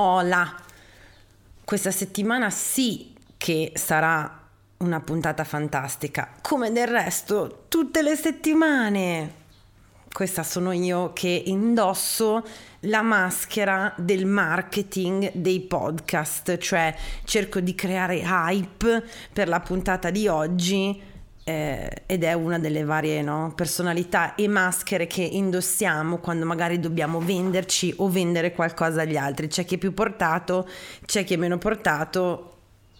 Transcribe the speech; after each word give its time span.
Hola! 0.00 0.54
Questa 1.64 1.90
settimana 1.90 2.50
sì 2.50 3.12
che 3.36 3.72
sarà 3.74 4.46
una 4.76 5.00
puntata 5.00 5.42
fantastica, 5.42 6.34
come 6.40 6.70
del 6.70 6.86
resto 6.86 7.64
tutte 7.66 8.02
le 8.02 8.14
settimane. 8.14 9.34
Questa 10.12 10.44
sono 10.44 10.70
io 10.70 11.12
che 11.12 11.42
indosso 11.46 12.46
la 12.82 13.02
maschera 13.02 13.92
del 13.96 14.24
marketing 14.24 15.32
dei 15.34 15.62
podcast, 15.62 16.58
cioè 16.58 16.94
cerco 17.24 17.58
di 17.58 17.74
creare 17.74 18.22
hype 18.24 19.02
per 19.32 19.48
la 19.48 19.58
puntata 19.58 20.10
di 20.10 20.28
oggi 20.28 21.02
eh, 21.48 22.02
ed 22.04 22.24
è 22.24 22.34
una 22.34 22.58
delle 22.58 22.84
varie 22.84 23.22
no, 23.22 23.54
personalità 23.56 24.34
e 24.34 24.46
maschere 24.48 25.06
che 25.06 25.22
indossiamo 25.22 26.18
quando 26.18 26.44
magari 26.44 26.78
dobbiamo 26.78 27.20
venderci 27.20 27.94
o 27.96 28.10
vendere 28.10 28.52
qualcosa 28.52 29.00
agli 29.00 29.16
altri. 29.16 29.48
C'è 29.48 29.64
chi 29.64 29.76
è 29.76 29.78
più 29.78 29.94
portato, 29.94 30.68
c'è 31.06 31.24
chi 31.24 31.32
è 31.32 31.36
meno 31.38 31.56
portato. 31.56 32.56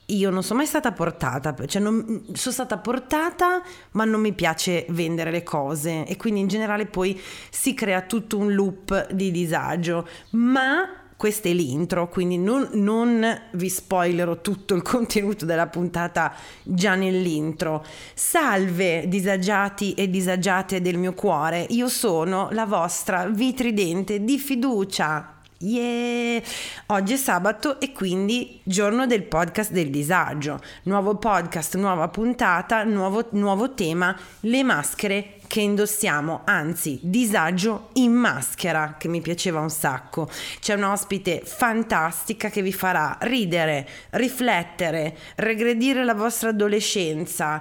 Io 0.06 0.30
non 0.30 0.42
sono 0.42 0.61
mai 0.61 0.66
stata 0.66 0.92
portata, 0.92 1.55
cioè 1.66 1.83
non, 1.83 2.25
sono 2.33 2.55
stata 2.55 2.79
portata 2.79 3.61
ma 3.91 4.06
non 4.06 4.23
mi 4.23 4.33
piace 4.33 4.87
vendere 4.89 5.30
le 5.30 5.42
cose 5.42 6.06
e 6.06 6.17
quindi 6.17 6.41
in 6.41 6.47
generale 6.47 6.87
poi 6.87 7.20
si 7.51 7.75
crea 7.75 8.01
tutto 8.01 8.39
un 8.39 8.55
loop 8.55 9.12
di 9.12 9.30
disagio. 9.30 10.09
Ma 10.30 10.98
questa 11.19 11.49
è 11.49 11.53
l'intro, 11.53 12.09
quindi 12.09 12.39
non, 12.39 12.69
non, 12.75 13.27
vi 13.55 13.69
spoilerò 13.69 14.41
tutto 14.41 14.77
il 14.77 14.83
contenuto 14.87 15.45
della 15.45 15.67
puntata 15.67 16.33
già 16.63 16.95
nell'intro. 16.95 17.85
Salve 18.15 19.09
disagiati 19.09 19.95
e 19.95 20.09
disagiate 20.09 20.81
del 20.81 20.97
mio 20.97 21.15
cuore, 21.15 21.67
io 21.71 21.89
sono 21.89 22.51
la 22.53 22.67
vostra 22.67 23.27
vitridente 23.27 24.23
di 24.23 24.39
fiducia. 24.39 25.38
Yeah! 25.61 26.41
Oggi 26.87 27.15
è 27.15 27.17
sabato 27.17 27.80
e 27.80 27.91
quindi 27.91 28.61
giorno 28.62 29.07
del 29.07 29.25
podcast 29.25 29.73
del 29.73 29.91
disagio. 29.91 30.61
Nuovo 30.84 31.17
podcast, 31.17 31.75
nuova 31.75 32.06
puntata, 32.06 32.84
nuovo, 32.84 33.27
nuovo 33.31 33.75
tema, 33.75 34.17
le 34.42 34.62
maschere 34.62 35.41
che 35.48 35.61
indossiamo, 35.61 36.42
anzi 36.45 37.01
disagio 37.03 37.89
in 37.95 38.12
maschera, 38.12 38.95
che 38.97 39.09
mi 39.09 39.20
piaceva 39.20 39.59
un 39.59 39.70
sacco. 39.70 40.29
C'è 40.61 40.75
un'ospite 40.75 41.42
fantastica 41.45 42.51
che 42.51 42.62
vi 42.62 42.73
farà 42.73 43.19
ridere, 43.23 43.89
riflettere, 44.11 45.17
regredire 45.34 46.05
la 46.05 46.14
vostra 46.14 46.51
adolescenza, 46.51 47.61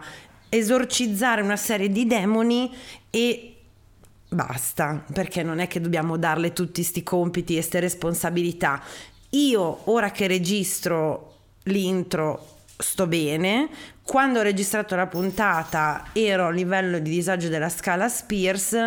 esorcizzare 0.49 1.41
una 1.41 1.57
serie 1.57 1.89
di 1.89 2.05
demoni 2.05 2.71
e 3.09 3.56
basta, 4.29 5.03
perché 5.13 5.43
non 5.43 5.59
è 5.59 5.67
che 5.67 5.81
dobbiamo 5.81 6.17
darle 6.17 6.53
tutti 6.53 6.81
questi 6.81 7.03
compiti 7.03 7.53
e 7.53 7.57
queste 7.57 7.79
responsabilità. 7.79 8.81
Io, 9.31 9.89
ora 9.91 10.11
che 10.11 10.27
registro 10.27 11.35
l'intro, 11.63 12.56
sto 12.77 13.07
bene. 13.07 13.69
Quando 14.03 14.39
ho 14.39 14.41
registrato 14.43 14.95
la 14.95 15.07
puntata 15.07 16.05
ero 16.13 16.45
a 16.45 16.51
livello 16.51 16.99
di 16.99 17.09
disagio 17.09 17.49
della 17.49 17.67
scala 17.67 18.07
Spears 18.07 18.77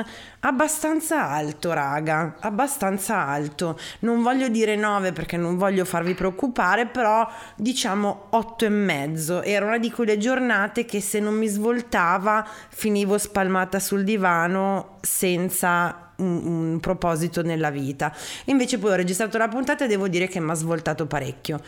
abbastanza 0.41 1.29
alto, 1.29 1.75
raga, 1.75 2.37
abbastanza 2.41 3.27
alto. 3.27 3.79
Non 4.01 4.23
voglio 4.23 4.49
dire 4.49 4.77
9 4.77 5.13
perché 5.13 5.37
non 5.37 5.59
voglio 5.59 5.85
farvi 5.85 6.15
preoccupare, 6.15 6.87
però 6.87 7.29
diciamo 7.57 8.29
8 8.31 8.65
e 8.65 8.69
mezzo. 8.71 9.43
Era 9.43 9.67
una 9.67 9.79
di 9.79 9.91
quelle 9.91 10.17
giornate 10.17 10.87
che 10.87 11.03
se 11.03 11.21
non 11.21 11.35
mi 11.35 11.49
svoltava 11.49 12.47
finivo 12.71 13.19
spalmata 13.19 13.79
sul 13.79 14.05
divano 14.05 14.97
senza 15.03 16.13
un, 16.17 16.47
un 16.73 16.81
proposito 16.81 17.43
nella 17.43 17.71
vita. 17.71 18.15
Invece 18.47 18.79
poi 18.79 18.93
ho 18.93 18.97
registrato 18.97 19.37
la 19.37 19.49
puntata 19.49 19.85
e 19.85 19.89
devo 19.89 20.09
dire 20.09 20.29
che 20.29 20.41
mi 20.41 20.51
ha 20.51 20.55
svoltato 20.55 21.07
parecchio. 21.07 21.61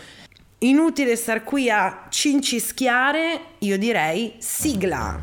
Inutile 0.65 1.17
star 1.17 1.43
qui 1.43 1.69
a 1.69 2.07
cincischiare, 2.09 3.41
io 3.59 3.77
direi 3.77 4.35
sigla. 4.39 5.21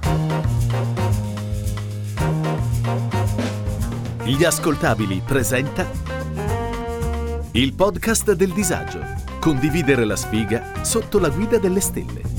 Gli 4.26 4.44
ascoltabili 4.44 5.22
presenta 5.26 5.90
il 7.54 7.74
podcast 7.74 8.34
del 8.34 8.52
disagio. 8.52 9.00
Condividere 9.40 10.04
la 10.04 10.18
sfiga 10.18 10.84
sotto 10.84 11.20
la 11.20 11.30
guida 11.30 11.58
delle 11.58 11.80
stelle. 11.80 12.39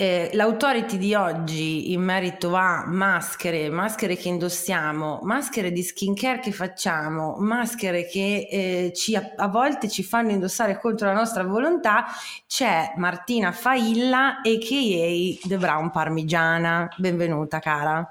eh, 0.00 0.30
l'autority 0.34 0.96
di 0.96 1.12
oggi 1.16 1.92
in 1.92 2.02
merito 2.02 2.54
a 2.54 2.86
maschere, 2.86 3.68
maschere 3.68 4.14
che 4.14 4.28
indossiamo, 4.28 5.18
maschere 5.24 5.72
di 5.72 5.82
skincare 5.82 6.38
che 6.38 6.52
facciamo, 6.52 7.34
maschere 7.40 8.06
che 8.06 8.46
eh, 8.48 8.92
ci, 8.94 9.16
a, 9.16 9.32
a, 9.34 9.48
volte 9.48 9.88
ci 9.88 10.04
fanno 10.04 10.30
indossare 10.30 10.78
contro 10.78 11.08
la 11.08 11.14
nostra 11.14 11.42
volontà, 11.42 12.06
c'è 12.46 12.92
Martina 12.94 13.50
Failla 13.50 14.40
e 14.40 14.58
che 14.58 15.36
The 15.42 15.58
Brown 15.58 15.90
Parmigiana. 15.90 16.88
Benvenuta 16.96 17.58
cara. 17.58 18.08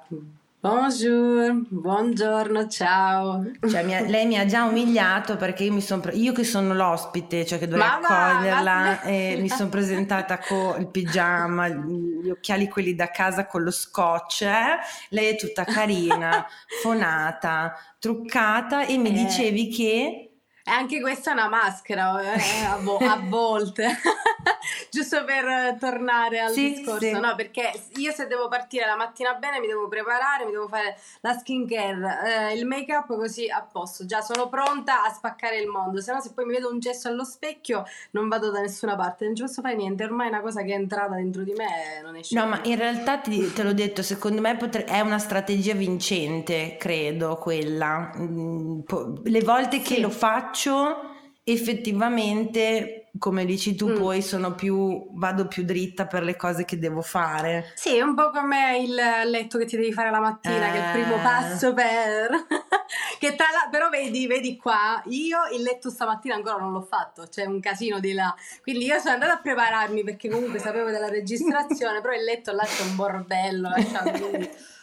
Bonjour, 0.67 1.65
buongiorno, 1.69 2.67
ciao. 2.67 3.41
Cioè, 3.69 3.83
mi 3.83 4.05
lei 4.09 4.25
mi 4.25 4.37
ha 4.37 4.45
già 4.45 4.65
umiliato 4.65 5.37
perché 5.37 5.63
io, 5.63 5.71
mi 5.71 5.79
son, 5.79 6.01
io 6.11 6.33
che 6.33 6.43
sono 6.43 6.73
l'ospite, 6.73 7.45
cioè 7.45 7.57
che 7.57 7.69
dovrei 7.69 7.87
accoglierla, 7.87 9.01
e 9.03 9.37
mi 9.39 9.47
sono 9.47 9.69
presentata 9.69 10.39
con 10.39 10.81
il 10.81 10.89
pigiama, 10.89 11.69
gli 11.69 12.29
occhiali 12.29 12.67
quelli 12.67 12.95
da 12.95 13.09
casa 13.11 13.45
con 13.45 13.63
lo 13.63 13.71
scotch. 13.71 14.41
Eh? 14.41 14.77
Lei 15.11 15.29
è 15.29 15.35
tutta 15.37 15.63
carina, 15.63 16.45
fonata, 16.83 17.73
truccata 17.97 18.85
e 18.85 18.97
mi 18.97 19.09
eh. 19.09 19.23
dicevi 19.23 19.69
che 19.69 20.26
e 20.67 20.71
anche 20.71 20.99
questa 20.99 21.29
è 21.29 21.33
una 21.33 21.47
maschera 21.47 22.19
eh, 22.33 22.65
a, 22.65 22.75
vo- 22.75 22.97
a, 22.97 23.17
volte, 23.23 23.87
giusto 24.91 25.23
per 25.23 25.77
tornare 25.79 26.41
al 26.41 26.51
sì, 26.51 26.73
discorso, 26.73 27.05
sì. 27.05 27.11
no? 27.11 27.35
Perché 27.35 27.71
io 27.95 28.11
se 28.11 28.27
devo 28.27 28.49
partire 28.49 28.85
la 28.85 28.97
mattina 28.97 29.33
bene 29.35 29.61
mi 29.61 29.67
devo 29.67 29.87
preparare, 29.87 30.43
mi 30.43 30.51
devo 30.51 30.67
fare 30.67 30.97
la 31.21 31.31
skincare, 31.31 32.49
eh, 32.49 32.53
il 32.57 32.65
make 32.65 32.93
up 32.93 33.07
così 33.07 33.49
a 33.49 33.61
posto, 33.61 34.05
già 34.05 34.19
sono 34.19 34.49
pronta 34.49 35.05
a 35.05 35.09
spaccare 35.09 35.57
il 35.57 35.69
mondo, 35.69 36.01
se 36.01 36.11
no 36.11 36.19
se 36.19 36.33
poi 36.33 36.43
mi 36.43 36.55
vedo 36.55 36.69
un 36.69 36.79
gesso 36.79 37.07
allo 37.07 37.23
specchio 37.23 37.85
non 38.11 38.27
vado 38.27 38.51
da 38.51 38.59
nessuna 38.59 38.97
parte, 38.97 39.23
non 39.23 39.35
ci 39.35 39.43
posso 39.43 39.61
fare 39.61 39.75
niente, 39.75 40.03
ormai 40.03 40.27
è 40.27 40.31
una 40.31 40.41
cosa 40.41 40.63
che 40.63 40.73
è 40.73 40.75
entrata 40.75 41.15
dentro 41.15 41.43
di 41.43 41.53
me 41.53 41.97
e 41.97 42.01
non 42.01 42.17
esce. 42.17 42.37
No, 42.37 42.45
ma 42.45 42.59
in 42.63 42.75
realtà 42.75 43.19
ti, 43.19 43.53
te 43.53 43.63
l'ho 43.63 43.73
detto, 43.73 44.01
secondo 44.01 44.41
me 44.41 44.57
potre- 44.57 44.83
è 44.83 44.99
una 44.99 45.17
strategia 45.17 45.75
vincente, 45.75 46.75
credo, 46.77 47.37
quella. 47.37 48.11
Mm, 48.17 48.81
le 49.23 49.41
volte 49.43 49.79
che 49.79 49.95
sì. 49.95 50.01
lo 50.01 50.09
faccio 50.09 50.55
faccio 50.57 51.15
effettivamente 51.43 53.09
come 53.19 53.45
dici 53.45 53.75
tu 53.75 53.89
mm. 53.89 53.97
poi 53.97 54.21
sono 54.21 54.53
più 54.53 55.07
vado 55.13 55.47
più 55.47 55.63
dritta 55.63 56.05
per 56.05 56.23
le 56.23 56.35
cose 56.35 56.65
che 56.65 56.77
devo 56.77 57.01
fare 57.01 57.71
sì 57.75 57.95
è 57.95 58.01
un 58.01 58.15
po' 58.15 58.31
come 58.31 58.79
il 58.79 58.93
letto 58.93 59.57
che 59.57 59.65
ti 59.65 59.77
devi 59.77 59.93
fare 59.93 60.09
la 60.09 60.19
mattina 60.19 60.67
eh. 60.67 60.71
che 60.71 60.83
è 60.83 60.85
il 60.85 61.03
primo 61.03 61.15
eh. 61.15 61.21
passo 61.21 61.73
per 61.73 62.29
che 63.17 63.35
tra 63.35 63.45
la... 63.51 63.69
però 63.71 63.89
vedi 63.89 64.27
vedi 64.27 64.57
qua 64.57 65.01
io 65.05 65.37
il 65.55 65.61
letto 65.61 65.89
stamattina 65.89 66.35
ancora 66.35 66.57
non 66.57 66.73
l'ho 66.73 66.81
fatto 66.81 67.27
c'è 67.29 67.45
un 67.45 67.59
casino 67.59 67.99
di 67.99 68.13
là 68.13 68.35
quindi 68.61 68.85
io 68.85 68.99
sono 68.99 69.13
andata 69.13 69.33
a 69.33 69.39
prepararmi 69.39 70.03
perché 70.03 70.29
comunque 70.29 70.59
sapevo 70.59 70.89
della 70.89 71.09
registrazione 71.09 72.01
però 72.01 72.13
il 72.13 72.23
letto 72.23 72.51
là 72.51 72.63
c'è 72.63 72.83
un 72.83 72.95
bordello 72.95 73.69
lasciato 73.69 74.11
quindi 74.11 74.49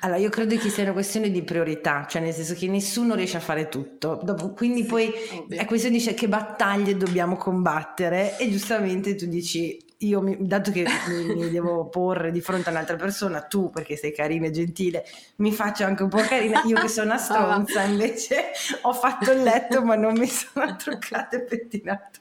allora, 0.00 0.18
io 0.18 0.30
credo 0.30 0.56
che 0.56 0.68
sia 0.68 0.84
una 0.84 0.92
questione 0.92 1.30
di 1.30 1.42
priorità, 1.42 2.06
cioè 2.08 2.22
nel 2.22 2.32
senso 2.32 2.54
che 2.54 2.68
nessuno 2.68 3.14
riesce 3.14 3.36
a 3.36 3.40
fare 3.40 3.68
tutto. 3.68 4.20
Dopo, 4.22 4.52
quindi 4.52 4.82
sì, 4.82 4.88
poi 4.88 5.12
ovvio. 5.38 5.58
è 5.58 5.64
questione 5.64 5.98
di 5.98 6.14
che 6.14 6.28
battaglie 6.28 6.96
dobbiamo 6.96 7.36
combattere 7.36 8.36
e 8.38 8.50
giustamente 8.50 9.14
tu 9.14 9.26
dici 9.26 9.82
io 9.98 10.20
mi, 10.20 10.36
dato 10.40 10.70
che 10.70 10.84
mi, 11.08 11.34
mi, 11.34 11.50
devo 11.50 11.88
porre 11.88 12.30
di 12.30 12.40
fronte 12.40 12.68
a 12.68 12.72
un'altra 12.72 12.96
persona, 12.96 13.40
tu 13.42 13.70
perché 13.70 13.96
sei 13.96 14.12
carina 14.12 14.46
e 14.46 14.50
gentile, 14.50 15.04
mi 15.36 15.52
faccio 15.52 15.84
anche 15.84 16.02
un 16.02 16.08
po' 16.08 16.18
carina, 16.18 16.62
io 16.64 16.78
che 16.78 16.88
sono 16.88 17.06
una 17.06 17.18
stronza 17.18 17.82
invece 17.82 18.50
ho 18.82 18.92
fatto 18.92 19.32
il 19.32 19.42
letto 19.42 19.82
ma 19.82 19.94
non 19.94 20.14
mi 20.14 20.26
sono 20.26 20.76
truccata 20.76 21.36
e 21.36 21.42
pettinato. 21.42 22.20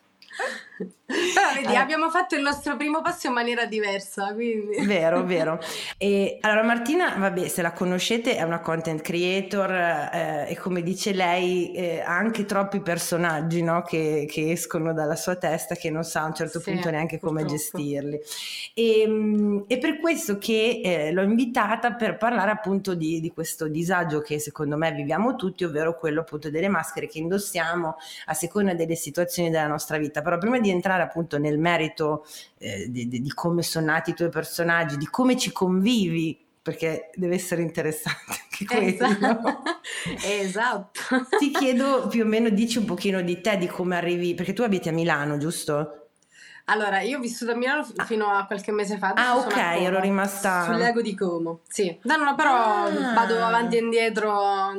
Però 1.34 1.54
vedi, 1.54 1.74
eh. 1.74 1.78
abbiamo 1.78 2.10
fatto 2.10 2.36
il 2.36 2.42
nostro 2.42 2.76
primo 2.76 3.02
passo 3.02 3.28
in 3.28 3.34
maniera 3.34 3.66
diversa, 3.66 4.34
quindi... 4.34 4.86
Vero, 4.86 5.24
vero. 5.26 5.60
E 5.98 6.38
allora 6.42 6.64
Martina, 6.64 7.16
vabbè, 7.18 7.48
se 7.48 7.62
la 7.62 7.72
conoscete, 7.72 8.36
è 8.36 8.42
una 8.42 8.60
content 8.60 9.02
creator 9.02 9.72
eh, 9.72 10.46
e 10.50 10.58
come 10.58 10.82
dice 10.82 11.14
lei 11.14 11.72
eh, 11.74 12.02
ha 12.02 12.16
anche 12.16 12.46
troppi 12.46 12.82
personaggi 12.82 13.62
no? 13.62 13.82
che, 13.82 14.28
che, 14.30 14.52
escono 14.52 14.94
dalla 14.94 15.16
sua 15.16 15.36
testa 15.36 15.76
che 15.76 15.90
non 15.90 16.04
sa 16.04 16.22
a 16.22 16.26
un 16.26 16.34
certo 16.34 16.60
sì, 16.60 16.72
punto 16.72 16.90
neanche 16.90 17.18
purtroppo. 17.18 17.42
come 17.42 17.58
gestirli. 17.58 18.20
E, 18.74 19.02
ehm, 19.02 19.66
è 19.68 19.78
per 19.78 20.00
questo 20.00 20.38
che 20.38 20.82
eh, 20.84 21.12
l'ho 21.12 21.24
invitata 21.24 21.94
per 21.94 22.18
parlare 22.18 22.52
appunto 22.52 22.96
di, 22.96 23.20
di 23.20 23.32
questo 23.32 23.68
disagio 23.68 24.22
che 24.22 24.40
secondo 24.40 24.78
me 24.78 24.92
viviamo 24.92 25.36
tutti, 25.36 25.64
ovvero 25.64 25.98
quello 25.98 26.22
appunto 26.22 26.50
delle 26.50 26.68
maschere 26.68 27.08
che 27.08 27.20
indossiamo 27.20 27.96
a 28.26 28.34
seconda 28.34 28.74
delle 28.74 28.96
situazioni 28.96 29.50
della 29.50 29.68
nostra 29.68 29.98
vita. 29.98 30.22
Però 30.22 30.38
prima 30.38 30.60
di 30.60 30.70
entrare 30.70 31.03
appunto 31.04 31.38
nel 31.38 31.60
merito 31.60 32.26
eh, 32.58 32.90
di, 32.90 33.08
di, 33.08 33.32
come 33.34 33.62
sono 33.62 33.88
nati 33.88 34.12
i 34.12 34.14
tuoi 34.14 34.30
personaggi, 34.30 34.98
di 34.98 35.08
come 35.08 35.38
ci 35.38 35.52
convivi 35.52 36.40
perché 36.62 37.10
deve 37.16 37.36
essere 37.36 37.62
interessante 37.62 38.40
anche 38.42 38.66
quello. 38.66 38.88
Esatto. 38.88 39.64
esatto. 40.26 41.38
Ti 41.38 41.52
chiedo 41.52 42.08
più 42.08 42.24
o 42.24 42.26
meno, 42.26 42.50
dici 42.50 42.78
un 42.78 42.86
pochino 42.86 43.22
di 43.22 43.42
te, 43.42 43.58
di 43.58 43.68
come 43.68 43.98
arrivi, 43.98 44.34
perché 44.34 44.54
tu 44.54 44.62
abiti 44.62 44.88
a 44.88 44.94
Milano, 44.94 45.38
giusto? 45.38 46.03
Allora, 46.66 47.02
io 47.02 47.18
ho 47.18 47.22
vissuto 47.22 47.52
a 47.52 47.56
Milano 47.56 47.84
f- 47.84 48.06
fino 48.06 48.28
a 48.28 48.46
qualche 48.46 48.72
mese 48.72 48.98
fa. 48.98 49.12
Ah, 49.16 49.36
ok, 49.36 49.58
ero 49.58 50.00
rimasta. 50.00 50.64
Sul 50.64 50.78
lago 50.78 51.02
di 51.02 51.14
Como. 51.14 51.60
Sì. 51.68 51.98
No, 52.04 52.16
no, 52.16 52.36
però 52.36 52.86
ah. 52.86 53.14
vado 53.14 53.44
avanti 53.44 53.76
e 53.76 53.80
indietro 53.80 54.74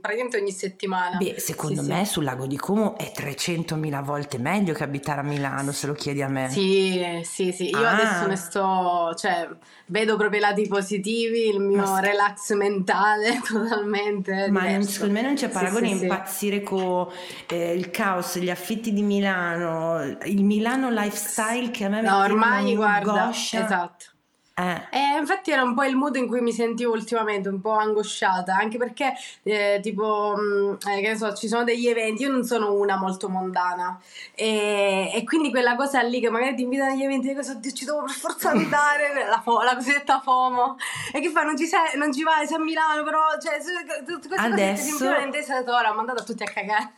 praticamente 0.00 0.38
ogni 0.38 0.52
settimana. 0.52 1.16
Beh, 1.16 1.34
secondo 1.38 1.82
sì, 1.82 1.88
me 1.88 2.04
sì. 2.04 2.12
sul 2.12 2.24
lago 2.24 2.46
di 2.46 2.56
Como 2.56 2.96
è 2.96 3.10
300.000 3.12 4.04
volte 4.04 4.38
meglio 4.38 4.72
che 4.72 4.84
abitare 4.84 5.20
a 5.20 5.24
Milano, 5.24 5.72
se 5.72 5.88
lo 5.88 5.94
chiedi 5.94 6.22
a 6.22 6.28
me. 6.28 6.48
Sì, 6.48 7.20
sì, 7.24 7.50
sì. 7.50 7.70
Io 7.70 7.84
ah. 7.84 7.90
adesso 7.90 8.26
ne 8.28 8.36
sto, 8.36 9.12
cioè, 9.16 9.48
vedo 9.86 10.16
proprio 10.16 10.38
i 10.38 10.42
lati 10.42 10.68
positivi, 10.68 11.48
il 11.48 11.58
mio 11.58 11.82
Ma 11.82 11.98
relax 11.98 12.52
mentale 12.54 13.40
totalmente. 13.44 14.48
Ma 14.48 14.60
diverso. 14.60 14.90
secondo 14.90 15.14
me 15.14 15.22
non 15.22 15.34
c'è 15.34 15.48
paragone 15.48 15.88
sì, 15.88 16.02
impazzire 16.02 16.62
con 16.62 17.08
eh, 17.48 17.72
il 17.72 17.90
caos, 17.90 18.38
gli 18.38 18.50
affitti 18.50 18.92
di 18.92 19.02
Milano, 19.02 20.18
il 20.22 20.44
Milano 20.44 20.88
life 20.90 21.14
lifestyle 21.16 21.70
che 21.70 21.84
a 21.84 21.88
me 21.88 22.02
no, 22.02 22.18
ormai 22.18 22.74
guarda, 22.74 23.30
esatto. 23.30 24.14
Eh. 24.58 24.88
E 24.90 25.18
infatti 25.18 25.50
era 25.50 25.62
un 25.62 25.74
po' 25.74 25.84
il 25.84 25.96
mood 25.96 26.16
in 26.16 26.26
cui 26.26 26.40
mi 26.40 26.50
sentivo 26.50 26.92
ultimamente, 26.92 27.50
un 27.50 27.60
po' 27.60 27.72
angosciata, 27.72 28.56
anche 28.56 28.78
perché 28.78 29.12
eh, 29.42 29.80
tipo, 29.82 30.34
mm, 30.34 30.72
eh, 30.88 31.00
che 31.02 31.08
ne 31.08 31.16
so, 31.16 31.34
ci 31.34 31.46
sono 31.46 31.62
degli 31.62 31.86
eventi, 31.86 32.22
io 32.22 32.30
non 32.30 32.42
sono 32.42 32.72
una 32.72 32.96
molto 32.96 33.28
mondana 33.28 34.00
e, 34.34 35.10
e 35.14 35.24
quindi 35.24 35.50
quella 35.50 35.76
cosa 35.76 36.00
lì 36.00 36.20
che 36.20 36.30
magari 36.30 36.54
ti 36.54 36.62
invitano 36.62 36.92
agli 36.92 37.02
eventi 37.02 37.34
cosa 37.34 37.60
ci 37.60 37.84
devo 37.84 38.04
per 38.04 38.14
forza 38.14 38.48
andare, 38.56 39.26
la, 39.28 39.42
fo- 39.42 39.60
la 39.60 39.74
cosiddetta 39.74 40.20
FOMO, 40.20 40.76
e 41.12 41.20
che 41.20 41.28
fa, 41.28 41.42
non 41.42 41.58
ci, 41.58 41.66
sei, 41.66 41.98
non 41.98 42.10
ci 42.10 42.22
vai, 42.22 42.46
sei 42.46 42.56
a 42.56 42.60
Milano, 42.60 43.04
però, 43.04 43.20
cioè, 43.38 43.58
tutte 44.06 44.26
queste 44.26 44.46
Adesso... 44.46 44.92
cose 44.92 45.16
che 45.16 45.22
intesa 45.22 45.62
ora, 45.66 45.90
ho 45.90 45.94
mandato 45.94 46.24
tutti 46.24 46.42
a 46.42 46.50
cagare. 46.50 46.92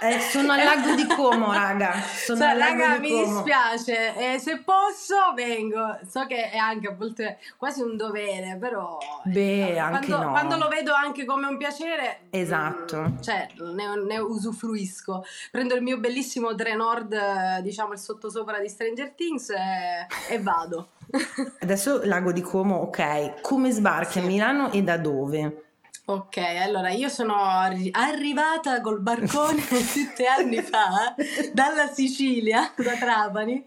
Eh, 0.00 0.20
sono 0.20 0.52
al 0.52 0.62
lago 0.62 0.94
di 0.94 1.06
Como, 1.06 1.52
raga. 1.52 2.00
Sono 2.00 2.38
cioè, 2.38 2.56
raga, 2.56 2.98
mi 2.98 3.10
Como. 3.10 3.24
dispiace. 3.24 4.14
Eh, 4.14 4.38
se 4.38 4.58
posso, 4.58 5.16
vengo. 5.34 5.98
So 6.08 6.24
che 6.26 6.50
è 6.50 6.56
anche 6.56 6.86
a 6.86 6.94
volte 6.94 7.38
quasi 7.56 7.82
un 7.82 7.96
dovere, 7.96 8.56
però. 8.60 8.96
Beh, 9.24 9.72
eh, 9.72 9.78
anche 9.78 10.06
quando, 10.06 10.24
no. 10.24 10.30
quando 10.30 10.56
lo 10.56 10.68
vedo 10.68 10.94
anche 10.94 11.24
come 11.24 11.48
un 11.48 11.56
piacere. 11.56 12.28
Esatto. 12.30 13.00
Mh, 13.00 13.08
mm, 13.08 13.20
cioè, 13.20 13.48
ne, 13.74 14.04
ne, 14.06 14.18
usufruisco. 14.18 15.24
Prendo 15.50 15.74
il 15.74 15.82
mio 15.82 15.98
bellissimo 15.98 16.54
Trenord, 16.54 17.58
diciamo 17.62 17.92
il 17.94 17.98
sottosopra 17.98 18.60
di 18.60 18.68
Stranger 18.68 19.10
Things 19.10 19.50
e, 19.50 20.06
e 20.28 20.40
vado. 20.40 20.90
Adesso 21.58 22.02
lago 22.04 22.30
di 22.30 22.42
Como, 22.42 22.76
ok. 22.82 23.40
Come 23.40 23.72
sbarchi 23.72 24.12
sì. 24.12 24.18
a 24.20 24.22
Milano 24.22 24.70
e 24.70 24.82
da 24.82 24.96
dove? 24.96 25.67
Ok, 26.10 26.38
allora 26.38 26.88
io 26.88 27.10
sono 27.10 27.34
arri- 27.34 27.90
arrivata 27.92 28.80
col 28.80 28.98
barcone 28.98 29.60
sette 29.60 30.24
anni 30.24 30.62
fa 30.62 31.14
dalla 31.52 31.86
Sicilia, 31.88 32.72
da 32.76 32.94
Trapani, 32.94 33.62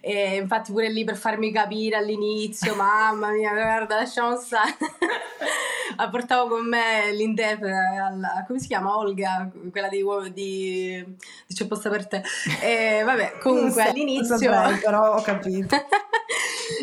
e 0.00 0.36
infatti 0.36 0.72
pure 0.72 0.90
lì 0.90 1.04
per 1.04 1.16
farmi 1.16 1.52
capire 1.52 1.96
all'inizio, 1.96 2.74
mamma 2.74 3.32
mia, 3.32 3.52
guarda, 3.52 3.96
lasciamo 3.96 4.36
stare. 4.40 4.74
Portavo 6.10 6.48
con 6.48 6.66
me 6.66 7.12
l'interprete, 7.12 7.74
alla, 7.74 8.42
come 8.46 8.58
si 8.58 8.68
chiama? 8.68 8.96
Olga, 8.96 9.50
quella 9.70 9.88
di, 9.88 10.02
di, 10.32 11.04
di 11.46 11.54
C'è 11.54 11.66
posta 11.66 11.90
per 11.90 12.06
te. 12.06 12.22
E 12.62 13.02
vabbè, 13.04 13.36
comunque 13.38 13.82
so, 13.82 13.90
all'inizio... 13.90 14.38
Saprei, 14.38 14.78
però 14.78 15.16
ho 15.16 15.20
capito. 15.20 15.76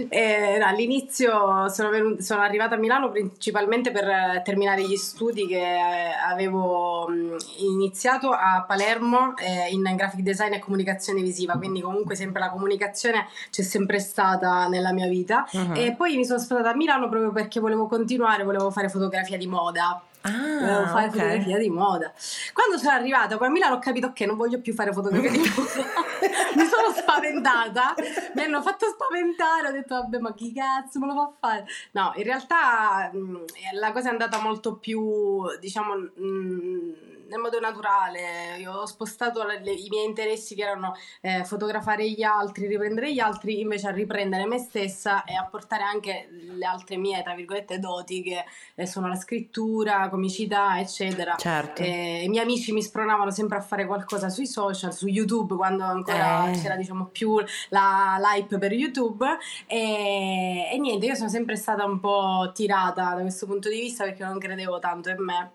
Eh, 0.09 0.59
all'inizio 0.61 1.67
sono, 1.69 1.89
venuta, 1.89 2.21
sono, 2.21 2.41
arrivata 2.41 2.75
a 2.75 2.77
Milano 2.77 3.09
principalmente 3.09 3.91
per 3.91 4.41
terminare 4.43 4.83
gli 4.83 4.95
studi 4.99 5.47
che 5.47 5.57
eh, 5.57 6.11
avevo 6.29 7.09
iniziato 7.57 8.29
a 8.29 8.63
Palermo 8.67 9.35
eh, 9.37 9.69
in 9.71 9.81
graphic 9.95 10.21
design 10.21 10.53
e 10.53 10.59
comunicazione 10.59 11.21
visiva, 11.21 11.57
quindi 11.57 11.81
comunque 11.81 12.15
sempre 12.15 12.39
la 12.39 12.49
comunicazione 12.49 13.27
c'è 13.49 13.63
sempre 13.63 13.99
stata 13.99 14.67
nella 14.67 14.91
mia 14.91 15.07
vita. 15.07 15.47
Uh-huh. 15.51 15.73
E 15.73 15.95
poi 15.95 16.15
mi 16.17 16.25
sono 16.25 16.39
spostata 16.39 16.71
a 16.71 16.75
Milano 16.75 17.09
proprio 17.09 17.31
perché 17.31 17.59
volevo 17.59 17.87
continuare, 17.87 18.43
volevo 18.43 18.69
fare 18.69 18.89
fotografia 18.89 19.37
di 19.37 19.47
moda. 19.47 20.03
Ah, 20.29 20.59
Volevo 20.59 20.85
fare 20.87 21.07
okay. 21.07 21.19
fotografia 21.19 21.57
di 21.57 21.69
moda. 21.69 22.13
Quando 22.53 22.77
sono 22.77 22.91
arrivata 22.91 23.37
poi 23.37 23.47
a 23.47 23.49
Milano 23.49 23.75
ho 23.75 23.79
capito 23.79 24.13
che 24.13 24.25
non 24.25 24.37
voglio 24.37 24.61
più 24.61 24.73
fare 24.73 24.93
fotografia 24.93 25.31
di 25.31 25.39
moda. 25.39 25.87
mi 26.55 26.65
sono 26.65 26.93
spaventata, 26.95 27.95
mi 28.35 28.43
hanno 28.43 28.61
fatto 28.61 28.87
spaventare, 28.87 29.67
ho 29.67 29.71
detto 29.71 29.95
vabbè 29.95 30.19
ma 30.19 30.33
chi 30.33 30.53
cazzo 30.53 30.99
me 30.99 31.07
lo 31.07 31.13
fa 31.13 31.31
fare? 31.39 31.65
No, 31.91 32.13
in 32.15 32.23
realtà 32.23 33.09
mh, 33.11 33.43
la 33.73 33.91
cosa 33.91 34.09
è 34.09 34.11
andata 34.11 34.39
molto 34.39 34.77
più, 34.77 35.41
diciamo... 35.59 35.95
Mh, 35.95 37.08
nel 37.29 37.39
modo 37.39 37.59
naturale. 37.59 38.57
Io 38.57 38.73
ho 38.73 38.85
spostato 38.85 39.45
le, 39.45 39.61
le, 39.63 39.71
i 39.71 39.87
miei 39.89 40.05
interessi 40.05 40.55
che 40.55 40.63
erano 40.63 40.95
eh, 41.21 41.43
fotografare 41.45 42.09
gli 42.09 42.23
altri, 42.23 42.67
riprendere 42.67 43.13
gli 43.13 43.19
altri, 43.19 43.61
invece 43.61 43.87
a 43.87 43.91
riprendere 43.91 44.45
me 44.45 44.57
stessa 44.57 45.23
e 45.23 45.35
a 45.35 45.45
portare 45.45 45.83
anche 45.83 46.27
le 46.29 46.65
altre 46.65 46.97
mie, 46.97 47.21
tra 47.23 47.35
virgolette, 47.35 47.79
doti 47.79 48.21
che 48.21 48.43
eh, 48.75 48.85
sono 48.85 49.07
la 49.07 49.15
scrittura, 49.15 50.09
comicità, 50.09 50.79
eccetera. 50.79 51.35
Certo. 51.37 51.81
E, 51.81 52.23
I 52.23 52.29
miei 52.29 52.43
amici 52.43 52.71
mi 52.71 52.81
spronavano 52.81 53.31
sempre 53.31 53.57
a 53.57 53.61
fare 53.61 53.85
qualcosa 53.85 54.29
sui 54.29 54.47
social, 54.47 54.93
su 54.93 55.07
YouTube, 55.07 55.55
quando 55.55 55.83
ancora 55.83 56.49
eh. 56.49 56.59
c'era 56.59 56.75
diciamo 56.75 57.05
più 57.05 57.37
la 57.69 58.17
l'hype 58.19 58.57
per 58.57 58.73
YouTube. 58.73 59.25
E, 59.67 60.69
e 60.71 60.77
niente, 60.79 61.05
io 61.05 61.15
sono 61.15 61.29
sempre 61.29 61.55
stata 61.55 61.85
un 61.85 61.99
po' 61.99 62.51
tirata 62.53 63.13
da 63.13 63.21
questo 63.21 63.45
punto 63.45 63.69
di 63.69 63.79
vista 63.79 64.03
perché 64.03 64.23
non 64.23 64.39
credevo 64.39 64.79
tanto 64.79 65.09
in 65.09 65.23
me 65.23 65.53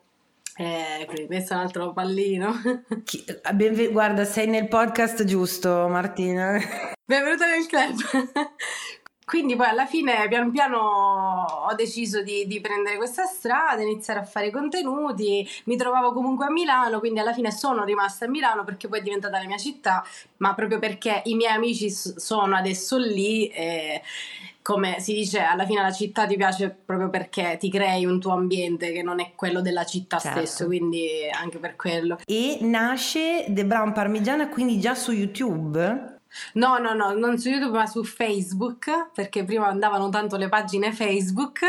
eh, 0.56 1.04
quindi 1.06 1.26
questo 1.26 1.54
è 1.54 1.56
un 1.56 1.62
altro 1.62 1.92
pallino. 1.92 2.52
Chi, 3.04 3.24
benve- 3.52 3.88
guarda, 3.88 4.24
sei 4.24 4.46
nel 4.46 4.68
podcast 4.68 5.24
giusto, 5.24 5.88
Martina. 5.88 6.58
Benvenuta 7.04 7.46
nel 7.46 7.66
club. 7.66 7.96
Quindi 9.24 9.56
poi 9.56 9.66
alla 9.66 9.86
fine 9.86 10.28
piano 10.28 10.50
piano 10.50 10.78
ho 11.68 11.74
deciso 11.74 12.22
di, 12.22 12.46
di, 12.46 12.60
prendere 12.60 12.96
questa 12.96 13.24
strada, 13.24 13.80
iniziare 13.80 14.20
a 14.20 14.24
fare 14.24 14.50
contenuti, 14.50 15.48
mi 15.64 15.76
trovavo 15.76 16.12
comunque 16.12 16.44
a 16.44 16.50
Milano, 16.50 16.98
quindi 16.98 17.20
alla 17.20 17.32
fine 17.32 17.50
sono 17.50 17.84
rimasta 17.84 18.26
a 18.26 18.28
Milano 18.28 18.64
perché 18.64 18.86
poi 18.86 18.98
è 18.98 19.02
diventata 19.02 19.38
la 19.38 19.46
mia 19.46 19.56
città, 19.56 20.04
ma 20.36 20.54
proprio 20.54 20.78
perché 20.78 21.22
i 21.24 21.36
miei 21.36 21.52
amici 21.52 21.90
sono 21.90 22.54
adesso 22.54 22.98
lì. 22.98 23.48
E, 23.48 24.02
come 24.64 24.98
si 24.98 25.12
dice, 25.12 25.40
alla 25.40 25.66
fine 25.66 25.82
la 25.82 25.92
città 25.92 26.26
ti 26.26 26.38
piace 26.38 26.70
proprio 26.70 27.10
perché 27.10 27.58
ti 27.60 27.68
crei 27.68 28.06
un 28.06 28.18
tuo 28.18 28.32
ambiente 28.32 28.92
che 28.92 29.02
non 29.02 29.20
è 29.20 29.32
quello 29.36 29.60
della 29.60 29.84
città 29.84 30.18
certo. 30.18 30.38
stesso, 30.38 30.64
quindi 30.64 31.06
anche 31.30 31.58
per 31.58 31.76
quello. 31.76 32.18
E 32.24 32.60
nasce 32.62 33.44
The 33.46 33.66
Brown 33.66 33.92
Parmigiana 33.92 34.48
quindi 34.48 34.80
già 34.80 34.94
su 34.94 35.12
YouTube? 35.12 36.12
No, 36.54 36.78
no, 36.78 36.94
no, 36.94 37.12
non 37.12 37.38
su 37.38 37.50
YouTube 37.50 37.76
ma 37.76 37.86
su 37.86 38.04
Facebook, 38.04 39.10
perché 39.12 39.44
prima 39.44 39.66
andavano 39.66 40.08
tanto 40.08 40.38
le 40.38 40.48
pagine 40.48 40.94
Facebook. 40.94 41.60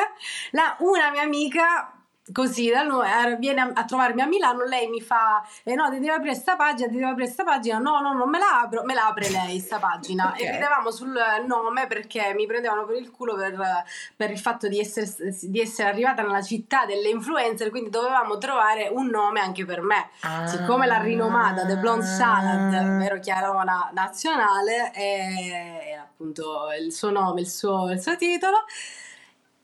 La, 0.52 0.78
una 0.80 1.12
mia 1.12 1.24
amica 1.24 1.95
così 2.32 2.70
da 2.70 2.84
noi, 2.84 3.08
viene 3.38 3.62
a, 3.62 3.72
a, 3.74 3.86
trovarmi 3.86 4.22
a 4.22 4.26
Milano, 4.26 4.64
lei 4.64 4.88
mi 4.88 5.02
fa, 5.02 5.46
eh 5.64 5.76
no, 5.76 5.86
ti 5.90 5.96
devi 5.96 6.10
aprire 6.10 6.32
questa 6.32 6.56
pagina, 6.56 6.88
ti 6.88 6.94
devi 6.94 7.04
aprire 7.04 7.26
questa 7.26 7.44
pagina, 7.44 7.78
no, 7.78 8.00
no, 8.00 8.14
non 8.14 8.30
me 8.30 8.40
la 8.40 8.62
apro, 8.62 8.84
me 8.84 8.94
la 8.94 9.08
apre 9.08 9.30
lei 9.30 9.60
sta 9.60 9.78
pagina 9.78 10.30
okay. 10.34 10.46
e 10.46 10.52
ridevamo 10.52 10.92
sul 10.92 11.16
nome 11.46 11.86
perché 11.88 12.34
mi 12.36 12.48
prendevano 12.48 12.86
per 12.86 12.96
il 12.96 13.12
culo 13.12 13.36
per, 13.36 13.84
per 14.16 14.32
il 14.32 14.40
fatto 14.40 14.68
di 14.68 14.80
essere, 14.80 15.08
di 15.42 15.60
essere, 15.60 15.90
arrivata 15.90 16.24
nella 16.24 16.42
città 16.42 16.86
delle 16.86 17.10
influencer, 17.10 17.70
quindi 17.70 17.90
dovevamo 17.90 18.38
trovare 18.38 18.90
un 18.92 19.08
nome 19.08 19.40
anche 19.40 19.66
per 19.66 19.82
me, 19.82 20.10
ah. 20.22 20.48
siccome 20.48 20.88
la 20.88 20.98
rinomata 20.98 21.66
The 21.66 21.78
Blonde 21.78 22.06
Salad, 22.06 22.98
vero 22.98 23.20
chiarona 23.20 23.92
nazionale, 23.94 24.92
è, 24.92 26.00
appunto 26.02 26.70
il 26.80 26.92
suo 26.92 27.12
nome, 27.12 27.42
il 27.42 27.50
suo, 27.50 27.92
il 27.92 28.02
suo 28.02 28.16
titolo, 28.16 28.66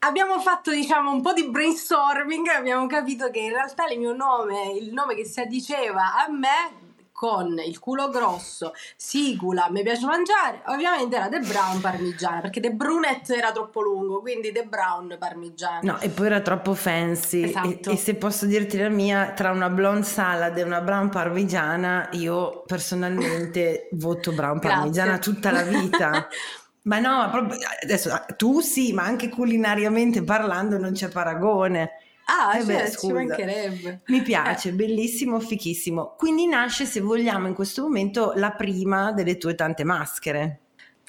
abbiamo 0.04 0.40
fatto 0.40 0.72
diciamo 0.72 1.12
un 1.12 1.22
po' 1.22 1.34
di 1.34 1.48
brainstorming 1.50 2.48
abbiamo 2.48 2.88
capito 2.88 3.30
che 3.30 3.40
in 3.40 3.52
realtà 3.52 3.88
il 3.88 4.00
mio 4.00 4.14
nome, 4.14 4.72
il 4.72 4.94
nome 4.94 5.16
che 5.16 5.26
si 5.26 5.40
addiceva 5.40 6.16
a 6.16 6.32
me 6.32 6.90
con 7.22 7.60
il 7.64 7.78
culo 7.78 8.10
grosso, 8.10 8.74
sicula, 8.96 9.68
mi 9.70 9.84
piace 9.84 10.08
mangiare, 10.08 10.64
ovviamente 10.66 11.18
era 11.18 11.30
The 11.30 11.38
Brown 11.42 11.80
parmigiana, 11.80 12.42
perché 12.42 12.60
The 12.60 12.72
Brunette 12.72 13.36
era 13.36 13.52
troppo 13.52 13.82
lungo, 13.82 14.22
quindi 14.22 14.52
The 14.52 14.64
Brown 14.64 15.18
parmigiana. 15.20 15.80
No, 15.84 16.00
e 16.00 16.10
poi 16.10 16.26
era 16.26 16.42
troppo 16.42 16.74
fancy. 16.74 17.44
Esatto. 17.44 17.92
E, 17.92 17.94
e 17.94 17.96
se 17.96 18.16
posso 18.16 18.48
dirti 18.48 18.76
la 18.80 18.90
mia, 18.90 19.34
tra 19.34 19.52
una 19.52 19.70
blonde 19.70 20.04
salad 20.04 20.58
e 20.58 20.64
una 20.64 20.82
brown 20.82 21.10
parmigiana, 21.10 22.10
io 22.14 22.64
personalmente 22.66 23.90
voto 23.94 24.32
brown 24.32 24.58
parmigiana 24.58 25.20
tutta 25.20 25.52
la 25.52 25.62
vita. 25.62 26.28
Ma 26.84 27.00
no, 27.00 27.30
proprio, 27.30 27.60
adesso 27.84 28.10
tu 28.36 28.60
sì, 28.60 28.92
ma 28.92 29.04
anche 29.04 29.30
culinariamente 29.30 30.24
parlando 30.24 30.78
non 30.78 30.94
c'è 30.94 31.10
paragone. 31.10 31.92
Ah, 32.26 32.58
eh 32.58 32.64
beh, 32.64 32.92
ci 32.92 33.12
mancherebbe. 33.12 34.02
Mi 34.08 34.22
piace, 34.22 34.70
eh. 34.70 34.74
bellissimo, 34.74 35.40
fichissimo. 35.40 36.16
Quindi 36.18 36.48
nasce, 36.48 36.86
se 36.86 37.02
vogliamo, 37.02 37.48
in 37.48 37.54
questo 37.54 37.84
momento 37.84 38.34
la 38.36 38.52
prima 38.52 39.12
delle 39.12 39.38
tue 39.38 39.54
tante 39.54 39.84
maschere. 39.84 40.60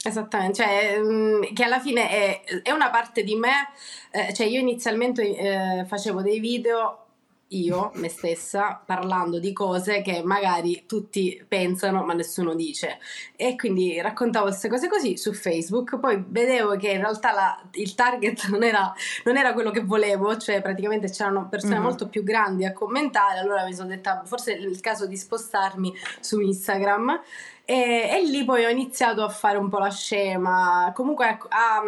Esattamente, 0.04 0.62
cioè, 0.62 0.98
mm, 0.98 1.42
che 1.54 1.62
alla 1.62 1.78
fine 1.78 2.08
è, 2.10 2.42
è, 2.62 2.70
una 2.72 2.90
parte 2.90 3.22
di 3.22 3.36
me, 3.36 3.68
eh, 4.10 4.34
cioè 4.34 4.46
io 4.46 4.58
inizialmente 4.58 5.36
eh, 5.36 5.84
facevo 5.86 6.22
dei 6.22 6.40
video 6.40 7.01
io, 7.56 7.90
me 7.94 8.08
stessa, 8.08 8.80
parlando 8.84 9.38
di 9.38 9.52
cose 9.52 10.02
che 10.02 10.22
magari 10.22 10.84
tutti 10.86 11.42
pensano 11.46 12.04
ma 12.04 12.14
nessuno 12.14 12.54
dice. 12.54 12.98
E 13.36 13.56
quindi 13.56 14.00
raccontavo 14.00 14.46
queste 14.46 14.68
cose 14.68 14.88
così 14.88 15.16
su 15.16 15.32
Facebook, 15.32 15.98
poi 15.98 16.22
vedevo 16.26 16.76
che 16.76 16.90
in 16.90 17.00
realtà 17.00 17.32
la, 17.32 17.62
il 17.72 17.94
target 17.94 18.46
non 18.50 18.62
era, 18.62 18.92
non 19.24 19.36
era, 19.36 19.52
quello 19.52 19.70
che 19.70 19.82
volevo, 19.82 20.36
cioè 20.36 20.62
praticamente 20.62 21.10
c'erano 21.10 21.48
persone 21.48 21.74
mm-hmm. 21.74 21.82
molto 21.82 22.08
più 22.08 22.22
grandi 22.22 22.64
a 22.64 22.72
commentare, 22.72 23.38
allora 23.38 23.64
mi 23.64 23.74
sono 23.74 23.88
detta 23.88 24.22
forse 24.24 24.56
è 24.56 24.60
il 24.60 24.80
caso 24.80 25.06
di 25.06 25.16
spostarmi 25.16 25.92
su 26.20 26.40
Instagram 26.40 27.20
e, 27.72 28.10
e, 28.18 28.22
lì 28.28 28.44
poi 28.44 28.66
ho 28.66 28.68
iniziato 28.68 29.22
a 29.22 29.30
fare 29.30 29.56
un 29.56 29.70
po' 29.70 29.78
la 29.78 29.88
scema, 29.88 30.92
comunque 30.94 31.24
a, 31.26 31.38
a, 31.48 31.82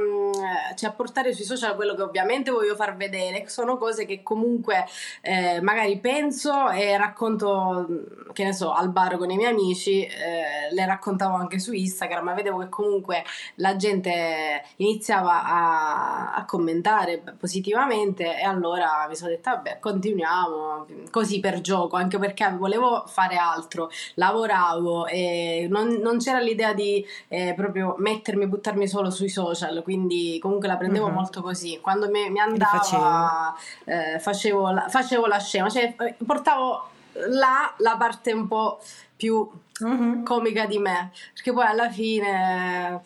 cioè 0.74 0.88
a, 0.88 0.92
portare 0.94 1.34
sui 1.34 1.44
social 1.44 1.74
quello 1.74 1.94
che 1.94 2.00
ovviamente 2.00 2.50
voglio 2.50 2.74
far 2.74 2.96
vedere, 2.96 3.46
sono 3.50 3.76
cose 3.76 4.06
che 4.06 4.22
comunque 4.22 4.86
eh, 5.20 5.60
magari 5.60 5.98
penso 5.98 6.70
e 6.70 6.96
racconto, 6.96 7.86
che 8.32 8.44
ne 8.44 8.54
so, 8.54 8.72
al 8.72 8.88
bar 8.92 9.18
con 9.18 9.28
i 9.28 9.36
miei 9.36 9.50
amici, 9.50 10.06
eh, 10.06 10.72
le 10.72 10.86
raccontavo 10.86 11.34
anche 11.34 11.58
su 11.58 11.74
Instagram, 11.74 12.24
ma 12.24 12.32
vedevo 12.32 12.60
che 12.60 12.70
comunque 12.70 13.22
la 13.56 13.76
gente 13.76 14.64
iniziava 14.76 15.44
a, 15.44 16.32
a 16.32 16.44
commentare 16.46 17.22
positivamente 17.38 18.38
e 18.38 18.42
allora 18.42 19.04
mi 19.06 19.16
sono 19.16 19.28
detta 19.30 19.56
vabbè 19.56 19.80
continuiamo 19.80 20.86
così 21.10 21.40
per 21.40 21.60
gioco, 21.60 21.96
anche 21.96 22.18
perché 22.18 22.50
volevo 22.56 23.04
fare 23.06 23.36
altro, 23.36 23.90
lavoravo 24.14 25.06
e 25.08 25.68
non, 25.74 25.94
non 26.00 26.18
c'era 26.18 26.38
l'idea 26.38 26.72
di 26.72 27.04
eh, 27.28 27.54
proprio 27.56 27.96
mettermi, 27.98 28.46
buttarmi 28.46 28.86
solo 28.86 29.10
sui 29.10 29.28
social, 29.28 29.82
quindi 29.82 30.38
comunque 30.40 30.68
la 30.68 30.76
prendevo 30.76 31.06
uh-huh. 31.06 31.12
molto 31.12 31.42
così. 31.42 31.78
Quando 31.80 32.08
mi, 32.08 32.30
mi 32.30 32.38
andava 32.38 33.54
eh, 33.84 34.18
facevo, 34.20 34.70
la, 34.70 34.88
facevo 34.88 35.26
la 35.26 35.38
scema, 35.38 35.68
cioè 35.68 35.94
eh, 35.98 36.14
portavo 36.24 36.88
là 37.28 37.74
la 37.78 37.96
parte 37.96 38.32
un 38.32 38.46
po' 38.46 38.80
più 39.16 39.48
uh-huh. 39.80 40.22
comica 40.22 40.66
di 40.66 40.78
me, 40.78 41.10
perché 41.32 41.52
poi 41.52 41.66
alla 41.66 41.90
fine 41.90 43.02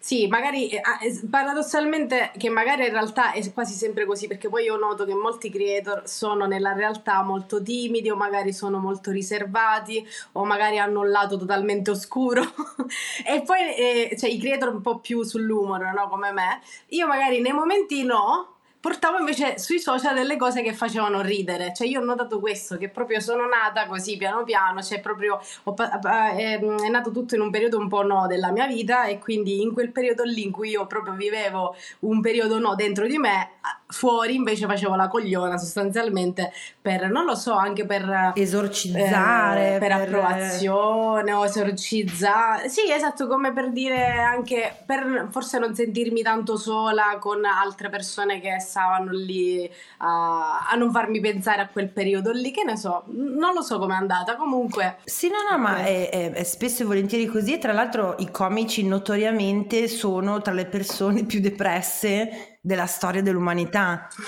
sì, 0.00 0.28
magari 0.28 0.68
eh, 0.68 0.78
ah, 0.78 0.98
paradossalmente 1.28 2.30
che 2.38 2.48
magari 2.48 2.84
in 2.84 2.92
realtà 2.92 3.32
è 3.32 3.52
quasi 3.52 3.74
sempre 3.74 4.06
così, 4.06 4.28
perché 4.28 4.48
poi 4.48 4.64
io 4.64 4.76
noto 4.76 5.04
che 5.04 5.14
molti 5.14 5.50
creator 5.50 6.08
sono 6.08 6.46
nella 6.46 6.72
realtà 6.72 7.22
molto 7.22 7.60
timidi 7.60 8.08
o 8.08 8.16
magari 8.16 8.52
sono 8.52 8.78
molto 8.78 9.10
riservati 9.10 10.06
o 10.32 10.44
magari 10.44 10.78
hanno 10.78 11.00
un 11.00 11.10
lato 11.10 11.36
totalmente 11.36 11.90
oscuro 11.90 12.42
e 13.26 13.42
poi 13.42 13.74
eh, 13.76 14.16
cioè 14.16 14.30
i 14.30 14.38
creator 14.38 14.72
un 14.72 14.80
po' 14.82 14.98
più 15.00 15.22
sull'umor, 15.24 15.92
no? 15.92 16.08
Come 16.08 16.32
me, 16.32 16.60
io 16.88 17.06
magari 17.06 17.40
nei 17.40 17.52
momenti 17.52 18.04
no, 18.04 18.57
portavo 18.88 19.18
invece 19.18 19.58
sui 19.58 19.80
social 19.80 20.14
delle 20.14 20.38
cose 20.38 20.62
che 20.62 20.72
facevano 20.72 21.20
ridere. 21.20 21.74
Cioè, 21.74 21.86
io 21.86 22.00
ho 22.00 22.04
notato 22.04 22.40
questo, 22.40 22.78
che 22.78 22.88
proprio 22.88 23.20
sono 23.20 23.46
nata 23.46 23.86
così 23.86 24.16
piano 24.16 24.44
piano, 24.44 24.82
cioè 24.82 25.00
proprio 25.00 25.38
ho, 25.64 25.76
è, 25.76 26.58
è, 26.58 26.88
nato 26.88 27.10
tutto 27.10 27.34
in 27.34 27.42
un 27.42 27.50
periodo 27.50 27.76
un 27.76 27.86
po' 27.86 28.02
no 28.02 28.26
della 28.26 28.50
mia 28.50 28.66
vita 28.66 29.04
e 29.04 29.18
quindi 29.18 29.60
in 29.60 29.74
quel 29.74 29.92
periodo 29.92 30.24
lì 30.24 30.42
in 30.42 30.50
cui 30.50 30.70
io 30.70 30.86
proprio 30.86 31.12
vivevo 31.12 31.76
un 32.00 32.22
periodo 32.22 32.58
no 32.58 32.74
dentro 32.74 33.06
di 33.06 33.18
me, 33.18 33.50
fuori 33.90 34.34
invece 34.34 34.66
facevo 34.66 34.94
la 34.94 35.08
cogliona 35.08 35.56
sostanzialmente 35.56 36.52
per, 36.80 37.10
non 37.10 37.24
lo 37.24 37.34
so, 37.34 37.54
anche 37.54 37.86
per 37.86 38.32
esorcizzare, 38.34 39.76
eh, 39.76 39.78
per, 39.78 39.88
per, 39.88 39.92
approvazione 39.92 41.32
o 41.32 41.44
esorcizzare. 41.44 42.68
Sì, 42.68 42.90
esatto, 42.90 43.26
come 43.26 43.52
per 43.52 43.72
dire 43.72 44.10
anche 44.10 44.82
per 44.84 45.28
forse 45.30 45.58
non 45.58 45.74
sentirmi 45.74 46.22
tanto 46.22 46.56
sola 46.56 47.16
con 47.18 47.44
altre 47.44 47.88
persone 47.88 48.40
che 48.40 48.58
stavano 48.60 49.10
lì 49.10 49.68
a, 49.98 50.66
a 50.70 50.74
non 50.76 50.90
farmi 50.92 51.20
pensare 51.20 51.62
a 51.62 51.68
quel 51.68 51.88
periodo 51.88 52.30
lì, 52.30 52.50
che 52.50 52.64
ne 52.64 52.76
so, 52.76 53.04
non 53.06 53.54
lo 53.54 53.62
so 53.62 53.78
com'è 53.78 53.94
andata, 53.94 54.36
comunque. 54.36 54.98
Sì, 55.04 55.28
no, 55.28 55.38
no, 55.50 55.58
ma 55.58 55.78
è, 55.78 56.10
è, 56.10 56.32
è 56.32 56.42
spesso 56.44 56.82
e 56.82 56.86
volentieri 56.86 57.26
così 57.26 57.54
e 57.54 57.58
tra 57.58 57.72
l'altro 57.72 58.16
i 58.18 58.30
comici 58.30 58.86
notoriamente 58.86 59.88
sono 59.88 60.42
tra 60.42 60.52
le 60.52 60.66
persone 60.66 61.24
più 61.24 61.40
depresse 61.40 62.57
della 62.68 62.86
storia 62.86 63.22
dell'umanità. 63.22 64.08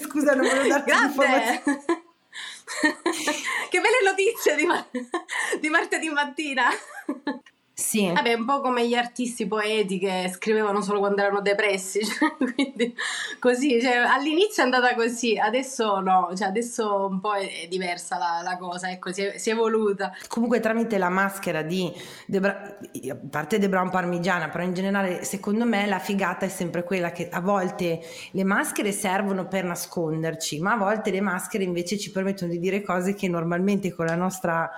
Scusa, 0.00 0.34
non 0.34 0.48
volevo 0.48 0.66
darti 0.66 0.90
Grande! 0.90 1.62
che 3.68 3.80
belle 3.80 4.00
notizie 4.02 4.56
di, 4.56 4.64
ma- 4.64 4.84
di 5.60 5.68
martedì 5.68 6.08
mattina! 6.08 6.70
Sì. 7.74 8.10
Vabbè, 8.12 8.34
un 8.34 8.44
po' 8.44 8.60
come 8.60 8.86
gli 8.86 8.94
artisti 8.94 9.46
poeti 9.46 9.98
che 9.98 10.30
scrivevano 10.32 10.82
solo 10.82 10.98
quando 10.98 11.22
erano 11.22 11.40
depressi, 11.40 12.00
cioè, 12.04 12.36
quindi 12.36 12.94
così, 13.38 13.80
cioè, 13.80 13.96
all'inizio 13.96 14.62
è 14.62 14.66
andata 14.66 14.94
così, 14.94 15.38
adesso 15.38 16.00
no, 16.00 16.30
cioè, 16.36 16.48
adesso 16.48 17.06
un 17.06 17.20
po' 17.20 17.32
è, 17.32 17.66
diversa 17.68 18.18
la, 18.18 18.40
la 18.42 18.58
cosa, 18.58 18.90
ecco, 18.90 19.10
si 19.10 19.22
è, 19.22 19.38
si 19.38 19.48
è, 19.48 19.52
evoluta. 19.54 20.12
Comunque 20.28 20.60
tramite 20.60 20.98
la 20.98 21.08
maschera 21.08 21.62
di, 21.62 21.90
Debra- 22.26 22.78
a 23.08 23.16
parte 23.30 23.58
De 23.58 23.68
Brown 23.70 23.88
Parmigiana, 23.88 24.50
però 24.50 24.64
in 24.64 24.74
generale 24.74 25.24
secondo 25.24 25.64
me 25.64 25.86
la 25.86 25.98
figata 25.98 26.44
è 26.44 26.50
sempre 26.50 26.84
quella 26.84 27.10
che 27.10 27.30
a 27.30 27.40
volte 27.40 28.00
le 28.32 28.44
maschere 28.44 28.92
servono 28.92 29.48
per 29.48 29.64
nasconderci, 29.64 30.60
ma 30.60 30.72
a 30.72 30.76
volte 30.76 31.10
le 31.10 31.22
maschere 31.22 31.64
invece 31.64 31.98
ci 31.98 32.10
permettono 32.10 32.52
di 32.52 32.58
dire 32.58 32.82
cose 32.82 33.14
che 33.14 33.28
normalmente 33.28 33.94
con 33.94 34.04
la 34.04 34.14
nostra 34.14 34.70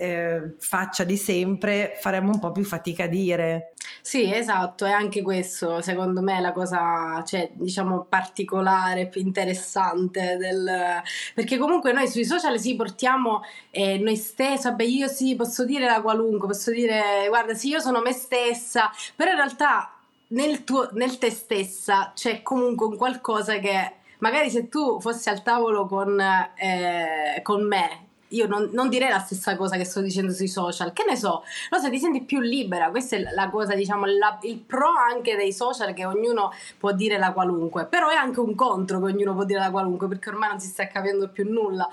eh, 0.00 0.54
faccia 0.58 1.02
di 1.02 1.16
sempre 1.16 1.96
faremmo 2.00 2.30
un 2.30 2.38
po' 2.38 2.52
più 2.52 2.64
fatica 2.64 3.04
a 3.04 3.08
dire. 3.08 3.72
Sì, 4.00 4.32
esatto, 4.32 4.84
è 4.84 4.92
anche 4.92 5.22
questo, 5.22 5.82
secondo 5.82 6.22
me, 6.22 6.40
la 6.40 6.52
cosa, 6.52 7.22
cioè, 7.26 7.50
diciamo, 7.52 8.06
particolare, 8.08 9.08
più 9.08 9.20
interessante 9.20 10.36
del... 10.36 11.02
Perché 11.34 11.58
comunque 11.58 11.92
noi 11.92 12.06
sui 12.06 12.24
social 12.24 12.60
sì 12.60 12.76
portiamo 12.76 13.42
eh, 13.70 13.98
noi 13.98 14.16
stessi, 14.16 14.68
vabbè 14.68 14.84
io 14.84 15.08
sì, 15.08 15.34
posso 15.34 15.64
dire 15.64 15.86
la 15.86 16.00
qualunque, 16.00 16.46
posso 16.46 16.70
dire, 16.70 17.26
guarda, 17.26 17.54
sì, 17.54 17.68
io 17.68 17.80
sono 17.80 18.00
me 18.00 18.12
stessa, 18.12 18.90
però 19.16 19.30
in 19.32 19.36
realtà 19.36 19.94
nel, 20.28 20.62
tuo, 20.62 20.88
nel 20.92 21.18
te 21.18 21.30
stessa 21.30 22.12
c'è 22.14 22.42
comunque 22.42 22.86
un 22.86 22.96
qualcosa 22.96 23.58
che 23.58 23.94
magari 24.18 24.48
se 24.50 24.68
tu 24.68 25.00
fossi 25.00 25.28
al 25.28 25.42
tavolo 25.42 25.86
con, 25.86 26.20
eh, 26.20 27.40
con 27.42 27.66
me 27.66 28.07
io 28.28 28.46
non, 28.46 28.70
non, 28.72 28.88
direi 28.88 29.08
la 29.08 29.18
stessa 29.18 29.56
cosa 29.56 29.76
che 29.76 29.84
sto 29.84 30.00
dicendo 30.00 30.32
sui 30.32 30.48
social, 30.48 30.92
che 30.92 31.04
ne 31.08 31.16
so, 31.16 31.42
no, 31.70 31.78
se 31.78 31.90
ti 31.90 31.98
senti 31.98 32.22
più 32.22 32.40
libera, 32.40 32.90
questa 32.90 33.16
è 33.16 33.20
la 33.34 33.48
cosa, 33.50 33.74
diciamo, 33.74 34.06
la, 34.06 34.38
il 34.42 34.58
pro 34.58 34.88
anche 34.88 35.36
dei 35.36 35.52
social 35.52 35.94
che 35.94 36.04
ognuno 36.04 36.52
può 36.78 36.92
dire 36.92 37.18
la 37.18 37.32
qualunque, 37.32 37.86
però 37.86 38.08
è 38.08 38.16
anche 38.16 38.40
un 38.40 38.54
contro 38.54 38.98
che 38.98 39.12
ognuno 39.12 39.34
può 39.34 39.44
dire 39.44 39.60
la 39.60 39.70
qualunque 39.70 40.08
perché 40.08 40.28
ormai 40.30 40.50
non 40.50 40.60
si 40.60 40.68
sta 40.68 40.86
capendo 40.86 41.28
più 41.28 41.50
nulla. 41.50 41.88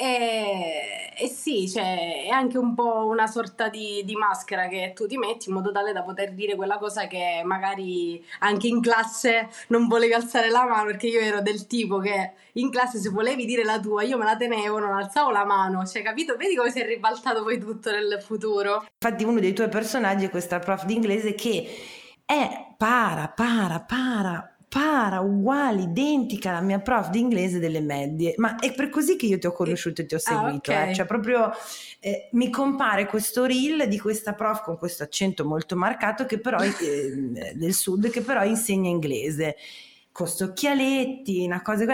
E, 0.00 1.12
e, 1.16 1.26
sì, 1.26 1.68
cioè, 1.68 2.26
è 2.26 2.28
anche 2.28 2.56
un 2.56 2.72
po' 2.76 3.06
una 3.06 3.26
sorta 3.26 3.68
di, 3.68 4.02
di, 4.04 4.14
maschera 4.14 4.68
che 4.68 4.92
tu 4.94 5.08
ti 5.08 5.18
metti 5.18 5.48
in 5.48 5.56
modo 5.56 5.72
tale 5.72 5.92
da 5.92 6.04
poter 6.04 6.34
dire 6.34 6.54
quella 6.54 6.78
cosa 6.78 7.08
che 7.08 7.42
magari 7.44 8.24
anche 8.38 8.68
in 8.68 8.80
classe 8.80 9.48
non 9.68 9.88
volevi 9.88 10.12
alzare 10.12 10.50
la 10.50 10.64
mano, 10.64 10.84
perché 10.84 11.08
io 11.08 11.18
ero 11.18 11.42
del 11.42 11.66
tipo 11.66 11.98
che 11.98 12.30
in 12.52 12.70
classe 12.70 12.98
se 12.98 13.08
volevi 13.08 13.44
dire 13.44 13.64
la 13.64 13.80
tua 13.80 14.04
io 14.04 14.16
me 14.16 14.24
la 14.24 14.36
tenevo, 14.36 14.78
non 14.78 14.94
alzavo 14.94 15.32
la 15.32 15.44
mano, 15.44 15.84
cioè 15.84 16.02
capito? 16.02 16.36
Vedi 16.36 16.54
come 16.54 16.70
si 16.70 16.78
è 16.78 16.86
ribaltato 16.86 17.42
poi 17.42 17.58
tutto 17.58 17.90
nel 17.90 18.22
futuro. 18.24 18.86
Infatti 19.02 19.24
uno 19.24 19.40
dei 19.40 19.52
tuoi 19.52 19.68
personaggi 19.68 20.26
è 20.26 20.30
questa 20.30 20.60
prof 20.60 20.84
di 20.84 20.94
inglese 20.94 21.34
che 21.34 21.66
è 22.24 22.74
para, 22.76 23.26
para, 23.34 23.80
para, 23.80 24.57
para, 24.68 25.20
uguale, 25.20 25.82
identica 25.82 26.50
alla 26.50 26.60
mia 26.60 26.78
prof 26.78 27.08
di 27.08 27.20
inglese 27.20 27.58
delle 27.58 27.80
medie, 27.80 28.34
ma 28.36 28.56
è 28.56 28.74
per 28.74 28.90
così 28.90 29.16
che 29.16 29.26
io 29.26 29.38
ti 29.38 29.46
ho 29.46 29.52
conosciuto 29.52 30.02
e 30.02 30.06
ti 30.06 30.14
ho 30.14 30.18
ah, 30.18 30.20
seguito, 30.20 30.70
ah, 30.70 30.74
okay. 30.74 30.90
eh? 30.90 30.94
cioè 30.94 31.06
proprio 31.06 31.50
eh, 32.00 32.28
mi 32.32 32.50
compare 32.50 33.06
questo 33.06 33.46
reel 33.46 33.88
di 33.88 33.98
questa 33.98 34.34
prof 34.34 34.62
con 34.62 34.76
questo 34.76 35.02
accento 35.02 35.46
molto 35.46 35.74
marcato 35.74 36.26
che 36.26 36.38
però 36.38 36.58
eh, 36.58 37.52
del 37.56 37.72
sud 37.72 38.10
che 38.10 38.20
però 38.20 38.44
insegna 38.44 38.90
inglese, 38.90 39.56
con 40.12 40.28
occhialetti, 40.40 41.44
una 41.44 41.62
cosa 41.62 41.84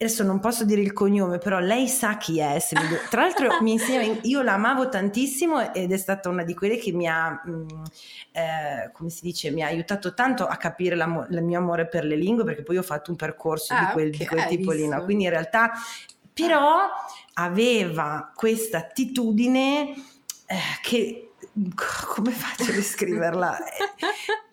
adesso 0.00 0.22
non 0.22 0.38
posso 0.38 0.64
dire 0.64 0.80
il 0.80 0.92
cognome, 0.92 1.38
però 1.38 1.58
lei 1.58 1.88
sa 1.88 2.16
chi 2.16 2.38
è. 2.38 2.58
Tra 3.10 3.22
l'altro 3.22 3.60
mi 3.62 3.72
insegna, 3.72 4.18
io 4.22 4.42
l'amavo 4.42 4.88
tantissimo 4.88 5.74
ed 5.74 5.90
è 5.92 5.96
stata 5.96 6.28
una 6.28 6.44
di 6.44 6.54
quelle 6.54 6.76
che 6.76 6.92
mi 6.92 7.08
ha, 7.08 7.40
mh, 7.44 7.50
mm, 7.50 7.66
eh, 8.32 8.90
come 8.92 9.10
si 9.10 9.20
dice, 9.22 9.50
mi 9.50 9.62
ha 9.62 9.66
aiutato 9.66 10.14
tanto 10.14 10.46
a 10.46 10.56
capire 10.56 10.94
il 10.94 11.42
mio 11.42 11.58
amore 11.58 11.88
per 11.88 12.04
le 12.04 12.16
lingue, 12.16 12.44
perché 12.44 12.62
poi 12.62 12.78
ho 12.78 12.82
fatto 12.82 13.10
un 13.10 13.16
percorso 13.16 13.74
ah, 13.74 13.86
di 13.86 13.92
quel, 13.92 14.08
okay, 14.08 14.18
di 14.18 14.26
quel 14.26 14.46
tipo 14.46 14.70
lì, 14.70 14.86
no? 14.86 15.02
quindi 15.02 15.24
in 15.24 15.30
realtà, 15.30 15.72
però 16.32 16.88
aveva 17.34 18.30
questa 18.34 18.78
attitudine 18.78 19.90
eh, 20.46 20.56
che 20.80 21.27
come 22.06 22.30
faccio 22.30 22.70
a 22.70 22.74
descriverla? 22.74 23.58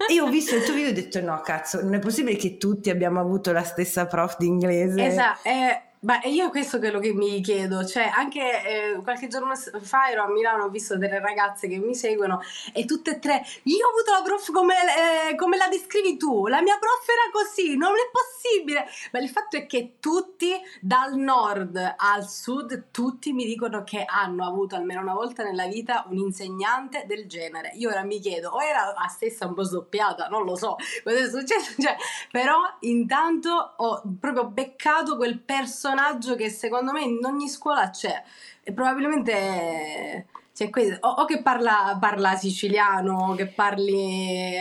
Io 0.10 0.26
ho 0.26 0.30
visto 0.30 0.56
il 0.56 0.64
tuo 0.64 0.74
video 0.74 0.90
e 0.90 0.92
ho 0.92 0.96
detto 0.96 1.22
no 1.22 1.42
cazzo, 1.42 1.82
non 1.82 1.96
è 1.96 2.00
possibile 2.00 2.36
che 2.36 2.58
tutti 2.58 2.90
abbiamo 2.90 3.20
avuto 3.20 3.52
la 3.52 3.64
stessa 3.64 4.06
prof 4.06 4.38
di 4.38 4.48
inglese. 4.48 5.06
Esatto, 5.06 5.48
eh, 5.48 5.82
ma 6.06 6.20
io 6.26 6.50
questo 6.50 6.78
è 6.78 6.80
quello 6.80 7.00
che 7.00 7.14
mi 7.14 7.42
chiedo, 7.42 7.84
cioè 7.84 8.12
anche 8.14 8.40
eh, 8.40 9.02
qualche 9.02 9.28
giorno 9.28 9.56
fa 9.56 10.10
ero 10.10 10.24
a 10.24 10.30
Milano, 10.30 10.66
ho 10.66 10.70
visto 10.70 10.98
delle 10.98 11.20
ragazze 11.20 11.68
che 11.68 11.80
mi 11.80 11.96
seguono 11.96 12.42
e 12.74 12.86
tutte 12.86 13.16
e 13.16 13.20
tre, 13.20 13.44
io 13.64 13.88
ho 13.88 13.90
avuto 13.90 14.12
la 14.12 14.22
prof 14.24 14.52
come, 14.52 14.76
eh, 14.76 15.36
come 15.36 15.58
la 15.58 15.68
descrivi 15.68 16.16
tu, 16.16 16.46
la 16.46 16.62
mia 16.62 16.78
prof 16.78 17.08
era 17.10 17.32
così, 17.32 17.76
non 17.76 17.94
è 17.94 18.10
possibile, 18.12 18.86
ma 19.12 19.20
il 19.20 19.30
fatto 19.30 19.58
è 19.58 19.66
che 19.66 19.96
tutti 20.00 20.54
dal 20.80 21.16
nord 21.16 21.96
al 21.98 22.30
sud, 22.30 22.86
tutti 22.92 23.34
mi 23.34 23.46
dicono 23.46 23.84
che 23.84 24.06
hanno 24.06 24.46
avuto 24.46 24.76
almeno 24.76 25.02
una 25.02 25.14
volta 25.14 25.44
nella 25.44 25.66
vita 25.66 26.06
un 26.10 26.18
insegnante 26.18 27.06
del 27.08 27.26
genere. 27.26 27.72
Io 27.76 27.90
ora 27.90 28.04
mi 28.04 28.20
chiedo, 28.20 28.50
o 28.52 28.62
era 28.62 28.94
la 28.96 29.08
stessa 29.08 29.48
un 29.48 29.56
po' 29.56 29.64
sdoppiata, 29.64 30.28
non 30.28 30.46
lo 30.46 30.56
so 30.56 30.76
cosa 31.04 31.18
è 31.18 31.30
successo, 31.30 31.74
cioè, 31.82 31.96
però 32.30 32.62
intanto 32.82 33.74
ho 33.78 34.04
proprio 34.20 34.46
beccato 34.46 35.16
quel 35.16 35.40
personaggio 35.40 35.94
personaggio 35.96 36.36
che 36.36 36.50
secondo 36.50 36.92
me 36.92 37.04
in 37.04 37.24
ogni 37.24 37.48
scuola 37.48 37.90
c'è 37.90 38.22
e 38.62 38.74
probabilmente 38.74 40.28
c'è 40.54 40.70
questo, 40.70 41.06
o, 41.08 41.22
o 41.22 41.26
che 41.26 41.42
parla, 41.42 41.98
parla, 42.00 42.36
siciliano, 42.36 43.34
che 43.36 43.48
parli... 43.48 44.56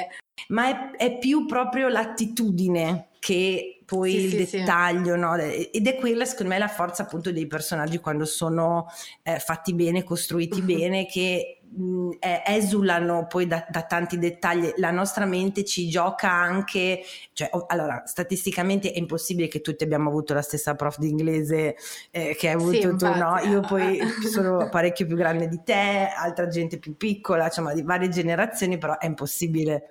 Ma 0.48 0.68
è, 0.68 0.96
è 0.96 1.18
più 1.18 1.46
proprio 1.46 1.88
l'attitudine 1.88 3.08
che 3.18 3.80
poi 3.84 4.10
sì, 4.10 4.36
il 4.36 4.46
sì, 4.46 4.56
dettaglio, 4.58 5.14
sì. 5.14 5.20
no? 5.20 5.36
Ed 5.36 5.86
è 5.86 5.96
quella, 5.96 6.24
secondo 6.24 6.52
me, 6.52 6.58
la 6.58 6.68
forza 6.68 7.04
appunto 7.04 7.30
dei 7.30 7.46
personaggi 7.46 7.98
quando 7.98 8.24
sono 8.24 8.86
eh, 9.22 9.38
fatti 9.38 9.72
bene, 9.72 10.02
costruiti 10.02 10.60
bene, 10.62 11.06
che 11.06 11.60
mh, 11.74 12.10
esulano 12.46 13.26
poi 13.26 13.46
da, 13.46 13.66
da, 13.68 13.82
tanti 13.82 14.18
dettagli. 14.18 14.72
La 14.76 14.90
nostra 14.90 15.26
mente 15.26 15.64
ci 15.64 15.88
gioca 15.88 16.30
anche, 16.30 17.02
cioè, 17.32 17.48
oh, 17.52 17.66
allora, 17.66 18.02
statisticamente 18.06 18.92
è 18.92 18.98
impossibile 18.98 19.48
che 19.48 19.60
tutti 19.60 19.84
abbiamo 19.84 20.08
avuto 20.08 20.34
la 20.34 20.42
stessa 20.42 20.74
prof 20.74 20.98
di 20.98 21.08
inglese 21.08 21.76
eh, 22.10 22.36
che 22.38 22.48
hai 22.48 22.54
avuto 22.54 22.96
tu, 22.96 23.06
no? 23.06 23.38
Io 23.44 23.60
poi 23.60 23.98
sono 24.30 24.68
parecchio 24.70 25.06
più 25.06 25.16
grande 25.16 25.48
di 25.48 25.60
te, 25.64 26.08
altra 26.16 26.48
gente 26.48 26.78
più 26.78 26.96
piccola, 26.96 27.46
insomma, 27.46 27.72
di 27.74 27.82
varie 27.82 28.08
generazioni, 28.08 28.78
però 28.78 28.98
è 28.98 29.06
impossibile 29.06 29.88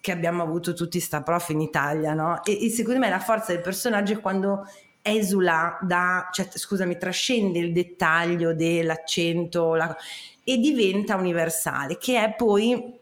che 0.00 0.12
abbiamo 0.12 0.42
avuto 0.42 0.74
tutti 0.74 1.00
sta 1.00 1.22
prof 1.22 1.48
in 1.48 1.60
Italia, 1.60 2.12
no? 2.12 2.44
E, 2.44 2.66
e 2.66 2.68
secondo 2.68 3.00
me 3.00 3.08
la 3.08 3.20
forza 3.20 3.52
del 3.52 3.62
personaggio 3.62 4.12
è 4.12 4.20
quando 4.20 4.66
esula 5.00 5.78
da, 5.82 6.28
cioè, 6.30 6.48
scusami, 6.50 6.96
trascende 6.96 7.58
il 7.58 7.72
dettaglio 7.72 8.54
dell'accento 8.54 9.74
la, 9.74 9.94
e 10.44 10.58
diventa 10.58 11.16
universale, 11.16 11.98
che 11.98 12.22
è 12.22 12.34
poi 12.34 13.00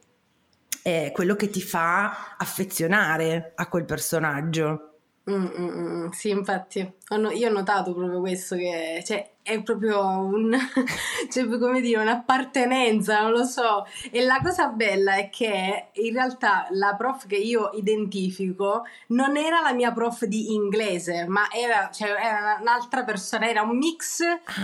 eh, 0.83 1.11
quello 1.13 1.35
che 1.35 1.51
ti 1.51 1.61
fa 1.61 2.37
affezionare 2.37 3.53
a 3.55 3.69
quel 3.69 3.85
personaggio. 3.85 4.92
Mm, 5.31 5.47
mm, 5.57 5.79
mm, 5.79 6.09
sì, 6.09 6.31
infatti, 6.31 6.81
io 6.81 7.49
ho 7.49 7.53
notato 7.53 7.95
proprio 7.95 8.19
questo, 8.19 8.57
che 8.57 9.05
cioè, 9.07 9.31
è 9.41 9.63
proprio 9.63 10.01
un, 10.19 10.53
cioè, 11.31 11.59
come 11.59 11.81
dire, 11.81 12.01
un'appartenenza, 12.01 13.23
non 13.23 13.31
lo 13.31 13.45
so. 13.45 13.87
E 14.11 14.25
la 14.25 14.41
cosa 14.43 14.67
bella 14.69 15.15
è 15.15 15.31
che 15.31 15.91
in 15.93 16.13
realtà 16.13 16.67
la 16.71 16.97
prof 16.97 17.27
che 17.29 17.37
io 17.37 17.71
identifico 17.75 18.83
non 19.09 19.37
era 19.37 19.61
la 19.61 19.73
mia 19.73 19.93
prof 19.93 20.25
di 20.25 20.55
inglese, 20.55 21.25
ma 21.29 21.49
era, 21.53 21.89
cioè, 21.93 22.11
era 22.11 22.59
un'altra 22.61 23.05
persona, 23.05 23.49
era 23.49 23.63
un 23.63 23.77
mix 23.77 24.23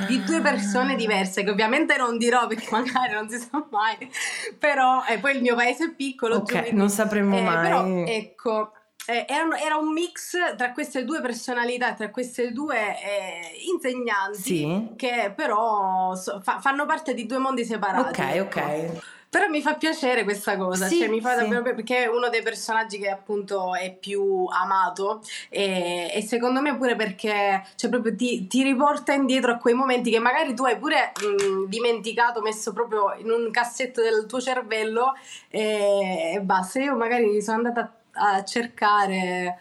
di 0.09 0.25
due 0.25 0.41
persone 0.41 0.97
diverse, 0.97 1.45
che 1.45 1.51
ovviamente 1.51 1.97
non 1.97 2.19
dirò 2.19 2.49
perché 2.49 2.67
magari 2.75 3.15
non 3.15 3.29
si 3.29 3.39
sa 3.39 3.65
mai, 3.71 4.11
però 4.59 5.05
e 5.05 5.19
poi 5.19 5.37
il 5.37 5.43
mio 5.43 5.55
paese 5.55 5.85
è 5.85 5.91
piccolo. 5.93 6.37
Ok, 6.39 6.51
quindi, 6.51 6.73
non 6.73 6.89
sapremo 6.89 7.37
eh, 7.37 7.43
mai. 7.43 7.63
Però 7.63 7.87
ecco 8.11 8.73
eh, 9.09 9.25
era, 9.27 9.59
era, 9.59 9.77
un 9.77 9.91
mix 9.91 10.37
tra 10.55 10.73
queste 10.73 11.07
due 11.07 11.23
personalità, 11.23 11.95
tra 11.95 12.11
queste 12.11 12.53
due 12.53 12.77
eh, 12.77 13.71
insegnanti 13.73 14.39
sì. 14.39 14.89
che 14.97 15.33
però 15.35 16.15
so, 16.15 16.41
fa, 16.43 16.61
fanno 16.61 16.85
parte 16.85 17.15
di 17.15 17.25
due 17.25 17.39
mondi 17.39 17.65
separati. 17.65 18.21
Ok, 18.21 18.35
ecco. 18.35 18.59
ok. 18.61 19.03
Però 19.31 19.47
mi 19.49 19.61
fa 19.61 19.75
piacere 19.75 20.25
questa 20.25 20.57
cosa, 20.57 20.87
sì, 20.87 20.99
cioè 20.99 21.09
mi 21.09 21.21
fa 21.21 21.37
sì. 21.37 21.41
davvero 21.41 21.63
perché 21.63 22.05
è 22.05 22.07
uno 22.07 22.31
dei 22.31 22.41
personaggi 22.43 22.99
che 22.99 23.11
appunto 23.11 23.75
è 23.75 23.95
più 23.95 24.47
amato 24.47 25.21
e, 25.51 26.11
e 26.15 26.23
secondo 26.23 26.63
me 26.63 26.75
pure 26.79 26.97
perché 26.97 27.63
cioè 27.77 27.91
proprio 27.91 28.17
ti, 28.17 28.47
ti, 28.47 28.63
riporta 28.63 29.13
indietro 29.13 29.53
a 29.53 29.57
quei 29.57 29.75
momenti 29.75 30.11
che 30.11 30.19
magari 30.19 30.55
tu 30.55 30.65
hai 30.65 30.79
pure 30.79 31.13
mh, 31.15 31.69
dimenticato, 31.69 32.41
messo 32.41 32.73
proprio 32.73 33.15
in 33.19 33.31
un 33.31 33.51
cassetto 33.51 34.01
del 34.01 34.25
tuo 34.27 34.41
cervello 34.41 35.13
e, 35.51 36.33
e 36.35 36.41
basta. 36.41 36.81
Io 36.81 36.97
magari 36.97 37.43
sono 37.43 37.59
andata 37.59 37.81
a 37.83 37.98
a 38.19 38.43
cercare, 38.45 39.59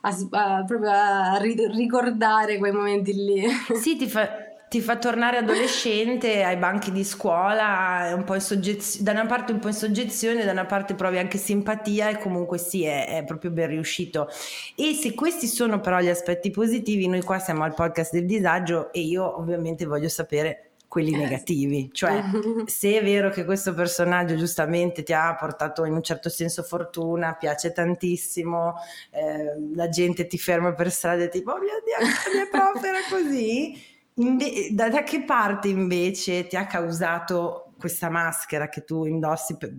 a, 0.00 0.16
a, 0.30 0.64
proprio 0.64 0.90
a 0.90 1.38
ricordare 1.38 2.58
quei 2.58 2.72
momenti 2.72 3.12
lì. 3.12 3.44
Sì, 3.80 3.96
ti 3.96 4.08
fa, 4.08 4.28
ti 4.68 4.80
fa 4.80 4.96
tornare 4.98 5.38
adolescente 5.38 6.44
ai 6.44 6.56
banchi 6.56 6.92
di 6.92 7.04
scuola, 7.04 8.12
un 8.14 8.24
po' 8.24 8.34
in 8.34 8.40
soggezio- 8.40 9.02
da 9.02 9.10
una 9.10 9.26
parte 9.26 9.52
un 9.52 9.58
po' 9.58 9.68
in 9.68 9.74
soggezione, 9.74 10.44
da 10.44 10.52
una 10.52 10.66
parte 10.66 10.94
provi 10.94 11.18
anche 11.18 11.38
simpatia 11.38 12.08
e 12.08 12.18
comunque 12.18 12.56
sì, 12.56 12.84
è, 12.84 13.18
è, 13.18 13.24
proprio 13.24 13.50
ben 13.50 13.68
riuscito. 13.68 14.28
E 14.76 14.94
se 14.94 15.14
questi 15.14 15.46
sono 15.48 15.80
però 15.80 16.00
gli 16.00 16.08
aspetti 16.08 16.50
positivi, 16.50 17.08
noi 17.08 17.22
qua 17.22 17.38
siamo 17.38 17.64
al 17.64 17.74
podcast 17.74 18.12
del 18.12 18.26
disagio 18.26 18.92
e 18.92 19.00
io 19.00 19.38
ovviamente 19.38 19.86
voglio 19.86 20.08
sapere 20.08 20.69
quelli 20.90 21.12
eh, 21.12 21.18
negativi. 21.18 21.88
Cioè, 21.92 22.20
se 22.66 22.98
è 22.98 23.02
vero 23.04 23.30
che 23.30 23.44
questo 23.44 23.72
personaggio 23.74 24.34
giustamente 24.34 25.04
ti 25.04 25.12
ha 25.12 25.36
portato 25.36 25.84
in 25.84 25.94
un 25.94 26.02
certo 26.02 26.28
senso 26.28 26.64
fortuna, 26.64 27.34
piace 27.34 27.70
tantissimo, 27.70 28.74
eh, 29.10 29.54
la 29.72 29.88
gente 29.88 30.26
ti 30.26 30.36
ferma 30.36 30.74
per 30.74 30.90
strada 30.90 31.22
e 31.22 31.28
tipo, 31.28 31.52
oh 31.52 31.58
mio 31.58 31.80
Dio, 31.84 32.06
mia 32.34 32.48
prof 32.50 32.82
era 32.82 32.98
così. 33.08 33.80
Inve- 34.14 34.70
da, 34.72 34.88
da, 34.88 35.04
che 35.04 35.22
parte 35.22 35.68
invece 35.68 36.48
ti 36.48 36.56
ha 36.56 36.66
causato 36.66 37.72
questa 37.78 38.10
maschera 38.10 38.68
che 38.68 38.82
tu 38.82 39.04
indossi 39.04 39.56
per, 39.56 39.72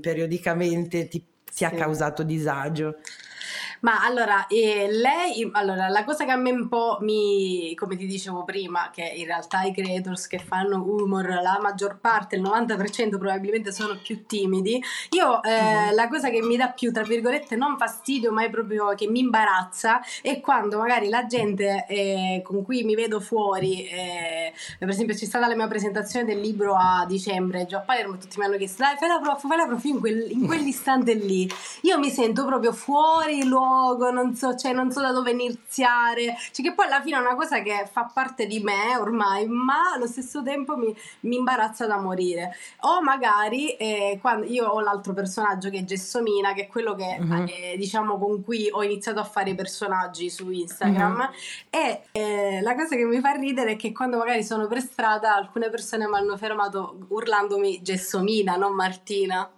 periodicamente, 0.00 1.08
ti, 1.08 1.18
ti 1.18 1.52
sì. 1.52 1.64
ha 1.64 1.70
causato 1.72 2.22
disagio? 2.22 2.98
Ma 3.80 4.02
allora, 4.02 4.46
eh, 4.46 4.88
lei, 4.90 5.48
allora, 5.52 5.88
la 5.88 6.04
cosa 6.04 6.24
che 6.24 6.30
a 6.30 6.36
me 6.36 6.50
un 6.50 6.68
po' 6.68 6.98
mi, 7.02 7.74
come 7.74 7.96
ti 7.96 8.06
dicevo 8.06 8.44
prima, 8.44 8.90
che 8.92 9.02
in 9.02 9.26
realtà 9.26 9.62
i 9.62 9.72
creators 9.72 10.26
che 10.26 10.38
fanno 10.38 10.82
humor, 10.82 11.28
la 11.28 11.58
maggior 11.60 11.98
parte, 12.00 12.36
il 12.36 12.42
90% 12.42 13.18
probabilmente 13.18 13.72
sono 13.72 13.98
più 14.02 14.24
timidi, 14.26 14.82
io 15.10 15.42
eh, 15.42 15.90
mm. 15.90 15.94
la 15.94 16.08
cosa 16.08 16.30
che 16.30 16.42
mi 16.42 16.56
dà 16.56 16.68
più, 16.70 16.92
tra 16.92 17.02
virgolette, 17.02 17.56
non 17.56 17.76
fastidio, 17.76 18.32
ma 18.32 18.44
è 18.44 18.50
proprio 18.50 18.94
che 18.94 19.08
mi 19.08 19.20
imbarazza, 19.20 20.00
è 20.22 20.40
quando 20.40 20.78
magari 20.78 21.08
la 21.08 21.26
gente 21.26 21.84
eh, 21.88 22.40
con 22.44 22.64
cui 22.64 22.82
mi 22.82 22.94
vedo 22.94 23.20
fuori, 23.20 23.86
eh, 23.86 24.52
per 24.78 24.88
esempio 24.88 25.14
c'è 25.14 25.26
stata 25.26 25.46
la 25.46 25.56
mia 25.56 25.68
presentazione 25.68 26.24
del 26.24 26.40
libro 26.40 26.74
a 26.74 27.04
dicembre, 27.06 27.66
già 27.66 27.78
a 27.78 27.80
Palermo, 27.80 28.16
tutti 28.16 28.38
mi 28.38 28.44
hanno 28.44 28.56
chiesto, 28.56 28.82
dai, 28.82 28.96
fai 28.96 29.08
la 29.08 29.20
prof, 29.20 29.46
fai 29.46 29.56
la 29.56 29.66
prof, 29.66 29.84
in, 29.84 30.00
quel, 30.00 30.30
in 30.30 30.46
quell'istante 30.46 31.14
lì, 31.14 31.48
io 31.82 31.98
mi 31.98 32.10
sento 32.10 32.44
proprio 32.46 32.72
fuori 32.72 33.25
luogo 33.44 33.96
luogo, 33.96 34.10
non 34.10 34.34
so, 34.34 34.54
cioè, 34.54 34.72
non 34.72 34.90
so 34.90 35.00
da 35.00 35.12
dove 35.12 35.30
iniziare, 35.30 36.36
cioè 36.52 36.64
che 36.64 36.74
poi 36.74 36.86
alla 36.86 37.00
fine 37.00 37.16
è 37.16 37.20
una 37.20 37.34
cosa 37.34 37.60
che 37.60 37.88
fa 37.90 38.10
parte 38.12 38.46
di 38.46 38.60
me 38.60 38.96
ormai, 38.98 39.46
ma 39.46 39.92
allo 39.94 40.06
stesso 40.06 40.42
tempo 40.42 40.76
mi, 40.76 40.94
mi 41.20 41.36
imbarazza 41.36 41.86
da 41.86 41.98
morire. 41.98 42.54
O 42.80 43.02
magari 43.02 43.70
eh, 43.76 44.18
quando 44.20 44.46
io 44.46 44.66
ho 44.66 44.80
l'altro 44.80 45.12
personaggio 45.12 45.70
che 45.70 45.78
è 45.78 45.84
Gessomina, 45.84 46.52
che 46.52 46.62
è 46.62 46.66
quello 46.66 46.94
che 46.94 47.16
uh-huh. 47.18 47.44
eh, 47.48 47.76
diciamo 47.76 48.18
con 48.18 48.42
cui 48.42 48.68
ho 48.70 48.82
iniziato 48.82 49.20
a 49.20 49.24
fare 49.24 49.50
i 49.50 49.54
personaggi 49.54 50.30
su 50.30 50.50
Instagram, 50.50 51.18
uh-huh. 51.18 51.78
e 51.78 52.02
eh, 52.12 52.60
la 52.62 52.74
cosa 52.74 52.96
che 52.96 53.04
mi 53.04 53.20
fa 53.20 53.32
ridere 53.32 53.72
è 53.72 53.76
che 53.76 53.92
quando 53.92 54.18
magari 54.18 54.44
sono 54.44 54.66
per 54.66 54.80
strada 54.80 55.34
alcune 55.34 55.70
persone 55.70 56.06
mi 56.06 56.16
hanno 56.16 56.36
fermato 56.36 57.06
urlandomi 57.08 57.82
Gessomina, 57.82 58.56
non 58.56 58.74
Martina. 58.74 59.50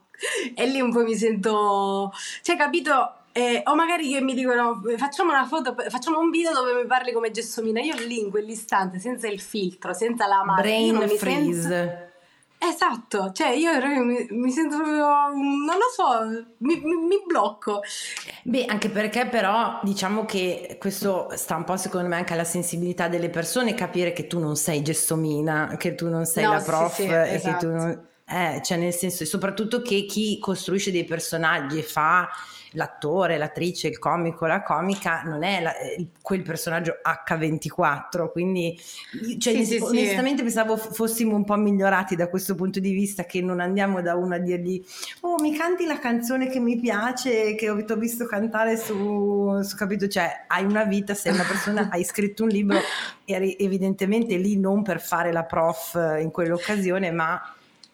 E 0.52 0.66
lì 0.66 0.80
un 0.80 0.90
po' 0.90 1.04
mi 1.04 1.14
sento, 1.14 2.12
cioè, 2.42 2.56
capito? 2.56 3.17
Eh, 3.38 3.62
o 3.66 3.76
magari 3.76 4.10
che 4.10 4.20
mi 4.20 4.34
dicono 4.34 4.82
facciamo 4.96 5.30
una 5.30 5.46
foto, 5.46 5.72
facciamo 5.90 6.18
un 6.18 6.28
video 6.30 6.52
dove 6.52 6.74
mi 6.74 6.86
parli 6.86 7.12
come 7.12 7.30
Gessomina. 7.30 7.80
Io 7.80 7.94
lì 7.94 8.18
in 8.18 8.30
quell'istante, 8.30 8.98
senza 8.98 9.28
il 9.28 9.40
filtro, 9.40 9.94
senza 9.94 10.26
la 10.26 10.42
maschera, 10.44 10.68
brain 10.68 11.08
freeze. 11.16 11.62
Sento... 11.62 12.06
Esatto, 12.60 13.30
cioè 13.30 13.50
io 13.50 13.70
mi, 14.04 14.26
mi 14.30 14.50
sento 14.50 14.78
proprio, 14.78 15.06
non 15.06 15.76
lo 15.76 15.88
so, 15.94 16.46
mi, 16.56 16.80
mi, 16.82 16.96
mi, 16.96 17.22
blocco. 17.24 17.80
Beh, 18.42 18.64
anche 18.64 18.88
perché 18.88 19.26
però 19.26 19.78
diciamo 19.84 20.24
che 20.24 20.76
questo 20.80 21.28
sta 21.36 21.54
un 21.54 21.62
po' 21.62 21.76
secondo 21.76 22.08
me 22.08 22.16
anche 22.16 22.32
alla 22.32 22.42
sensibilità 22.42 23.06
delle 23.06 23.30
persone, 23.30 23.74
capire 23.74 24.12
che 24.12 24.26
tu 24.26 24.40
non 24.40 24.56
sei 24.56 24.82
gestomina, 24.82 25.76
che 25.78 25.94
tu 25.94 26.08
non 26.08 26.26
sei 26.26 26.42
no, 26.42 26.54
la 26.54 26.60
prof 26.60 26.92
sì, 26.92 27.02
sì, 27.02 27.08
e 27.08 27.34
esatto. 27.34 27.52
che 27.52 27.66
tu 27.66 27.72
esatto. 27.72 27.86
non... 27.86 28.06
Eh, 28.30 28.60
cioè 28.64 28.76
nel 28.76 28.92
senso, 28.92 29.24
soprattutto 29.24 29.80
che 29.80 30.04
chi 30.06 30.40
costruisce 30.40 30.90
dei 30.90 31.04
personaggi 31.04 31.78
e 31.78 31.82
fa 31.84 32.28
l'attore, 32.72 33.38
l'attrice, 33.38 33.88
il 33.88 33.98
comico, 33.98 34.46
la 34.46 34.62
comica 34.62 35.22
non 35.24 35.42
è 35.42 35.60
la, 35.60 35.76
eh, 35.76 36.08
quel 36.20 36.42
personaggio 36.42 36.96
H24, 37.02 38.30
quindi 38.30 38.78
cioè, 39.38 39.64
sì, 39.64 39.64
sì, 39.64 39.82
onestamente 39.82 40.38
sì. 40.38 40.42
pensavo 40.44 40.76
fossimo 40.76 41.34
un 41.34 41.44
po' 41.44 41.56
migliorati 41.56 42.16
da 42.16 42.28
questo 42.28 42.54
punto 42.54 42.80
di 42.80 42.92
vista, 42.92 43.24
che 43.24 43.40
non 43.40 43.60
andiamo 43.60 44.02
da 44.02 44.14
uno 44.14 44.34
a 44.34 44.38
dirgli 44.38 44.84
oh 45.20 45.40
mi 45.40 45.56
canti 45.56 45.86
la 45.86 45.98
canzone 45.98 46.48
che 46.48 46.60
mi 46.60 46.78
piace, 46.78 47.54
che 47.54 47.70
ho, 47.70 47.96
visto 47.96 48.26
cantare 48.26 48.76
su, 48.76 49.60
su, 49.62 49.76
capito, 49.76 50.08
cioè 50.08 50.44
hai 50.46 50.64
una 50.64 50.84
vita, 50.84 51.14
sei 51.14 51.32
una 51.32 51.44
persona, 51.44 51.88
hai 51.90 52.04
scritto 52.04 52.44
un 52.44 52.50
libro, 52.50 52.78
eri 53.24 53.56
evidentemente 53.58 54.36
lì 54.36 54.58
non 54.58 54.82
per 54.82 55.00
fare 55.00 55.32
la 55.32 55.44
prof 55.44 55.94
in 56.20 56.30
quell'occasione, 56.30 57.10
ma 57.10 57.40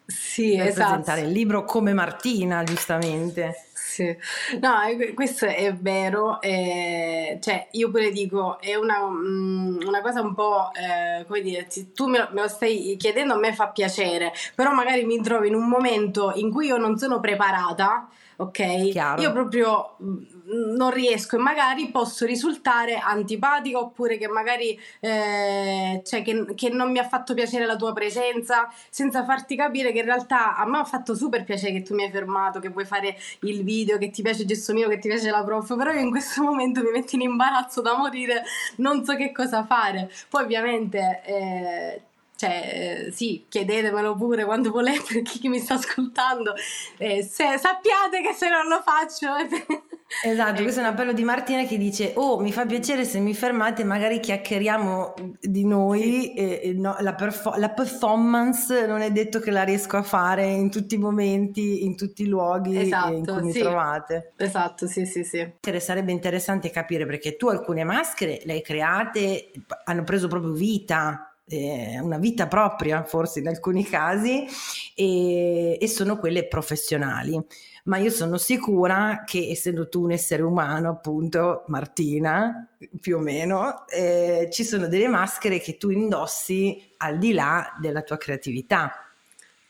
sì, 0.06 0.54
per 0.56 0.66
esatto. 0.66 0.88
presentare 0.88 1.20
il 1.22 1.32
libro 1.32 1.64
come 1.64 1.92
Martina, 1.92 2.62
giustamente. 2.62 3.68
Sì. 3.94 4.16
No, 4.60 4.72
questo 5.14 5.46
è 5.46 5.72
vero, 5.72 6.40
eh, 6.40 7.38
cioè 7.40 7.68
io 7.70 7.90
pure 7.90 8.10
dico, 8.10 8.58
è 8.58 8.74
una, 8.74 9.06
mm, 9.06 9.82
una 9.86 10.00
cosa 10.00 10.20
un 10.20 10.34
po', 10.34 10.72
eh, 10.74 11.24
come 11.26 11.40
dire, 11.40 11.68
tu 11.94 12.08
me 12.08 12.18
lo, 12.18 12.28
me 12.32 12.40
lo, 12.40 12.48
stai 12.48 12.96
chiedendo, 12.98 13.34
a 13.34 13.38
me 13.38 13.52
fa 13.52 13.68
piacere, 13.68 14.32
però 14.56 14.72
magari 14.72 15.04
mi 15.04 15.22
trovo 15.22 15.44
in 15.44 15.54
un 15.54 15.68
momento 15.68 16.32
in 16.34 16.50
cui 16.50 16.66
io 16.66 16.76
non 16.76 16.98
sono 16.98 17.20
preparata 17.20 18.08
ok? 18.36 18.88
Chiaro. 18.90 19.22
Io 19.22 19.32
proprio 19.32 19.96
mm, 20.02 20.22
non 20.46 20.90
riesco 20.90 21.36
e 21.36 21.38
magari 21.38 21.88
posso 21.88 22.26
risultare 22.26 22.96
antipatica 22.96 23.78
oppure 23.78 24.18
che 24.18 24.28
magari 24.28 24.78
eh, 25.00 26.02
cioè 26.04 26.22
che, 26.22 26.54
che, 26.54 26.68
non 26.70 26.90
mi 26.90 26.98
ha 26.98 27.08
fatto 27.08 27.34
piacere 27.34 27.66
la 27.66 27.76
tua 27.76 27.92
presenza 27.92 28.72
senza 28.90 29.24
farti 29.24 29.56
capire 29.56 29.92
che 29.92 30.00
in 30.00 30.04
realtà 30.04 30.56
a 30.56 30.66
me 30.66 30.78
ha 30.78 30.84
fatto 30.84 31.14
super 31.14 31.44
piacere 31.44 31.72
che 31.72 31.82
tu 31.82 31.94
mi 31.94 32.04
hai 32.04 32.10
fermato, 32.10 32.60
che 32.60 32.68
vuoi 32.68 32.84
fare 32.84 33.16
il 33.40 33.62
video, 33.64 33.98
che 33.98 34.10
ti 34.10 34.22
piace 34.22 34.44
mio, 34.72 34.88
che 34.88 34.98
ti 34.98 35.08
piace 35.08 35.30
la 35.30 35.44
prof, 35.44 35.76
però 35.76 35.92
io 35.92 36.00
in 36.00 36.10
questo 36.10 36.42
momento 36.42 36.82
mi 36.82 36.90
metto 36.90 37.14
in 37.14 37.22
imbarazzo 37.22 37.80
da 37.80 37.96
morire, 37.96 38.42
non 38.76 39.04
so 39.04 39.16
che 39.16 39.32
cosa 39.32 39.64
fare. 39.64 40.10
Poi 40.28 40.42
ovviamente... 40.42 41.22
Eh, 41.24 42.02
cioè, 42.44 43.06
sì, 43.10 43.46
chiedetemelo 43.48 44.14
pure 44.16 44.44
quando 44.44 44.70
volete, 44.70 45.22
chi 45.24 45.48
mi 45.48 45.58
sta 45.58 45.74
ascoltando, 45.74 46.54
eh, 46.98 47.22
se, 47.22 47.58
sappiate 47.58 48.20
che 48.20 48.34
se 48.34 48.48
non 48.48 48.66
lo 48.68 48.82
faccio... 48.82 49.28
Esatto, 50.22 50.62
questo 50.62 50.80
è 50.80 50.84
un 50.84 50.90
appello 50.90 51.12
di 51.12 51.24
Martina 51.24 51.64
che 51.64 51.76
dice, 51.76 52.12
oh, 52.14 52.38
mi 52.38 52.52
fa 52.52 52.66
piacere 52.66 53.04
se 53.04 53.18
mi 53.18 53.34
fermate, 53.34 53.82
magari 53.82 54.20
chiacchieriamo 54.20 55.14
di 55.40 55.64
noi, 55.66 56.34
e, 56.34 56.60
e 56.62 56.72
no, 56.74 56.94
la, 57.00 57.14
perfor- 57.14 57.56
la, 57.56 57.70
performance 57.70 58.86
non 58.86 59.00
è 59.00 59.10
detto 59.10 59.40
che 59.40 59.50
la 59.50 59.64
riesco 59.64 59.96
a 59.96 60.02
fare 60.02 60.46
in 60.46 60.70
tutti 60.70 60.94
i 60.94 60.98
momenti, 60.98 61.84
in 61.84 61.96
tutti 61.96 62.22
i 62.22 62.26
luoghi 62.26 62.78
esatto, 62.78 63.12
in 63.12 63.24
cui 63.24 63.38
sì. 63.38 63.58
mi 63.58 63.64
trovate. 63.64 64.34
Esatto, 64.36 64.86
sì, 64.86 65.04
sì, 65.04 65.24
sì. 65.24 65.52
Sarebbe 65.78 66.12
interessante 66.12 66.70
capire 66.70 67.06
perché 67.06 67.36
tu 67.36 67.48
alcune 67.48 67.82
maschere 67.82 68.40
le 68.44 68.52
hai 68.52 68.62
create, 68.62 69.50
hanno 69.84 70.04
preso 70.04 70.28
proprio 70.28 70.52
vita 70.52 71.33
eh, 71.46 71.98
una 72.00 72.18
vita 72.18 72.46
propria 72.46 73.04
forse 73.04 73.40
in 73.40 73.48
alcuni 73.48 73.84
casi 73.84 74.46
e, 74.94 75.78
e, 75.80 75.88
sono 75.88 76.18
quelle 76.18 76.46
professionali. 76.46 77.40
Ma 77.84 77.98
io 77.98 78.10
sono 78.10 78.38
sicura 78.38 79.24
che 79.26 79.50
essendo 79.50 79.88
tu 79.90 80.04
un 80.04 80.12
essere 80.12 80.42
umano 80.42 80.88
appunto 80.88 81.64
Martina 81.66 82.66
più 82.98 83.18
o 83.18 83.20
meno 83.20 83.86
eh, 83.88 84.48
ci 84.50 84.64
sono 84.64 84.86
delle 84.88 85.08
maschere 85.08 85.60
che 85.60 85.76
tu 85.76 85.90
indossi 85.90 86.92
al 86.98 87.18
di 87.18 87.34
là 87.34 87.76
della 87.78 88.00
tua 88.00 88.16
creatività. 88.16 88.90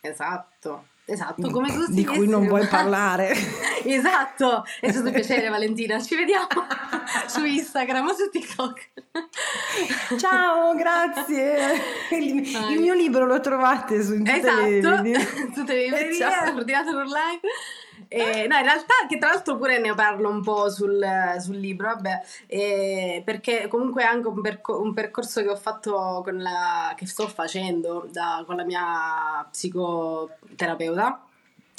Esatto 0.00 0.92
Esatto, 1.07 1.51
come 1.51 1.69
tu 1.71 1.85
Di 1.88 2.05
cui 2.05 2.27
non 2.27 2.47
vuoi 2.47 2.67
parlare. 2.67 3.35
esatto, 3.85 4.64
è 4.81 4.90
stato 4.90 5.09
un 5.09 5.12
piacere 5.12 5.49
Valentina, 5.49 6.01
ci 6.01 6.17
vediamo 6.17 6.47
su 7.29 7.45
Instagram 7.45 8.07
o 8.07 8.14
su 8.14 8.31
TikTok. 8.31 8.90
Ciao, 10.19 10.75
grazie. 10.75 11.57
Il, 12.11 12.47
il, 12.71 12.81
mio 12.81 12.95
libro 12.95 13.27
lo 13.27 13.40
trovate 13.40 14.03
su 14.03 14.17
tutte 14.17 14.38
esatto, 14.38 15.03
le, 15.03 15.51
tutte 15.53 15.75
le 15.75 15.85
librerie, 15.85 16.53
ordinato 16.55 16.97
online. 16.97 17.40
Eh, 18.09 18.46
no, 18.46 18.57
in 18.57 18.62
realtà, 18.62 18.94
che 19.09 19.18
tra 19.18 19.30
l'altro 19.30 19.57
pure 19.57 19.78
ne 19.78 19.94
parlo 19.94 20.28
un 20.28 20.42
po' 20.42 20.70
sul, 20.70 21.04
sul 21.40 21.57
libro, 21.57 21.88
vabbè, 21.88 22.22
eh, 22.46 23.22
perché 23.24 23.66
comunque 23.68 24.02
è 24.02 24.07
anche 24.07 24.28
un, 24.28 24.40
percor- 24.40 24.80
un, 24.80 24.94
percorso 24.94 25.42
che 25.42 25.48
ho 25.48 25.57
fatto 25.57 26.20
con 26.24 26.37
la, 26.38 26.94
che 26.96 27.07
sto 27.07 27.26
facendo 27.26 28.07
da, 28.11 28.42
con 28.46 28.57
la 28.57 28.64
mia 28.64 29.46
psicoterapeuta. 29.50 31.26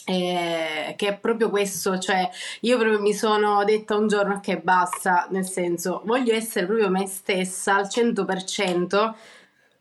Eh, 0.07 0.93
che 0.97 1.07
è 1.07 1.17
proprio 1.17 1.49
questo, 1.49 1.97
cioè 1.97 2.29
io 2.61 2.77
proprio 2.77 3.01
mi 3.01 3.11
sono 3.11 3.63
detta 3.63 3.95
un 3.95 4.07
giorno 4.07 4.39
che 4.39 4.59
basta, 4.59 5.25
nel 5.31 5.47
senso 5.47 6.01
voglio 6.05 6.35
essere 6.35 6.67
proprio 6.67 6.91
me 6.91 7.07
stessa 7.07 7.73
al 7.77 7.87
100% 7.87 9.13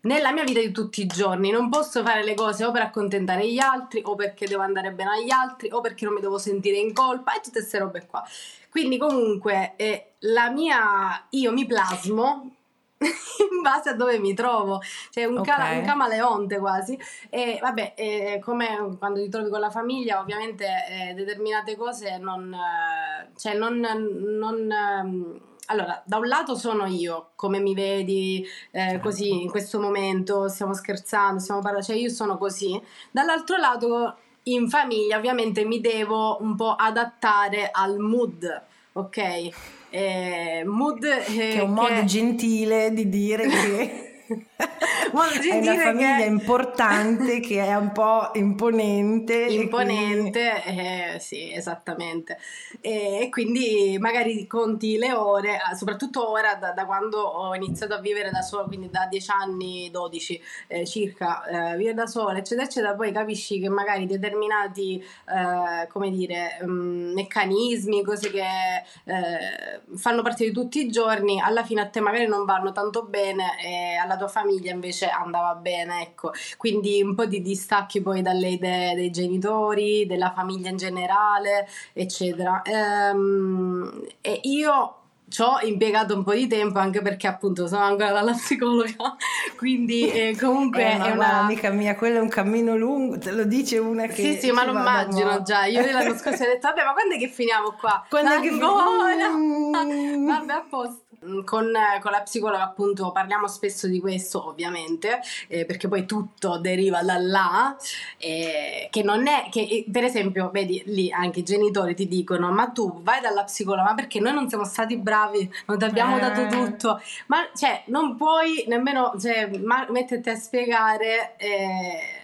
nella 0.05 0.31
mia 0.31 0.43
vita 0.43 0.59
di 0.59 0.71
tutti 0.71 1.01
i 1.01 1.05
giorni. 1.05 1.51
Non 1.51 1.69
posso 1.69 2.03
fare 2.03 2.23
le 2.23 2.33
cose 2.33 2.65
o 2.65 2.71
per 2.71 2.81
accontentare 2.81 3.47
gli 3.47 3.59
altri, 3.59 4.01
o 4.03 4.15
perché 4.15 4.47
devo 4.47 4.61
andare 4.61 4.91
bene 4.91 5.11
agli 5.11 5.31
altri, 5.31 5.69
o 5.71 5.81
perché 5.81 6.05
non 6.05 6.15
mi 6.15 6.21
devo 6.21 6.37
sentire 6.37 6.77
in 6.77 6.93
colpa 6.93 7.35
e 7.35 7.41
tutte 7.41 7.59
queste 7.59 7.77
robe 7.77 8.05
qua. 8.05 8.23
Quindi, 8.69 8.97
comunque, 8.97 9.73
eh, 9.75 10.13
la 10.19 10.49
mia 10.49 11.25
io 11.29 11.51
mi 11.51 11.65
plasmo 11.65 12.55
in 12.97 13.61
base 13.61 13.89
a 13.89 13.93
dove 13.93 14.19
mi 14.19 14.33
trovo, 14.33 14.81
cioè 15.11 15.25
un, 15.25 15.37
okay. 15.39 15.73
ca- 15.73 15.77
un 15.79 15.85
camaleonte 15.85 16.57
quasi. 16.59 16.97
E 17.29 17.59
vabbè, 17.61 17.93
eh, 17.95 18.41
come 18.43 18.95
quando 18.97 19.21
ti 19.21 19.29
trovi 19.29 19.49
con 19.49 19.59
la 19.59 19.69
famiglia, 19.69 20.19
ovviamente 20.19 20.65
eh, 20.89 21.13
determinate 21.13 21.75
cose 21.75 22.17
non, 22.17 22.53
eh, 22.53 23.31
cioè 23.37 23.55
non, 23.55 23.79
non 23.79 24.71
ehm, 24.71 25.39
allora, 25.67 26.01
da 26.05 26.17
un 26.17 26.27
lato 26.27 26.55
sono 26.55 26.85
io, 26.85 27.31
come 27.35 27.59
mi 27.59 27.73
vedi 27.73 28.45
eh, 28.71 28.79
certo. 28.79 28.99
così 28.99 29.41
in 29.41 29.49
questo 29.49 29.79
momento, 29.79 30.47
stiamo 30.47 30.73
scherzando, 30.73 31.39
stiamo 31.39 31.61
parlando, 31.61 31.85
cioè 31.85 31.95
io 31.95 32.09
sono 32.09 32.37
così. 32.37 32.79
Dall'altro 33.11 33.57
lato, 33.57 34.15
in 34.43 34.69
famiglia, 34.69 35.17
ovviamente 35.17 35.65
mi 35.65 35.81
devo 35.81 36.37
un 36.41 36.55
po' 36.55 36.75
adattare 36.75 37.69
al 37.71 37.97
mood, 37.97 38.63
ok? 38.93 39.49
Eh, 39.89 40.63
mood 40.65 41.03
eh, 41.03 41.23
che 41.25 41.53
è 41.53 41.61
un 41.61 41.73
che... 41.73 41.81
modo 41.81 42.03
gentile 42.03 42.91
di 42.91 43.09
dire 43.09 43.47
che 43.47 44.14
è 45.15 45.57
una 45.57 45.75
famiglia 45.77 46.17
che... 46.17 46.23
importante 46.23 47.39
che 47.39 47.63
è 47.63 47.75
un 47.75 47.91
po' 47.91 48.31
imponente. 48.33 49.45
Imponente, 49.45 50.61
quindi... 50.63 50.81
eh, 50.81 51.19
sì, 51.19 51.53
esattamente. 51.53 52.37
E 52.81 53.27
quindi 53.31 53.97
magari 53.99 54.45
conti 54.47 54.97
le 54.97 55.13
ore, 55.13 55.57
ah, 55.57 55.73
soprattutto 55.73 56.29
ora 56.29 56.55
da, 56.55 56.71
da, 56.71 56.85
quando 56.85 57.19
ho 57.19 57.55
iniziato 57.55 57.93
a 57.93 57.99
vivere 57.99 58.31
da 58.31 58.41
sola, 58.41 58.65
quindi 58.65 58.89
da 58.89 59.07
10 59.09 59.31
anni, 59.31 59.89
12 59.91 60.41
eh, 60.67 60.85
circa, 60.85 61.45
eh, 61.45 61.77
vivere 61.77 61.95
da 61.95 62.07
sola, 62.07 62.37
eccetera, 62.37 62.67
eccetera, 62.67 62.95
poi 62.95 63.11
capisci 63.11 63.59
che 63.59 63.69
magari 63.69 64.05
determinati, 64.05 65.01
eh, 65.01 65.87
come 65.87 66.09
dire, 66.09 66.57
um, 66.61 67.13
meccanismi, 67.13 68.03
cose 68.03 68.31
che 68.31 68.41
eh, 68.41 69.81
fanno 69.95 70.21
parte 70.21 70.45
di 70.45 70.51
tutti 70.51 70.79
i 70.79 70.89
giorni, 70.89 71.39
alla 71.39 71.63
fine 71.63 71.81
a 71.81 71.87
te 71.87 71.99
magari 71.99 72.27
non 72.27 72.45
vanno 72.45 72.71
tanto 72.71 73.03
bene 73.03 73.59
e 73.61 73.95
alla 73.95 74.14
tua 74.17 74.27
famiglia 74.27 74.71
invece 74.71 75.07
andava 75.07 75.55
bene, 75.55 76.01
ecco. 76.01 76.31
Quindi 76.57 77.01
un 77.01 77.15
po' 77.15 77.25
di 77.25 77.41
distacchi 77.41 78.01
poi 78.01 78.21
dalle 78.21 78.49
idee 78.49 78.95
dei 78.95 79.11
genitori, 79.11 80.05
della 80.05 80.31
famiglia 80.31 80.69
in 80.69 80.77
generale, 80.77 81.67
eccetera. 81.93 82.61
Ehm, 82.63 84.05
e 84.21 84.39
io 84.43 84.99
ci 85.27 85.41
ho 85.41 85.59
impiegato 85.61 86.13
un 86.13 86.23
po' 86.23 86.33
di 86.33 86.47
tempo 86.47 86.77
anche 86.79 87.01
perché 87.01 87.27
appunto 87.27 87.67
sono 87.67 87.83
ancora 87.83 88.11
dalla 88.11 88.33
psicologa 88.33 89.15
quindi 89.57 90.09
eh, 90.11 90.37
comunque 90.39 90.83
eh, 90.83 91.01
è 91.01 91.11
una 91.11 91.39
amica 91.39 91.71
mia 91.71 91.95
quello 91.95 92.17
è 92.17 92.21
un 92.21 92.29
cammino 92.29 92.75
lungo 92.77 93.17
te 93.17 93.31
lo 93.31 93.43
dice 93.43 93.79
una 93.79 94.05
che 94.05 94.13
sì 94.13 94.37
sì 94.39 94.51
ma 94.51 94.65
lo 94.65 94.71
immagino 94.71 95.41
già. 95.41 95.65
Io 95.65 95.81
l'anno 95.81 96.15
scorso 96.15 96.43
ho 96.43 96.45
detto 96.47 96.67
vabbè 96.67 96.83
ma 96.83 96.93
quando 96.93 97.15
è 97.15 97.17
che 97.17 97.27
finiamo 97.27 97.73
qua? 97.73 98.05
Quando 98.09 98.31
è 98.35 98.39
che 98.39 98.51
finiamo? 98.51 100.25
vabbè 100.31 100.53
a 100.53 100.65
posto. 100.69 101.03
Mm, 101.03 101.04
con, 101.43 101.71
con, 102.01 102.11
la 102.11 102.21
psicologa 102.23 102.63
appunto 102.63 103.11
parliamo 103.11 103.47
spesso 103.47 103.87
di 103.87 103.99
questo 103.99 104.47
ovviamente 104.47 105.19
eh, 105.47 105.65
perché 105.65 105.87
poi 105.87 106.05
tutto 106.05 106.57
deriva 106.57 107.01
da 107.03 107.17
là 107.17 107.75
eh, 108.17 108.87
che 108.91 109.03
non 109.03 109.27
è 109.27 109.47
che 109.49 109.61
eh, 109.61 109.85
per 109.91 110.03
esempio 110.03 110.49
vedi 110.51 110.81
lì 110.85 111.11
anche 111.11 111.39
i 111.39 111.43
genitori 111.43 111.95
ti 111.95 112.07
dicono 112.07 112.51
ma 112.51 112.69
tu 112.69 113.01
vai 113.01 113.21
dalla 113.21 113.43
psicologa 113.43 113.83
ma 113.83 113.93
perché 113.93 114.19
noi 114.19 114.33
non 114.33 114.49
siamo 114.49 114.65
stati 114.65 114.97
bravi 114.97 115.51
non 115.67 115.77
ti 115.77 115.85
abbiamo 115.85 116.17
eh. 116.17 116.19
dato 116.19 116.47
tutto 116.47 117.01
ma 117.27 117.37
cioè 117.55 117.83
non 117.87 118.15
puoi 118.15 118.65
nemmeno 118.67 119.13
cioè, 119.19 119.49
ma, 119.57 119.85
metterti 119.89 120.29
a 120.29 120.35
spiegare 120.35 121.35
eh, 121.37 122.23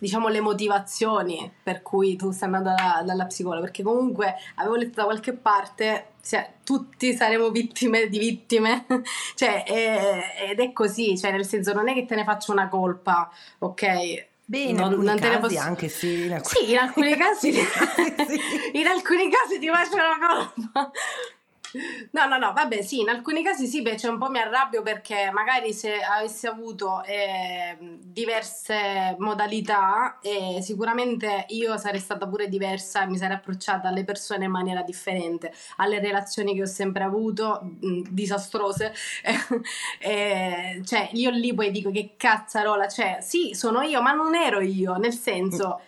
diciamo 0.00 0.28
le 0.28 0.40
motivazioni 0.40 1.52
per 1.62 1.82
cui 1.82 2.16
tu 2.16 2.30
stai 2.32 2.48
andando 2.52 2.70
da, 2.70 3.02
dalla 3.04 3.26
psicologa, 3.26 3.60
perché 3.60 3.82
comunque 3.82 4.34
avevo 4.56 4.74
letto 4.76 4.96
da 4.96 5.04
qualche 5.04 5.34
parte, 5.34 6.09
cioè, 6.22 6.50
tutti 6.64 7.14
saremo 7.14 7.50
vittime 7.50 8.08
di 8.08 8.18
vittime, 8.18 8.84
cioè, 9.34 9.64
eh, 9.66 10.50
ed 10.50 10.60
è 10.60 10.72
così, 10.72 11.18
cioè, 11.18 11.32
nel 11.32 11.46
senso 11.46 11.72
non 11.72 11.88
è 11.88 11.94
che 11.94 12.06
te 12.06 12.14
ne 12.14 12.24
faccio 12.24 12.52
una 12.52 12.68
colpa, 12.68 13.30
ok? 13.58 14.28
Bene, 14.44 14.72
non, 14.72 14.78
in 14.78 14.82
alcuni 14.82 15.06
non 15.06 15.18
casi 15.18 15.38
posso... 15.38 15.58
anche 15.60 15.88
sì. 15.88 16.24
In 16.24 16.32
alcuni... 16.32 16.54
Sì, 16.64 16.70
in 16.72 16.78
alcuni 16.78 17.14
casi, 17.16 17.48
in 18.72 18.86
alcuni 18.86 19.30
casi 19.30 19.58
ti 19.60 19.68
faccio 19.68 19.94
una 19.94 20.18
colpa. 20.18 20.90
No, 22.12 22.26
no, 22.26 22.36
no, 22.36 22.52
vabbè, 22.52 22.82
sì, 22.82 23.00
in 23.00 23.08
alcuni 23.08 23.42
casi 23.42 23.66
sì, 23.66 23.82
cioè 23.96 24.10
un 24.10 24.18
po' 24.18 24.28
mi 24.28 24.40
arrabbio 24.40 24.82
perché 24.82 25.30
magari 25.32 25.72
se 25.72 26.00
avessi 26.00 26.46
avuto 26.46 27.02
eh, 27.04 27.76
diverse 27.78 29.14
modalità, 29.18 30.18
eh, 30.20 30.60
sicuramente 30.62 31.44
io 31.48 31.76
sarei 31.76 32.00
stata 32.00 32.26
pure 32.26 32.48
diversa 32.48 33.02
e 33.02 33.06
mi 33.06 33.16
sarei 33.16 33.36
approcciata 33.36 33.88
alle 33.88 34.04
persone 34.04 34.46
in 34.46 34.50
maniera 34.50 34.82
differente, 34.82 35.52
alle 35.76 36.00
relazioni 36.00 36.54
che 36.54 36.62
ho 36.62 36.66
sempre 36.66 37.04
avuto, 37.04 37.60
mh, 37.80 38.02
disastrose. 38.10 38.92
eh, 40.00 40.82
cioè, 40.84 41.10
io 41.12 41.30
lì 41.30 41.54
poi 41.54 41.70
dico 41.70 41.90
che 41.90 42.14
cazzarola, 42.16 42.88
cioè, 42.88 43.18
sì, 43.20 43.54
sono 43.54 43.82
io, 43.82 44.02
ma 44.02 44.12
non 44.12 44.34
ero 44.34 44.60
io, 44.60 44.96
nel 44.96 45.14
senso, 45.14 45.80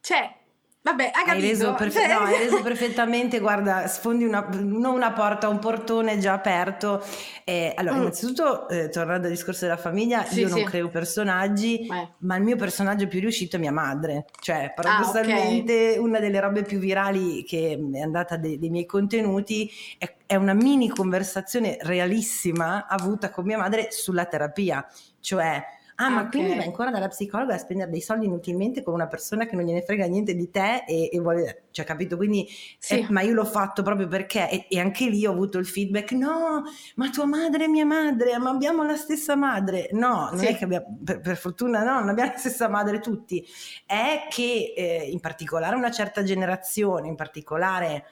cioè, 0.00 0.39
Vabbè, 0.82 1.10
hai, 1.12 1.28
hai, 1.36 1.40
reso 1.42 1.74
perfe- 1.74 2.06
no, 2.06 2.20
hai 2.20 2.38
reso 2.38 2.62
perfettamente, 2.64 3.38
guarda, 3.38 3.86
sfondi 3.86 4.24
una, 4.24 4.48
non 4.50 4.94
una 4.94 5.12
porta, 5.12 5.46
un 5.48 5.58
portone 5.58 6.16
già 6.16 6.32
aperto. 6.32 7.04
Eh, 7.44 7.74
allora, 7.76 7.96
mm. 7.96 8.00
innanzitutto, 8.00 8.66
eh, 8.70 8.88
tornando 8.88 9.26
al 9.26 9.32
discorso 9.34 9.66
della 9.66 9.76
famiglia, 9.76 10.24
sì, 10.24 10.40
io 10.40 10.48
sì. 10.48 10.54
non 10.54 10.64
creo 10.64 10.88
personaggi, 10.88 11.86
eh. 11.86 12.08
ma 12.20 12.36
il 12.36 12.42
mio 12.42 12.56
personaggio 12.56 13.06
più 13.08 13.20
riuscito 13.20 13.56
è 13.56 13.58
mia 13.58 13.72
madre. 13.72 14.24
Cioè, 14.40 14.72
paradossalmente, 14.74 15.72
ah, 15.72 15.90
okay. 15.90 15.98
una 15.98 16.18
delle 16.18 16.40
robe 16.40 16.62
più 16.62 16.78
virali 16.78 17.44
che 17.44 17.78
è 17.92 18.00
andata 18.00 18.38
de- 18.38 18.58
dei 18.58 18.70
miei 18.70 18.86
contenuti 18.86 19.70
è, 19.98 20.10
è 20.24 20.36
una 20.36 20.54
mini 20.54 20.88
conversazione 20.88 21.76
realissima 21.82 22.86
avuta 22.86 23.28
con 23.28 23.44
mia 23.44 23.58
madre 23.58 23.88
sulla 23.90 24.24
terapia. 24.24 24.86
Cioè, 25.20 25.62
Ah, 26.02 26.08
ma 26.08 26.20
okay. 26.20 26.30
quindi 26.30 26.56
vai 26.56 26.64
ancora 26.64 26.90
dalla 26.90 27.08
psicologa 27.08 27.54
a 27.54 27.58
spendere 27.58 27.90
dei 27.90 28.00
soldi 28.00 28.24
inutilmente 28.24 28.82
con 28.82 28.94
una 28.94 29.06
persona 29.06 29.44
che 29.44 29.54
non 29.54 29.66
gliene 29.66 29.82
frega 29.82 30.06
niente 30.06 30.34
di 30.34 30.50
te 30.50 30.84
e, 30.86 31.10
e 31.12 31.20
vuole, 31.20 31.64
cioè 31.72 31.84
capito? 31.84 32.16
Quindi, 32.16 32.48
sì. 32.78 33.00
eh, 33.00 33.06
ma 33.10 33.20
io 33.20 33.34
l'ho 33.34 33.44
fatto 33.44 33.82
proprio 33.82 34.08
perché, 34.08 34.48
e, 34.48 34.66
e, 34.70 34.80
anche 34.80 35.10
lì 35.10 35.26
ho 35.26 35.32
avuto 35.32 35.58
il 35.58 35.66
feedback, 35.66 36.12
no, 36.12 36.62
ma 36.94 37.10
tua 37.10 37.26
madre 37.26 37.64
è 37.64 37.68
mia 37.68 37.84
madre, 37.84 38.38
ma 38.38 38.48
abbiamo 38.48 38.82
la 38.82 38.96
stessa 38.96 39.36
madre. 39.36 39.90
No, 39.92 40.30
non 40.30 40.38
sì. 40.38 40.46
è 40.46 40.56
che 40.56 40.64
abbiamo, 40.64 40.98
per, 41.04 41.20
per, 41.20 41.36
fortuna 41.36 41.82
no, 41.82 41.98
non 41.98 42.08
abbiamo 42.08 42.30
la 42.32 42.38
stessa 42.38 42.66
madre 42.68 43.00
tutti, 43.00 43.46
è 43.84 44.26
che 44.30 44.72
eh, 44.74 45.06
in 45.10 45.20
particolare 45.20 45.76
una 45.76 45.90
certa 45.90 46.22
generazione, 46.22 47.08
in 47.08 47.14
particolare 47.14 48.06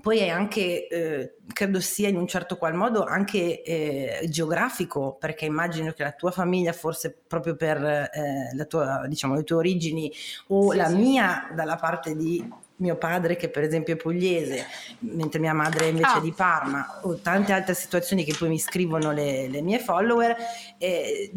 poi 0.00 0.18
è 0.18 0.28
anche, 0.30 0.88
eh, 0.88 1.34
credo 1.52 1.78
sia 1.80 2.08
in 2.08 2.16
un 2.16 2.26
certo 2.26 2.56
qual 2.56 2.74
modo 2.74 3.04
anche 3.04 3.62
eh, 3.62 4.26
geografico, 4.28 5.16
perché 5.20 5.44
immagino 5.44 5.92
che 5.92 6.02
la 6.02 6.12
tua 6.12 6.30
famiglia, 6.30 6.72
forse 6.72 7.14
proprio 7.26 7.56
per 7.56 7.82
eh, 7.84 8.66
tua, 8.66 9.06
diciamo, 9.06 9.34
le 9.34 9.44
tue 9.44 9.56
origini, 9.56 10.10
o 10.48 10.70
sì, 10.70 10.76
la 10.76 10.88
sì. 10.88 10.94
mia 10.94 11.50
dalla 11.54 11.76
parte 11.76 12.16
di 12.16 12.60
mio 12.76 12.96
padre 12.96 13.36
che 13.36 13.48
per 13.48 13.62
esempio 13.62 13.94
è 13.94 13.96
pugliese, 13.96 14.66
mentre 15.00 15.38
mia 15.38 15.52
madre 15.52 15.84
è 15.84 15.88
invece 15.88 16.16
ah. 16.16 16.20
di 16.20 16.32
Parma, 16.32 17.00
o 17.02 17.14
tante 17.16 17.52
altre 17.52 17.74
situazioni 17.74 18.24
che 18.24 18.34
poi 18.36 18.48
mi 18.48 18.58
scrivono 18.58 19.12
le, 19.12 19.46
le 19.46 19.60
mie 19.60 19.78
follower, 19.78 20.34
eh, 20.78 21.30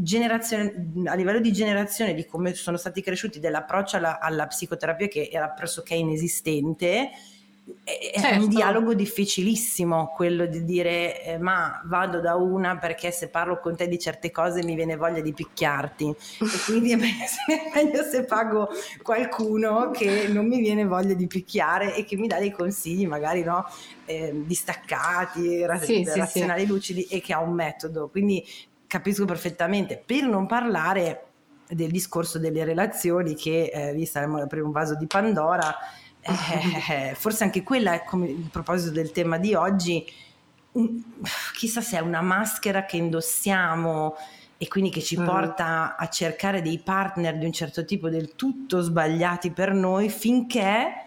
a 1.06 1.14
livello 1.14 1.40
di 1.40 1.52
generazione, 1.52 2.14
di 2.14 2.26
come 2.26 2.56
sono 2.56 2.78
stati 2.78 3.02
cresciuti, 3.02 3.40
dell'approccio 3.40 3.98
alla, 3.98 4.20
alla 4.20 4.48
psicoterapia 4.48 5.08
che 5.08 5.30
era 5.32 5.50
pressoché 5.50 5.94
inesistente, 5.94 7.12
è 7.84 8.20
certo. 8.20 8.44
un 8.44 8.50
dialogo 8.50 8.94
difficilissimo 8.94 10.14
quello 10.16 10.46
di 10.46 10.64
dire 10.64 11.24
eh, 11.24 11.38
ma 11.40 11.82
vado 11.86 12.20
da 12.20 12.36
una 12.36 12.78
perché 12.78 13.12
se 13.12 13.30
parlo 13.30 13.60
con 13.60 13.76
te 13.76 13.88
di 13.88 13.98
certe 13.98 14.30
cose 14.30 14.64
mi 14.64 14.76
viene 14.76 14.96
voglia 14.96 15.22
di 15.22 15.34
picchiarti. 15.34 16.10
E 16.10 16.64
quindi 16.66 16.92
è 16.92 16.96
meglio 16.96 18.04
se 18.04 18.24
pago 18.26 18.70
qualcuno 19.02 19.90
che 19.92 20.28
non 20.28 20.48
mi 20.48 20.60
viene 20.60 20.86
voglia 20.86 21.16
di 21.16 21.26
picchiare 21.26 21.96
e 21.96 22.06
che 22.06 22.16
mi 22.18 22.28
dà 22.28 22.38
dei 22.38 22.52
consigli 22.52 23.08
magari 23.08 23.44
no, 23.44 23.66
eh, 24.06 24.32
distaccati, 24.46 25.42
sì, 25.42 25.66
razionali, 25.66 26.62
sì, 26.62 26.68
lucidi 26.68 27.04
e 27.04 27.20
che 27.20 27.34
ha 27.34 27.40
un 27.40 27.54
metodo. 27.54 28.10
Quindi 28.10 28.46
capisco 28.86 29.26
perfettamente. 29.26 30.02
Per 30.06 30.24
non 30.24 30.46
parlare 30.46 31.24
del 31.68 31.90
discorso 31.90 32.38
delle 32.38 32.64
relazioni 32.64 33.34
che 33.34 33.72
eh, 33.74 33.94
lì 33.94 34.06
saremmo 34.06 34.46
per 34.46 34.62
un 34.62 34.72
vaso 34.72 34.96
di 34.96 35.08
Pandora 35.08 35.76
eh, 36.26 37.14
forse 37.16 37.44
anche 37.44 37.64
quella 37.64 37.94
è 37.94 38.04
come 38.04 38.28
il 38.28 38.50
proposito 38.52 38.92
del 38.92 39.12
tema 39.12 39.38
di 39.38 39.54
oggi, 39.54 40.06
un, 40.74 41.02
chissà 41.54 41.82
se 41.82 41.98
è 41.98 42.02
una 42.02 42.22
maschera 42.22 42.86
che 42.86 42.98
indossiamo 42.98 44.16
e 44.58 44.68
quindi 44.68 44.90
che 44.90 45.02
ci 45.02 45.20
mm. 45.20 45.26
porta 45.26 45.96
a 45.96 46.08
cercare 46.10 46.62
dei 46.62 46.80
partner 46.80 47.38
di 47.38 47.46
un 47.46 47.52
certo 47.52 47.86
tipo 47.86 48.10
del 48.10 48.36
tutto 48.36 48.82
sbagliati 48.82 49.52
per 49.52 49.74
noi 49.74 50.10
finché 50.10 51.06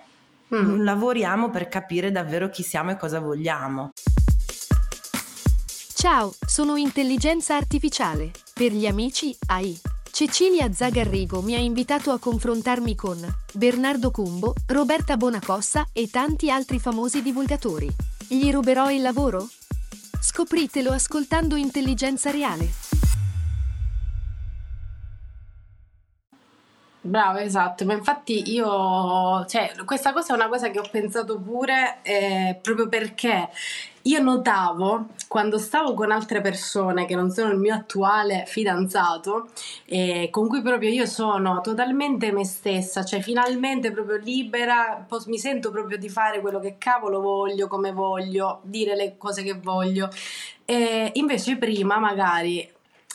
mm. 0.54 0.60
non 0.60 0.84
lavoriamo 0.84 1.50
per 1.50 1.68
capire 1.68 2.12
davvero 2.12 2.48
chi 2.48 2.62
siamo 2.62 2.92
e 2.92 2.96
cosa 2.96 3.20
vogliamo. 3.20 3.90
Ciao, 5.94 6.32
sono 6.46 6.76
intelligenza 6.76 7.56
artificiale. 7.56 8.30
Per 8.54 8.70
gli 8.70 8.86
amici 8.86 9.36
AI. 9.48 9.87
Cecilia 10.18 10.72
Zagarrigo 10.72 11.42
mi 11.42 11.54
ha 11.54 11.60
invitato 11.60 12.10
a 12.10 12.18
confrontarmi 12.18 12.96
con 12.96 13.24
Bernardo 13.52 14.10
Cumbo, 14.10 14.52
Roberta 14.66 15.16
Bonacossa 15.16 15.86
e 15.92 16.10
tanti 16.10 16.50
altri 16.50 16.80
famosi 16.80 17.22
divulgatori. 17.22 17.88
Gli 18.28 18.50
ruberò 18.50 18.90
il 18.90 19.00
lavoro? 19.00 19.46
Scopritelo 20.20 20.90
ascoltando 20.90 21.54
Intelligenza 21.54 22.32
Reale. 22.32 22.68
Bravo, 27.00 27.38
esatto, 27.38 27.84
ma 27.84 27.94
infatti 27.94 28.50
io, 28.52 29.46
cioè, 29.46 29.72
questa 29.84 30.12
cosa 30.12 30.32
è 30.32 30.36
una 30.36 30.48
cosa 30.48 30.68
che 30.70 30.80
ho 30.80 30.88
pensato 30.90 31.40
pure 31.40 31.98
eh, 32.02 32.58
proprio 32.60 32.88
perché 32.88 33.48
io 34.02 34.22
notavo 34.22 35.08
quando 35.28 35.58
stavo 35.58 35.94
con 35.94 36.10
altre 36.10 36.40
persone 36.40 37.04
che 37.04 37.14
non 37.14 37.30
sono 37.30 37.52
il 37.52 37.58
mio 37.58 37.74
attuale 37.74 38.44
fidanzato, 38.46 39.48
eh, 39.86 40.28
con 40.30 40.48
cui 40.48 40.62
proprio 40.62 40.90
io 40.90 41.06
sono 41.06 41.60
totalmente 41.60 42.32
me 42.32 42.44
stessa, 42.44 43.04
cioè 43.04 43.20
finalmente 43.20 43.90
proprio 43.92 44.16
libera, 44.16 45.06
mi 45.26 45.38
sento 45.38 45.70
proprio 45.70 45.98
di 45.98 46.08
fare 46.08 46.40
quello 46.40 46.60
che 46.60 46.76
cavolo 46.78 47.20
voglio, 47.20 47.66
come 47.68 47.92
voglio, 47.92 48.60
dire 48.62 48.96
le 48.96 49.16
cose 49.18 49.42
che 49.42 49.54
voglio. 49.54 50.08
E 50.64 51.10
invece 51.14 51.56
prima 51.56 51.98
magari... 51.98 52.70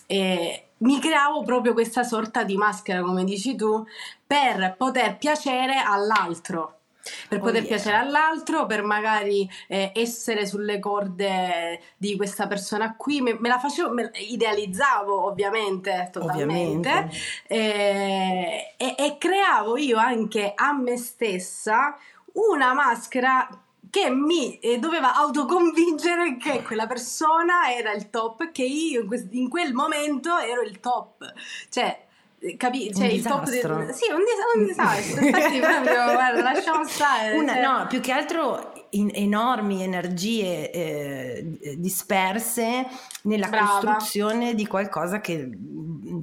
Eh, 0.06 0.66
mi 0.84 1.00
creavo 1.00 1.44
proprio 1.44 1.72
questa 1.72 2.04
sorta 2.04 2.44
di 2.44 2.58
maschera, 2.58 3.02
come 3.02 3.24
dici 3.24 3.56
tu, 3.56 3.86
per 4.28 4.76
poter 4.78 5.18
piacere 5.18 5.76
all'altro. 5.78 6.80
Per 7.28 7.40
oh 7.40 7.42
poter 7.42 7.64
yeah. 7.64 7.76
piacere 7.76 7.98
all'altro, 7.98 8.66
per 8.66 8.84
magari 8.84 9.50
eh, 9.68 9.92
essere 9.94 10.46
sulle 10.46 10.80
corde 10.80 11.82
di 11.98 12.16
questa 12.16 12.48
persona 12.48 12.96
qui, 12.96 13.22
me, 13.22 13.38
me 13.40 13.50
la 13.50 13.60
facevo, 13.60 13.94
me, 13.94 14.12
idealizzavo 14.14 15.26
ovviamente 15.26 16.10
totalmente 16.12 16.42
ovviamente. 16.44 17.10
Eh, 17.48 18.74
e, 18.78 18.96
e 18.98 19.18
creavo 19.18 19.78
io 19.78 19.98
anche 19.98 20.54
a 20.56 20.74
me 20.74 20.98
stessa 20.98 21.98
una 22.34 22.74
maschera 22.74 23.48
che 23.90 24.10
mi 24.10 24.58
eh, 24.58 24.80
doveva 24.80 25.14
autoconvincere 25.16 26.38
che 26.38 26.64
quella 26.64 26.88
persona 26.88 27.72
era 27.72 27.92
il 27.92 28.10
top, 28.10 28.52
che 28.52 28.64
io 28.64 29.02
in, 29.02 29.08
que- 29.08 29.28
in 29.32 29.50
quel 29.50 29.74
momento 29.74 30.36
ero 30.40 30.62
il 30.62 30.80
top. 30.80 31.32
Cioè, 31.70 32.08
capi- 32.58 32.94
cioè 32.94 33.08
il 33.08 33.24
top 33.24 33.50
di... 33.50 33.60
sì 33.60 34.12
un, 34.12 34.20
dis- 34.20 34.56
un 34.56 34.66
disastro 34.66 35.26
infatti 35.26 35.60
proprio 35.60 36.04
guarda 36.14 36.42
lasciamo 36.42 36.84
stare 36.86 37.38
Una, 37.38 37.54
cioè... 37.54 37.62
no 37.62 37.88
più 37.88 38.02
che 38.02 38.12
altro 38.12 38.74
enormi 38.90 39.82
energie 39.82 40.70
eh, 40.72 41.76
disperse 41.78 42.86
nella 43.24 43.48
Brava. 43.48 43.68
costruzione 43.68 44.54
di 44.54 44.68
qualcosa 44.68 45.20
che 45.20 45.50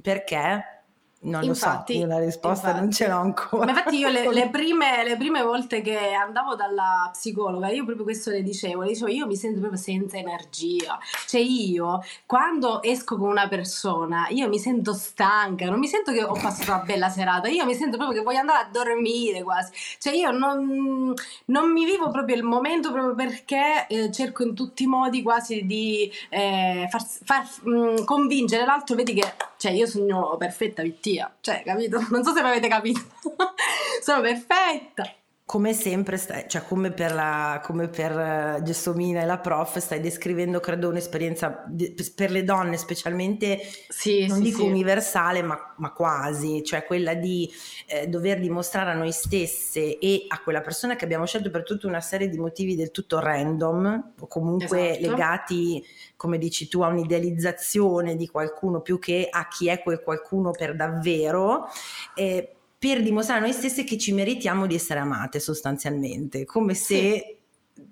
perché 0.03 0.80
non 1.23 1.45
infatti, 1.45 1.93
lo 1.93 1.99
so, 1.99 2.07
io 2.07 2.07
la 2.07 2.25
risposta 2.25 2.69
infatti. 2.69 2.81
non 2.81 2.93
ce 2.93 3.09
l'ho 3.09 3.19
ancora. 3.19 3.65
Ma 3.67 3.71
infatti 3.73 3.97
io 3.99 4.09
le, 4.09 4.33
le, 4.33 4.49
prime, 4.51 5.05
le, 5.05 5.17
prime, 5.19 5.43
volte 5.43 5.83
che 5.83 6.15
andavo 6.15 6.55
dalla 6.55 7.11
psicologa, 7.13 7.69
io 7.69 7.85
proprio 7.85 8.05
questo 8.05 8.31
le 8.31 8.43
dicevo, 8.43 8.83
le 8.83 8.89
dicevo 8.89 9.11
io 9.11 9.27
mi 9.27 9.37
sento 9.37 9.59
proprio 9.59 9.79
senza 9.79 10.17
energia. 10.17 10.99
Cioè 11.27 11.41
io, 11.41 12.03
quando 12.25 12.83
esco 12.83 13.19
con 13.19 13.29
una 13.29 13.49
persona, 13.49 14.29
io 14.31 14.49
mi 14.49 14.59
sento 14.59 14.95
stanca, 14.95 15.69
non 15.69 15.79
mi 15.79 15.89
sento 15.89 16.11
che 16.11 16.23
ho 16.23 16.33
passato 16.33 16.71
una 16.71 16.85
bella 16.85 17.11
serata, 17.11 17.49
io 17.49 17.67
mi 17.67 17.75
sento 17.75 17.99
proprio 17.99 18.19
che 18.19 18.25
voglio 18.25 18.39
andare 18.39 18.65
a 18.65 18.69
dormire 18.71 19.43
quasi. 19.43 19.73
Cioè 19.99 20.15
io 20.15 20.31
non, 20.31 21.13
non 21.47 21.71
mi 21.71 21.85
vivo 21.85 22.11
proprio 22.11 22.35
il 22.35 22.45
momento 22.45 22.93
proprio 22.93 23.15
perché 23.15 23.87
eh, 23.89 24.11
cerco 24.11 24.43
in 24.43 24.55
tutti 24.55 24.85
i 24.85 24.87
modi 24.87 25.21
quasi 25.21 25.67
di 25.67 26.11
eh, 26.31 26.87
far, 26.89 27.05
far 27.25 27.47
mh, 27.63 27.71
mm, 27.71 28.05
convincere 28.05 28.65
l'altro, 28.65 28.97
vedi 28.97 29.13
che 29.13 29.35
cioè 29.59 29.73
io 29.73 29.85
sono 29.85 30.37
perfetta 30.39 30.81
vittima 30.81 31.09
malattia, 31.11 31.37
cioè, 31.41 31.63
capito? 31.65 32.01
Non 32.11 32.25
so 32.25 32.33
se 32.33 32.43
mi 32.43 32.49
avete 32.49 32.69
capito. 32.69 33.01
Sono 34.03 34.21
perfetta 34.21 35.15
come 35.51 35.73
sempre, 35.75 36.17
stai, 36.17 36.45
cioè 36.47 36.63
come 36.63 36.93
per, 36.93 37.13
la, 37.13 37.61
come 37.65 37.89
per 37.89 38.57
uh, 38.59 38.63
Gessomina 38.63 39.23
e 39.23 39.27
la 39.27 39.39
prof, 39.39 39.79
stai 39.79 39.99
descrivendo, 39.99 40.61
credo, 40.61 40.91
un'esperienza 40.91 41.65
di, 41.67 41.93
per 42.15 42.31
le 42.31 42.45
donne, 42.45 42.77
specialmente, 42.77 43.59
sì, 43.89 44.29
non 44.29 44.37
sì, 44.37 44.43
dico 44.45 44.59
sì. 44.59 44.69
universale, 44.69 45.43
ma, 45.43 45.75
ma, 45.79 45.91
quasi, 45.91 46.63
cioè 46.63 46.85
quella 46.85 47.15
di 47.15 47.51
eh, 47.89 48.07
dover 48.07 48.39
dimostrare 48.39 48.93
a 48.93 48.95
noi 48.95 49.11
stesse 49.11 49.99
e 49.99 50.27
a 50.29 50.41
quella 50.41 50.61
persona 50.61 50.95
che 50.95 51.05
abbiamo 51.05 51.27
scelto 51.27 51.51
per 51.51 51.65
tutta 51.65 51.89
una 51.89 52.01
serie 52.01 52.29
di 52.29 52.39
motivi 52.39 52.77
del 52.77 52.93
tutto 52.93 53.19
random, 53.19 54.13
o 54.21 54.27
comunque 54.29 55.01
esatto. 55.01 55.11
legati, 55.11 55.85
come 56.15 56.39
dici 56.39 56.69
tu, 56.69 56.83
a 56.83 56.87
un'idealizzazione 56.87 58.15
di 58.15 58.29
qualcuno 58.29 58.83
più 58.83 59.01
che 59.01 59.27
a 59.29 59.49
chi 59.49 59.67
è 59.67 59.83
quel 59.83 60.01
qualcuno 60.01 60.53
per 60.53 60.77
davvero. 60.77 61.67
Eh, 62.15 62.55
per 62.81 63.03
dimostrare 63.03 63.41
a 63.41 63.45
noi 63.45 63.53
stesse 63.53 63.85
che 63.85 63.99
ci 63.99 64.15
meritiamo 64.15 64.67
di 64.67 64.75
essere 64.75 65.01
amate 65.01 65.39
sostanzialmente, 65.39 66.47
come 66.47 66.73
se 66.73 66.97
sì 66.97 67.40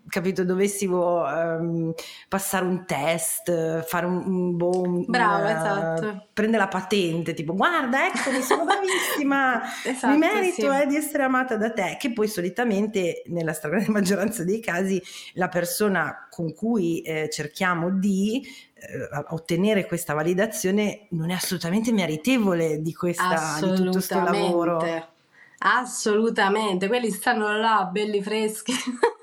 capito, 0.08 0.44
dovessimo 0.44 1.22
um, 1.24 1.94
passare 2.28 2.64
un 2.64 2.84
test, 2.86 3.82
fare 3.84 4.06
un, 4.06 4.22
un 4.24 4.56
boh, 4.56 5.04
Bravo, 5.06 5.42
una, 5.42 5.50
esatto. 5.50 6.26
prendere 6.32 6.62
la 6.62 6.68
patente, 6.68 7.34
tipo 7.34 7.54
guarda, 7.54 8.06
eccomi, 8.06 8.40
sono 8.40 8.64
bravissima, 8.64 9.60
esatto, 9.84 10.12
mi 10.12 10.18
merito 10.18 10.72
sì. 10.72 10.80
eh, 10.80 10.86
di 10.86 10.96
essere 10.96 11.22
amata 11.22 11.56
da 11.56 11.72
te, 11.72 11.96
che 11.98 12.12
poi 12.12 12.28
solitamente 12.28 13.22
nella 13.26 13.52
stragrande 13.52 13.90
maggioranza 13.92 14.44
dei 14.44 14.60
casi 14.60 15.02
la 15.34 15.48
persona 15.48 16.26
con 16.30 16.54
cui 16.54 17.00
eh, 17.02 17.28
cerchiamo 17.30 17.90
di 17.90 18.46
eh, 18.74 19.24
ottenere 19.28 19.86
questa 19.86 20.14
validazione 20.14 21.06
non 21.10 21.30
è 21.30 21.34
assolutamente 21.34 21.92
meritevole 21.92 22.80
di, 22.80 22.94
questa, 22.94 23.58
di 23.60 23.74
tutto 23.74 23.90
questo 23.90 24.22
lavoro. 24.22 25.16
Assolutamente, 25.60 26.86
quelli 26.86 27.10
stanno 27.10 27.56
là 27.58 27.88
belli 27.90 28.22
freschi. 28.22 28.72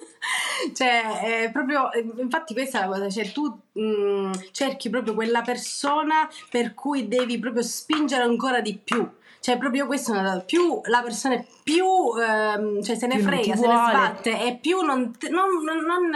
cioè, 0.74 1.44
è 1.44 1.52
proprio, 1.52 1.90
infatti 2.18 2.54
questa 2.54 2.80
è 2.80 2.82
la 2.82 2.88
cosa, 2.88 3.10
cioè 3.10 3.32
tu 3.32 3.60
mh, 3.74 3.82
mm, 3.82 4.32
cerchi 4.52 4.90
proprio 4.90 5.14
quella 5.14 5.42
persona 5.42 6.28
per 6.50 6.74
cui 6.74 7.08
devi 7.08 7.40
proprio 7.40 7.64
spingere 7.64 8.24
ancora 8.24 8.62
di 8.62 8.80
più. 8.82 9.08
Cioè, 9.40 9.60
proprio 9.60 9.86
questo 9.86 10.44
più 10.48 10.82
la 10.86 11.04
persona 11.04 11.36
è 11.36 11.46
più 11.62 11.86
ehm, 12.20 12.82
cioè, 12.82 12.96
se 12.96 13.06
ne 13.06 13.18
più 13.18 13.26
frega, 13.26 13.56
se 13.56 13.68
ne 13.68 13.76
sbatte 13.76 14.42
e 14.44 14.58
più 14.60 14.82
non, 14.82 15.14
non, 15.30 15.64
non, 15.64 15.84
non, 15.86 16.12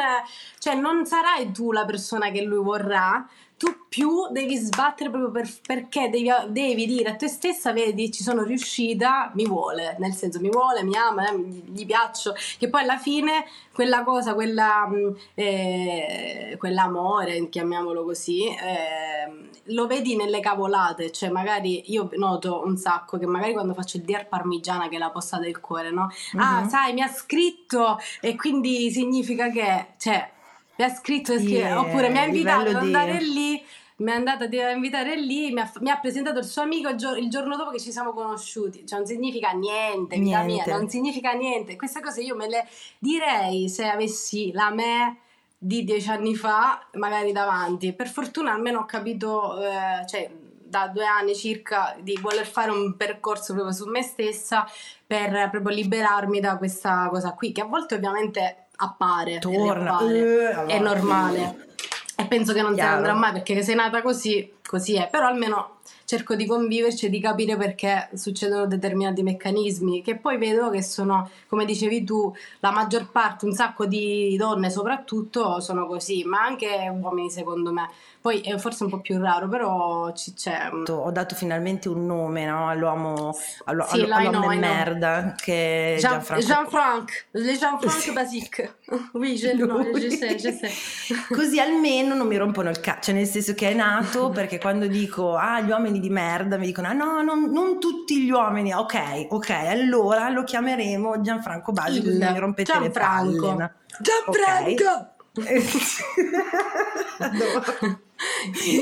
cioè, 0.58 0.74
non 0.74 1.06
sarai 1.06 1.52
tu 1.52 1.72
la 1.72 1.86
persona 1.86 2.32
che 2.32 2.42
lui 2.42 2.64
vorrà, 2.64 3.24
tu 3.60 3.88
più 3.90 4.30
devi 4.32 4.56
sbattere 4.56 5.10
proprio 5.10 5.32
per, 5.32 5.50
perché 5.66 6.10
devi, 6.10 6.30
devi, 6.48 6.86
dire 6.86 7.10
a 7.10 7.16
te 7.18 7.28
stessa, 7.28 7.74
vedi, 7.74 8.10
ci 8.10 8.24
sono 8.24 8.44
riuscita, 8.44 9.32
mi 9.36 9.46
vuole, 9.46 9.98
nel 10.00 10.14
senso 10.14 10.40
mi 10.40 10.50
vuole, 10.50 10.82
mi 10.82 10.96
ama, 10.96 11.30
eh, 11.30 11.38
gli 11.38 11.86
piaccio, 11.86 12.34
che 12.58 12.70
poi 12.70 12.84
alla 12.84 12.98
fine 12.98 13.44
quella 13.74 14.04
cosa, 14.04 14.34
quella, 14.34 14.88
mm, 14.88 15.10
eh, 15.34 16.56
quell'amore, 16.58 17.50
chiamiamolo 17.50 18.06
così, 18.06 18.46
eh, 18.46 19.50
lo 19.74 19.88
vedi 19.88 20.16
nelle 20.16 20.40
cavolate, 20.40 21.12
cioè 21.12 21.30
magari 21.30 21.92
io 21.92 22.10
noto 22.14 22.64
un 22.64 22.78
sacco 22.78 23.18
che 23.18 23.26
magari 23.26 23.52
quando 23.52 23.74
faccio 23.74 23.98
il 23.98 24.04
Dear 24.04 24.30
Parmigiana 24.30 24.88
che 24.88 24.96
è 24.96 25.00
la 25.00 25.12
posta 25.12 25.38
del 25.38 25.60
cuore, 25.60 25.92
no? 25.92 26.08
Mm-hmm. 26.36 26.48
Ah, 26.48 26.62
mhm. 26.62 26.70
sai, 26.70 26.94
mi 26.94 27.02
ha 27.02 27.10
scritto 27.10 27.98
e 28.22 28.38
quindi 28.38 28.90
significa 28.90 29.50
che, 29.50 29.88
cioè 29.98 30.38
mi 30.80 30.86
ha 30.86 30.90
scritto 30.90 31.34
yeah, 31.34 31.78
oppure 31.78 32.08
mi 32.08 32.18
ha 32.18 32.26
invitato 32.26 32.70
ad 32.70 32.76
andare 32.76 33.18
di... 33.18 33.34
lì 33.34 33.64
mi 33.98 34.12
è 34.12 34.16
andata 34.16 34.46
a 34.46 34.70
invitare 34.70 35.20
lì, 35.20 35.52
mi 35.52 35.60
ha, 35.60 35.70
mi 35.82 35.90
ha 35.90 36.00
presentato 36.00 36.40
il 36.40 36.46
suo 36.46 36.62
amico 36.62 36.88
il, 36.88 36.96
gio- 36.96 37.18
il, 37.18 37.30
giorno 37.30 37.58
dopo 37.58 37.72
che 37.72 37.82
ci 37.82 37.92
siamo 37.92 38.14
conosciuti. 38.14 38.88
Cioè, 38.88 39.00
non 39.00 39.06
significa 39.06 39.52
niente, 39.52 40.18
vita 40.18 40.42
mia, 40.44 40.64
non 40.68 40.88
significa 40.88 41.34
niente. 41.34 41.76
Queste 41.76 42.00
cose 42.00 42.22
io 42.22 42.34
me 42.34 42.48
le 42.48 42.66
direi 42.98 43.68
se 43.68 43.90
avessi 43.90 44.54
la 44.54 44.70
me 44.70 45.18
di 45.58 45.84
dieci 45.84 46.10
anni 46.10 46.34
fa, 46.34 46.88
magari 46.94 47.34
davanti. 47.34 47.92
Per 47.92 48.08
fortuna 48.08 48.54
almeno 48.54 48.80
ho 48.80 48.86
capito, 48.86 49.62
eh, 49.62 50.08
cioè, 50.08 50.32
da 50.64 50.88
due 50.88 51.06
anni 51.06 51.36
circa, 51.36 51.98
di 52.00 52.18
voler 52.22 52.46
fare 52.46 52.72
un 52.72 52.96
percorso 52.96 53.52
proprio 53.52 53.74
su 53.74 53.86
me 53.88 54.02
stessa 54.02 54.66
per 55.06 55.50
proprio 55.50 55.76
liberarmi 55.76 56.40
da 56.40 56.56
questa 56.58 57.10
cosa 57.10 57.34
qui, 57.34 57.52
che 57.52 57.60
a 57.60 57.66
volte 57.66 57.96
ovviamente 57.96 58.69
appare, 58.82 59.40
torna, 59.40 59.96
appare. 59.96 60.50
Uh, 60.50 60.66
è 60.68 60.80
normale. 60.80 61.68
E 62.16 62.26
penso 62.26 62.54
che 62.54 62.62
non 62.62 62.74
Chiaro. 62.74 62.90
se 62.90 62.94
ne 62.94 62.98
andrà 62.98 63.14
mai 63.14 63.32
perché 63.32 63.62
sei 63.62 63.76
nata 63.76 64.02
così, 64.02 64.54
così 64.66 64.96
è. 64.96 65.08
Però 65.10 65.26
almeno 65.26 65.79
cerco 66.06 66.36
di 66.36 66.46
conviverci 66.46 67.06
e 67.06 67.10
di 67.10 67.20
capire 67.20 67.56
perché 67.56 68.10
succedono 68.14 68.66
determinati 68.66 69.22
meccanismi 69.24 70.02
che 70.02 70.18
poi 70.18 70.38
vedo 70.38 70.70
che 70.70 70.82
sono, 70.82 71.30
come 71.48 71.66
dicevi 71.66 72.04
tu, 72.04 72.34
la 72.60 72.72
maggior 72.72 73.10
parte, 73.12 73.46
un 73.46 73.54
sacco 73.54 73.86
di 73.86 74.36
donne 74.38 74.70
soprattutto 74.70 75.60
sono 75.60 75.86
così, 75.86 76.24
ma 76.24 76.42
anche 76.42 76.92
uomini 76.94 77.30
secondo 77.30 77.72
me. 77.72 77.90
Poi 78.22 78.42
è 78.42 78.58
forse 78.58 78.84
un 78.84 78.90
po' 78.90 79.00
più 79.00 79.18
raro, 79.18 79.48
però 79.48 80.12
ci 80.14 80.34
c'è. 80.34 80.70
Ho 80.90 81.12
dato 81.12 81.36
finalmente 81.36 81.88
un 81.88 82.06
nome 82.06 82.46
no? 82.46 82.68
all'uomo, 82.68 83.34
allo, 83.64 83.86
sì, 83.88 84.02
all'uomo 84.02 84.50
di 84.50 84.58
merda 84.58 85.36
che 85.38 85.96
Jean, 86.00 86.20
Jean-Franc. 86.20 87.28
Jean-Franc 87.32 87.92
sì. 87.92 88.12
Basic. 88.12 88.74
Oui, 89.14 89.36
je, 89.36 89.54
no, 89.54 89.82
je 89.84 90.10
sais, 90.10 90.42
je 90.42 90.52
sais. 90.52 91.28
Così 91.30 91.60
almeno 91.60 92.16
non 92.16 92.28
mi 92.28 92.38
rompono 92.38 92.70
il 92.70 92.80
cazzo, 92.80 93.04
cioè 93.04 93.16
nel 93.16 93.28
senso 93.28 93.54
che 93.54 93.70
è 93.70 93.74
nato 93.74 94.30
perché 94.34 94.60
quando 94.60 94.88
dico 94.88 95.36
ah 95.36 95.62
gli 95.62 95.70
uomini 95.70 95.79
di 95.88 96.10
merda 96.10 96.58
mi 96.58 96.66
dicono 96.66 96.88
ah 96.88 96.94
no 96.94 97.22
non, 97.22 97.52
non 97.52 97.80
tutti 97.80 98.22
gli 98.22 98.30
uomini, 98.30 98.74
ok 98.74 99.28
ok 99.30 99.50
allora 99.50 100.30
lo 100.30 100.44
chiameremo 100.44 101.22
Gianfranco 101.22 101.72
Basic 101.72 102.04
così 102.04 102.18
mi 102.18 102.40
rompete 102.40 102.72
Gianfranco. 102.72 103.32
le 103.32 103.56
palle. 103.56 103.74
Gianfranco! 104.00 105.18
Okay. 105.34 105.66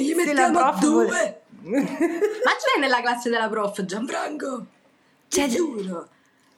Gli 0.02 0.14
mettiamo 0.16 0.74
due. 0.80 1.42
Ma 1.62 1.82
c'è 1.84 2.80
nella 2.80 3.02
classe 3.02 3.30
della 3.30 3.50
prof 3.50 3.84
Gianfranco? 3.84 4.66
C'è 5.28 5.48
giuro. 5.48 6.08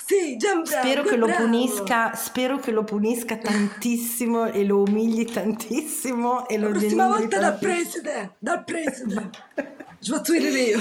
Sì, 0.06 0.38
Gianfranco. 0.38 0.88
Spero 0.88 1.04
che, 1.04 1.15
lo 1.15 1.28
punisca, 1.28 2.15
spero 2.15 2.58
che 2.58 2.71
lo 2.71 2.84
punisca 2.84 3.38
tantissimo 3.38 4.47
e 4.52 4.65
lo 4.65 4.82
umili 4.82 5.25
tantissimo 5.25 6.47
e 6.47 6.58
lo 6.58 6.69
La 6.69 6.80
prossima 6.80 7.08
volta 7.08 7.38
dal 7.39 7.60
preside, 7.60 8.36
dal 8.39 8.63
preside. 8.63 9.30
Vedere 9.99 10.59
io. 10.59 10.79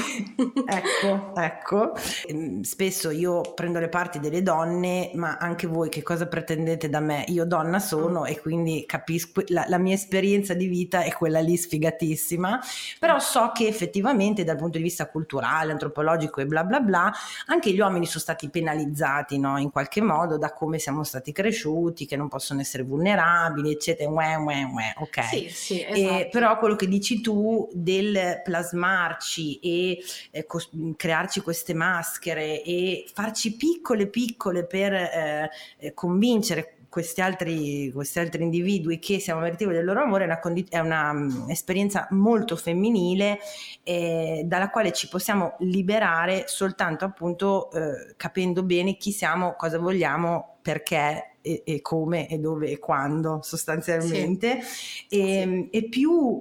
ecco, 0.66 1.34
ecco. 1.34 1.92
Ehm, 2.26 2.62
spesso 2.62 3.10
io 3.10 3.40
prendo 3.54 3.80
le 3.80 3.88
parti 3.88 4.20
delle 4.20 4.42
donne, 4.42 5.10
ma 5.14 5.36
anche 5.38 5.66
voi 5.66 5.88
che 5.88 6.02
cosa 6.02 6.26
pretendete 6.26 6.88
da 6.88 7.00
me? 7.00 7.24
Io 7.28 7.44
donna 7.44 7.80
sono 7.80 8.24
e 8.26 8.38
quindi 8.40 8.84
capisco, 8.86 9.42
la, 9.48 9.64
la 9.68 9.78
mia 9.78 9.94
esperienza 9.94 10.54
di 10.54 10.66
vita 10.66 11.02
è 11.02 11.12
quella 11.12 11.40
lì 11.40 11.56
sfigatissima, 11.56 12.60
però 13.00 13.18
so 13.18 13.50
che 13.52 13.66
effettivamente 13.66 14.44
dal 14.44 14.56
punto 14.56 14.76
di 14.76 14.84
vista 14.84 15.08
culturale, 15.08 15.72
antropologico 15.72 16.40
e 16.40 16.46
bla 16.46 16.62
bla 16.62 16.80
bla, 16.80 17.12
anche 17.46 17.72
gli 17.72 17.80
uomini 17.80 18.06
sono 18.06 18.20
stati 18.20 18.48
penalizzati 18.48 19.38
no? 19.38 19.58
in 19.58 19.70
qualche 19.70 20.00
modo 20.00 20.38
da 20.38 20.52
come 20.52 20.78
siamo 20.78 21.02
stati 21.02 21.32
cresciuti, 21.32 22.06
che 22.06 22.16
non 22.16 22.28
possono 22.28 22.60
essere 22.60 22.84
vulnerabili, 22.84 23.72
eccetera, 23.72 24.08
uè, 24.08 24.36
uè, 24.36 24.62
uè, 24.62 24.94
ok. 24.98 25.24
Sì, 25.24 25.48
sì, 25.50 25.82
esatto. 25.82 26.20
e, 26.20 26.28
però 26.30 26.56
quello 26.58 26.76
che 26.76 26.86
dici 26.86 27.20
tu 27.20 27.68
del 27.72 28.40
plasmare 28.44 29.07
crearci 29.08 29.58
e 29.60 30.02
eh, 30.30 30.46
cos- 30.46 30.70
crearci 30.96 31.40
queste 31.40 31.74
maschere 31.74 32.62
e 32.62 33.06
farci 33.12 33.56
piccole 33.56 34.06
piccole 34.06 34.64
per 34.64 34.92
eh, 34.92 35.50
eh, 35.78 35.94
convincere 35.94 36.74
questi 36.88 37.20
altri, 37.20 37.92
questi 37.92 38.18
altri, 38.18 38.42
individui 38.42 38.98
che 38.98 39.20
siamo 39.20 39.40
meritevoli 39.40 39.76
del 39.76 39.84
loro 39.84 40.00
amore 40.00 40.22
è 40.22 40.26
una, 40.26 40.38
condi- 40.38 40.66
è 40.70 40.78
una 40.78 41.10
um, 41.10 41.46
esperienza 41.50 42.08
molto 42.12 42.56
femminile 42.56 43.38
eh, 43.82 44.42
dalla 44.46 44.70
quale 44.70 44.92
ci 44.92 45.06
possiamo 45.06 45.56
liberare 45.58 46.44
soltanto 46.46 47.04
appunto 47.04 47.70
eh, 47.72 48.14
capendo 48.16 48.62
bene 48.62 48.96
chi 48.96 49.12
siamo, 49.12 49.54
cosa 49.54 49.78
vogliamo, 49.78 50.56
perché 50.62 51.34
e, 51.42 51.62
e 51.64 51.80
come 51.82 52.28
e 52.28 52.38
dove 52.38 52.70
e 52.70 52.78
quando 52.78 53.40
sostanzialmente 53.42 54.60
sì. 54.62 55.16
E, 55.20 55.68
sì. 55.70 55.78
e 55.78 55.88
più 55.88 56.40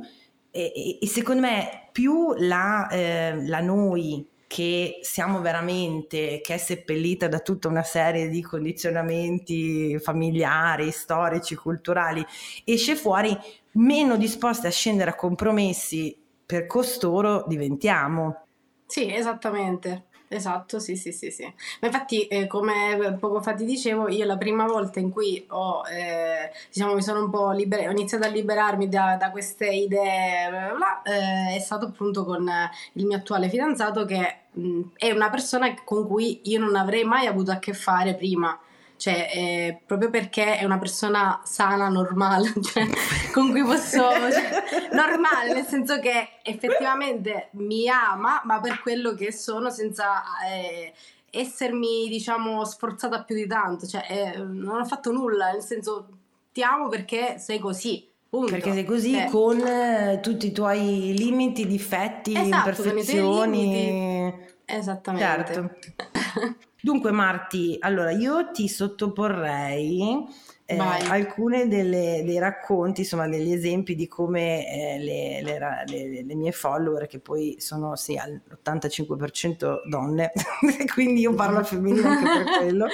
e, 0.74 0.98
e 1.02 1.08
secondo 1.08 1.42
me 1.42 1.90
più 1.92 2.34
la, 2.38 2.88
eh, 2.90 3.46
la 3.46 3.60
noi 3.60 4.28
che 4.48 5.00
siamo 5.02 5.42
veramente, 5.42 6.40
che 6.42 6.54
è 6.54 6.58
seppellita 6.58 7.28
da 7.28 7.40
tutta 7.40 7.68
una 7.68 7.84
serie 7.84 8.30
di 8.30 8.42
condizionamenti 8.42 10.00
familiari, 10.00 10.90
storici, 10.92 11.54
culturali, 11.56 12.26
esce 12.64 12.96
fuori 12.96 13.38
meno 13.74 14.16
disposti 14.16 14.68
a 14.68 14.72
scendere 14.72 15.12
a 15.12 15.16
compromessi 15.16 16.18
per 16.46 16.66
costoro 16.66 17.44
diventiamo. 17.46 18.46
Sì, 18.86 19.14
esattamente. 19.14 20.07
Esatto, 20.30 20.80
sì, 20.80 20.98
sì, 20.98 21.14
sì, 21.14 21.32
sì. 21.32 21.44
Ma 21.80 21.88
infatti, 21.88 22.28
eh, 22.28 22.48
come 22.48 23.16
poco 23.18 23.42
fa 23.42 23.54
ti 23.54 23.64
dicevo, 23.64 24.10
io 24.10 24.26
la 24.26 24.36
prima 24.38 24.66
volta 24.66 25.00
in 25.00 25.10
cui 25.10 25.46
ho, 25.50 25.84
eh, 25.88 26.52
diciamo, 26.74 26.94
mi 26.96 27.02
sono 27.02 27.24
un 27.24 27.30
po' 27.30 27.52
libera- 27.52 27.88
ho 27.88 27.92
iniziato 27.92 28.26
a 28.26 28.28
liberarmi 28.30 28.90
da, 28.90 29.16
da 29.18 29.32
queste 29.32 29.68
idee, 29.70 30.50
bla 30.50 30.74
bla, 30.76 31.02
eh, 31.04 31.56
è 31.56 31.60
stato 31.60 31.86
appunto 31.86 32.26
con 32.26 32.46
il 32.94 33.06
mio 33.06 33.16
attuale 33.18 33.48
fidanzato 33.48 34.04
che 34.04 34.40
mh, 34.52 34.82
è 34.98 35.12
una 35.12 35.30
persona 35.30 35.74
con 35.86 36.06
cui 36.06 36.42
io 36.44 36.60
non 36.60 36.76
avrei 36.76 37.06
mai 37.06 37.26
avuto 37.28 37.52
a 37.52 37.58
che 37.60 37.74
fare 37.74 38.14
prima 38.16 38.58
cioè 38.98 39.30
eh, 39.34 39.82
proprio 39.86 40.10
perché 40.10 40.58
è 40.58 40.66
una 40.66 40.80
persona 40.80 41.40
sana, 41.44 41.88
normale, 41.88 42.52
cioè, 42.62 42.86
con 43.32 43.52
cui 43.52 43.64
posso, 43.64 44.10
cioè, 44.12 44.90
normale, 44.92 45.54
nel 45.54 45.66
senso 45.66 46.00
che 46.00 46.40
effettivamente 46.44 47.50
mi 47.52 47.88
ama, 47.88 48.42
ma 48.44 48.60
per 48.60 48.82
quello 48.82 49.14
che 49.14 49.32
sono 49.32 49.70
senza 49.70 50.24
eh, 50.50 50.94
essermi, 51.30 52.08
diciamo, 52.10 52.66
sforzata 52.66 53.24
più 53.24 53.36
di 53.36 53.48
tanto, 53.48 53.86
cioè 53.86 54.06
eh, 54.10 54.38
non 54.40 54.80
ho 54.80 54.86
fatto 54.86 55.12
nulla, 55.12 55.52
nel 55.52 55.62
senso 55.62 56.08
ti 56.52 56.64
amo 56.64 56.90
perché 56.90 57.38
sei 57.38 57.60
così. 57.60 58.06
Punto. 58.30 58.52
Perché 58.52 58.74
sei 58.74 58.84
così 58.84 59.18
eh. 59.18 59.30
con 59.30 59.58
eh, 59.66 60.20
tutti 60.22 60.48
i 60.48 60.52
tuoi 60.52 61.14
limiti, 61.16 61.66
difetti, 61.66 62.34
esatto, 62.34 62.82
imperfezioni. 62.82 64.34
Esattamente. 64.66 65.54
Certo. 65.54 66.58
Dunque 66.80 67.12
Marti, 67.12 67.78
allora 67.80 68.12
io 68.12 68.52
ti 68.52 68.68
sottoporrei 68.68 70.26
eh, 70.70 71.68
delle, 71.68 72.22
dei 72.24 72.38
racconti, 72.38 73.02
insomma 73.02 73.28
degli 73.28 73.52
esempi 73.52 73.96
di 73.96 74.08
come 74.08 74.68
eh, 74.70 75.00
le, 75.00 75.42
le, 75.42 76.24
le, 76.24 76.36
mie 76.36 76.52
follower, 76.52 77.08
che 77.08 77.20
poi 77.20 77.56
sono 77.60 77.96
sì, 77.96 78.16
all'85% 78.18 79.88
donne, 79.88 80.32
quindi 80.94 81.22
io 81.22 81.34
parlo 81.34 81.64
femminile 81.64 82.08
anche 82.08 82.44
per 82.44 82.58
quello, 82.60 82.88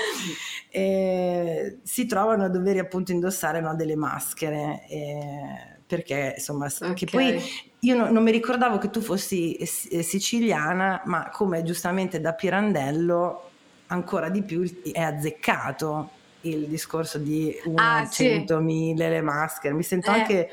eh, 0.69 1.79
si 1.81 2.05
trovano 2.05 2.43
a 2.43 2.49
dover 2.49 2.77
appunto 2.77 3.11
indossare 3.11 3.59
no, 3.59 3.75
delle 3.75 3.95
maschere 3.95 4.85
eh, 4.87 5.77
perché 5.85 6.35
insomma 6.37 6.67
okay. 6.67 6.93
che 6.93 7.05
poi 7.05 7.41
io 7.79 7.95
no, 7.95 8.09
non 8.09 8.23
mi 8.23 8.31
ricordavo 8.31 8.77
che 8.77 8.89
tu 8.89 9.01
fossi 9.01 9.55
eh, 9.55 10.01
siciliana 10.01 11.01
ma 11.05 11.29
come 11.29 11.63
giustamente 11.63 12.21
da 12.21 12.33
Pirandello 12.33 13.51
ancora 13.93 14.29
di 14.29 14.41
più 14.41 14.63
è 14.91 15.01
azzeccato 15.01 16.09
il 16.41 16.67
discorso 16.67 17.17
di 17.19 17.55
una, 17.65 17.99
ah, 17.99 18.09
cento, 18.09 18.57
sì. 18.57 18.63
mille, 18.63 19.09
le 19.09 19.21
maschere. 19.21 19.73
Mi 19.73 19.83
sento 19.83 20.11
eh. 20.11 20.19
anche 20.19 20.49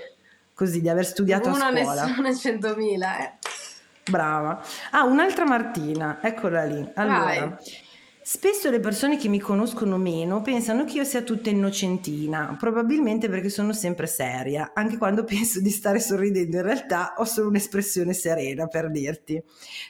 così 0.55 0.81
di 0.81 0.89
aver 0.89 1.05
studiato 1.05 1.49
Uno 1.49 1.65
a 1.65 1.71
scuola. 1.71 2.05
Nessuno, 2.07 2.35
centomila, 2.35 3.19
eh. 3.19 3.33
Brava. 4.09 4.63
Ah, 4.91 5.05
un'altra 5.05 5.45
Martina, 5.45 6.19
eccola 6.23 6.65
lì. 6.65 6.87
Allora, 6.95 7.25
Vai. 7.25 7.57
Spesso 8.33 8.71
le 8.71 8.79
persone 8.79 9.17
che 9.17 9.27
mi 9.27 9.41
conoscono 9.41 9.97
meno 9.97 10.41
pensano 10.41 10.85
che 10.85 10.99
io 10.99 11.05
sia 11.05 11.23
tutta 11.23 11.51
innocentina, 11.51 12.55
probabilmente 12.57 13.29
perché 13.29 13.49
sono 13.49 13.73
sempre 13.73 14.07
seria, 14.07 14.71
anche 14.73 14.99
quando 14.99 15.25
penso 15.27 15.61
di 15.61 15.69
stare 15.69 15.99
sorridendo 15.99 16.59
in 16.59 16.63
realtà 16.63 17.15
ho 17.17 17.25
solo 17.25 17.49
un'espressione 17.49 18.13
serena 18.13 18.69
per 18.69 18.93
dirti. 18.93 19.43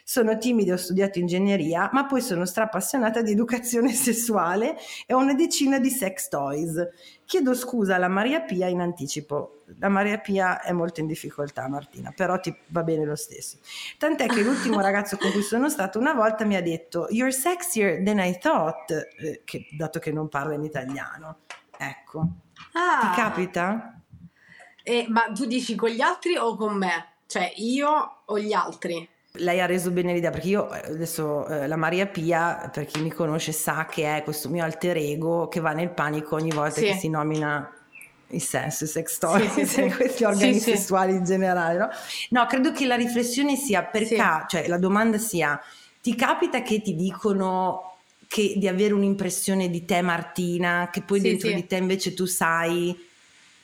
Sono 0.05 0.39
timida, 0.39 0.73
ho 0.73 0.79
studiato 0.79 1.19
ingegneria, 1.19 1.91
ma 1.93 2.07
poi 2.07 2.23
sono 2.23 2.47
strappassionata 2.47 3.21
di 3.21 3.33
educazione 3.33 3.93
sessuale 3.93 4.75
e 5.05 5.13
ho 5.13 5.19
una 5.19 5.35
decina 5.35 5.79
di 5.79 5.91
sex 5.91 6.29
toys. 6.29 6.89
Chiedo 7.31 7.55
scusa 7.55 7.95
alla 7.95 8.09
Maria 8.09 8.41
Pia 8.41 8.67
in 8.67 8.81
anticipo. 8.81 9.63
La 9.79 9.89
Maria 9.89 10.19
Pia 10.19 10.61
è 10.63 10.73
molto 10.73 10.99
in 10.99 11.07
difficoltà, 11.07 11.69
Martina, 11.69 12.11
però 12.11 12.41
ti 12.41 12.53
va 12.67 12.83
bene 12.83 13.05
lo 13.05 13.15
stesso. 13.15 13.59
Tant'è 13.99 14.27
che 14.27 14.43
l'ultimo 14.43 14.81
ragazzo 14.83 15.17
con 15.17 15.31
cui 15.31 15.43
sono 15.43 15.69
stato 15.69 16.01
una 16.01 16.13
volta 16.13 16.45
mi 16.45 16.57
ha 16.57 16.61
detto 16.61 17.07
You're 17.09 17.31
sexier 17.31 18.03
than 18.03 18.19
I 18.19 18.37
thought, 18.37 18.91
eh, 18.91 19.43
che, 19.45 19.69
dato 19.71 20.01
che 20.01 20.11
non 20.11 20.29
parla 20.29 20.55
in 20.55 20.65
italiano. 20.65 21.43
Ecco. 21.79 22.27
Ah. 22.73 23.13
Ti 23.15 23.21
capita? 23.21 24.03
Eh, 24.83 25.07
ma 25.09 25.31
tu 25.33 25.47
dici 25.47 25.77
con 25.77 25.91
gli 25.91 26.01
altri 26.01 26.37
o 26.37 26.57
con 26.57 26.77
me? 26.77 27.13
Cioè 27.27 27.53
io 27.59 28.23
o 28.25 28.41
gli 28.41 28.53
altri? 28.53 29.09
Lei 29.35 29.61
ha 29.61 29.67
reso 29.67 29.91
bene 29.91 30.13
l'idea 30.13 30.31
perché 30.31 30.49
io 30.49 30.73
eh, 30.73 30.91
adesso 30.93 31.47
eh, 31.47 31.67
la 31.67 31.77
Maria 31.77 32.07
Pia, 32.07 32.69
per 32.73 32.87
chi 32.87 33.01
mi 33.01 33.11
conosce, 33.11 33.53
sa 33.53 33.87
che 33.87 34.17
è 34.17 34.23
questo 34.23 34.49
mio 34.49 34.65
alter 34.65 34.97
ego 34.97 35.49
che 35.49 35.61
va 35.61 35.73
nel 35.73 35.91
panico 35.91 36.35
ogni 36.35 36.51
volta 36.51 36.81
sì. 36.81 36.87
che 36.87 36.95
si 36.95 37.09
nomina 37.09 37.73
il 38.33 38.43
sesso, 38.43 38.85
il 38.85 38.91
sex 38.91 39.19
toy, 39.19 39.49
sì, 39.49 39.67
sì, 39.67 39.89
questi 39.95 40.25
organi 40.25 40.59
sessuali 40.59 41.15
in 41.15 41.25
generale. 41.25 41.79
No? 41.79 41.89
no? 42.31 42.47
credo 42.47 42.73
che 42.73 42.87
la 42.87 42.97
riflessione 42.97 43.57
sia 43.57 43.85
perché, 43.85 44.45
cioè 44.49 44.67
la 44.67 44.79
domanda 44.79 45.19
sia, 45.19 45.61
ti 46.01 46.15
capita 46.15 46.63
che 46.63 46.81
ti 46.81 46.95
dicono 46.95 47.97
che, 48.27 48.55
di 48.57 48.69
avere 48.69 48.95
un'impressione 48.95 49.71
di 49.71 49.85
te 49.85 50.03
Martina, 50.03 50.89
che 50.93 51.03
poi 51.03 51.21
dentro 51.21 51.51
di 51.51 51.67
te 51.67 51.77
invece 51.77 52.15
tu 52.15 52.27
sai 52.27 53.09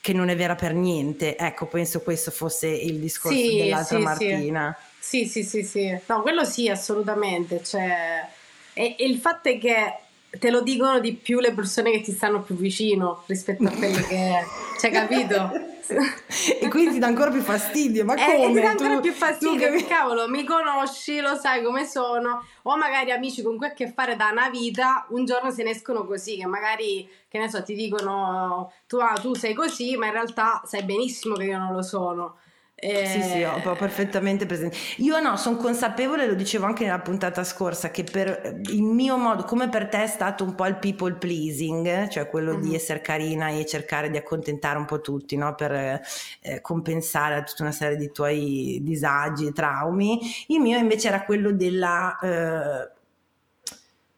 che 0.01 0.13
non 0.13 0.29
è 0.29 0.35
vera 0.35 0.55
per 0.55 0.73
niente? 0.73 1.37
Ecco, 1.37 1.65
penso 1.65 2.01
questo 2.01 2.31
fosse 2.31 2.67
il 2.67 2.99
discorso 2.99 3.39
dell'altra 3.39 3.99
Martina. 3.99 4.77
Sì, 4.99 5.25
sì, 5.25 5.43
sì, 5.43 5.63
sì. 5.63 5.97
No, 6.05 6.21
quello 6.21 6.43
sì, 6.43 6.69
assolutamente. 6.69 7.63
Cioè, 7.63 8.27
e, 8.73 8.95
e, 8.97 9.05
il 9.05 9.17
fatto 9.17 9.49
è 9.49 9.57
che 9.57 9.93
te 10.37 10.49
lo 10.49 10.61
dicono 10.61 10.99
di 10.99 11.13
più 11.13 11.39
le 11.39 11.53
persone 11.53 11.91
che 11.91 12.01
ti 12.01 12.11
stanno 12.11 12.41
più 12.41 12.55
vicino 12.55 13.23
rispetto 13.25 13.63
a 13.65 13.71
quelle 13.71 14.01
che... 14.01 14.31
Cioè, 14.79 14.91
capito? 14.91 15.75
e 16.59 16.67
quindi 16.67 16.93
ti 16.93 16.99
dà 16.99 17.07
ancora 17.07 17.31
più 17.31 17.41
fastidio. 17.41 18.03
Ma 18.05 18.15
come? 18.15 18.43
Eh, 18.43 18.53
ti 18.53 18.59
dà 18.61 18.69
ancora 18.69 18.95
tu, 18.95 19.01
più 19.01 19.11
fastidio. 19.13 19.71
Che... 19.71 19.85
Cavolo, 19.85 20.27
mi 20.27 20.43
conosci, 20.43 21.19
lo 21.19 21.35
sai 21.35 21.63
come 21.63 21.85
sono. 21.85 22.45
O 22.63 22.77
magari 22.77 23.11
amici 23.11 23.41
con 23.41 23.57
cui 23.57 23.67
a 23.67 23.73
che 23.73 23.91
fare 23.91 24.15
da 24.15 24.29
una 24.31 24.49
vita, 24.49 25.05
un 25.09 25.25
giorno 25.25 25.51
se 25.51 25.63
ne 25.63 25.71
escono 25.71 26.05
così, 26.05 26.37
che 26.37 26.45
magari, 26.45 27.09
che 27.27 27.37
ne 27.37 27.49
so, 27.49 27.63
ti 27.63 27.73
dicono 27.73 28.71
tu, 28.87 28.97
ah, 28.97 29.17
tu 29.19 29.33
sei 29.33 29.53
così, 29.53 29.95
ma 29.95 30.07
in 30.07 30.13
realtà 30.13 30.61
sai 30.65 30.83
benissimo 30.83 31.35
che 31.35 31.45
io 31.45 31.57
non 31.57 31.73
lo 31.73 31.81
sono. 31.81 32.37
Eh... 32.79 33.07
Sì, 33.07 33.23
sì, 33.23 33.41
ho, 33.41 33.59
ho, 33.63 33.75
perfettamente 33.75 34.45
presente. 34.45 34.77
Io 34.97 35.19
no, 35.19 35.35
sono 35.35 35.57
consapevole, 35.57 36.27
lo 36.27 36.35
dicevo 36.35 36.67
anche 36.67 36.83
nella 36.83 36.99
puntata 36.99 37.43
scorsa, 37.43 37.89
che 37.89 38.03
per 38.03 38.59
il 38.67 38.83
mio 38.83 39.17
modo, 39.17 39.45
come 39.45 39.67
per 39.67 39.87
te 39.89 40.03
è 40.03 40.07
stato 40.07 40.43
un 40.43 40.53
po' 40.53 40.67
il 40.67 40.77
people 40.77 41.15
pleasing, 41.15 42.07
cioè 42.09 42.29
quello 42.29 42.53
uh-huh. 42.53 42.61
di 42.61 42.75
essere 42.75 43.01
carina 43.01 43.49
e 43.49 43.65
cercare 43.65 44.11
di 44.11 44.17
accontentare 44.17 44.77
un 44.77 44.85
po' 44.85 45.01
tutti, 45.01 45.35
no? 45.35 45.55
per 45.55 45.71
eh, 45.71 46.61
compensare 46.61 47.43
tutta 47.45 47.63
una 47.63 47.71
serie 47.71 47.97
di 47.97 48.11
tuoi 48.11 48.77
disagi 48.83 49.47
e 49.47 49.53
traumi. 49.53 50.19
Il 50.49 50.59
mio 50.59 50.77
invece 50.77 51.07
era 51.07 51.23
quello 51.23 51.51
della 51.51 52.19
eh, 52.19 52.91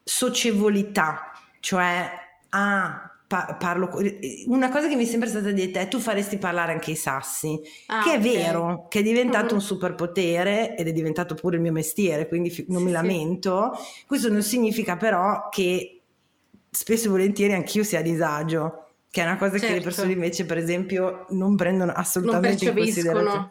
socievolità, 0.04 1.32
cioè, 1.60 2.10
ah, 2.50 3.09
parlo, 3.30 3.90
una 4.46 4.70
cosa 4.70 4.88
che 4.88 4.96
mi 4.96 5.04
è 5.04 5.06
sempre 5.06 5.28
stata 5.28 5.52
detta 5.52 5.78
è 5.78 5.86
tu 5.86 6.00
faresti 6.00 6.36
parlare 6.36 6.72
anche 6.72 6.90
i 6.90 6.96
sassi, 6.96 7.60
ah, 7.86 8.02
che 8.02 8.14
è 8.14 8.18
okay. 8.18 8.32
vero, 8.32 8.86
che 8.88 8.98
è 8.98 9.02
diventato 9.02 9.44
mm-hmm. 9.44 9.54
un 9.54 9.60
superpotere 9.60 10.76
ed 10.76 10.88
è 10.88 10.92
diventato 10.92 11.36
pure 11.36 11.54
il 11.54 11.62
mio 11.62 11.70
mestiere, 11.70 12.26
quindi 12.26 12.52
non 12.68 12.78
sì, 12.78 12.84
mi 12.86 12.90
lamento. 12.90 13.78
Sì. 13.78 14.04
Questo 14.06 14.30
non 14.30 14.42
significa 14.42 14.96
però 14.96 15.48
che 15.48 16.00
spesso 16.68 17.06
e 17.06 17.10
volentieri 17.10 17.52
anch'io 17.52 17.84
sia 17.84 18.00
a 18.00 18.02
disagio, 18.02 18.86
che 19.08 19.22
è 19.22 19.24
una 19.24 19.36
cosa 19.36 19.52
certo. 19.52 19.66
che 19.66 19.74
le 19.74 19.80
persone 19.80 20.08
certo. 20.08 20.22
invece 20.22 20.44
per 20.46 20.58
esempio 20.58 21.26
non 21.30 21.54
prendono 21.54 21.92
assolutamente 21.92 22.64
non 22.64 22.76
in 22.76 22.82
considerazione. 22.82 23.50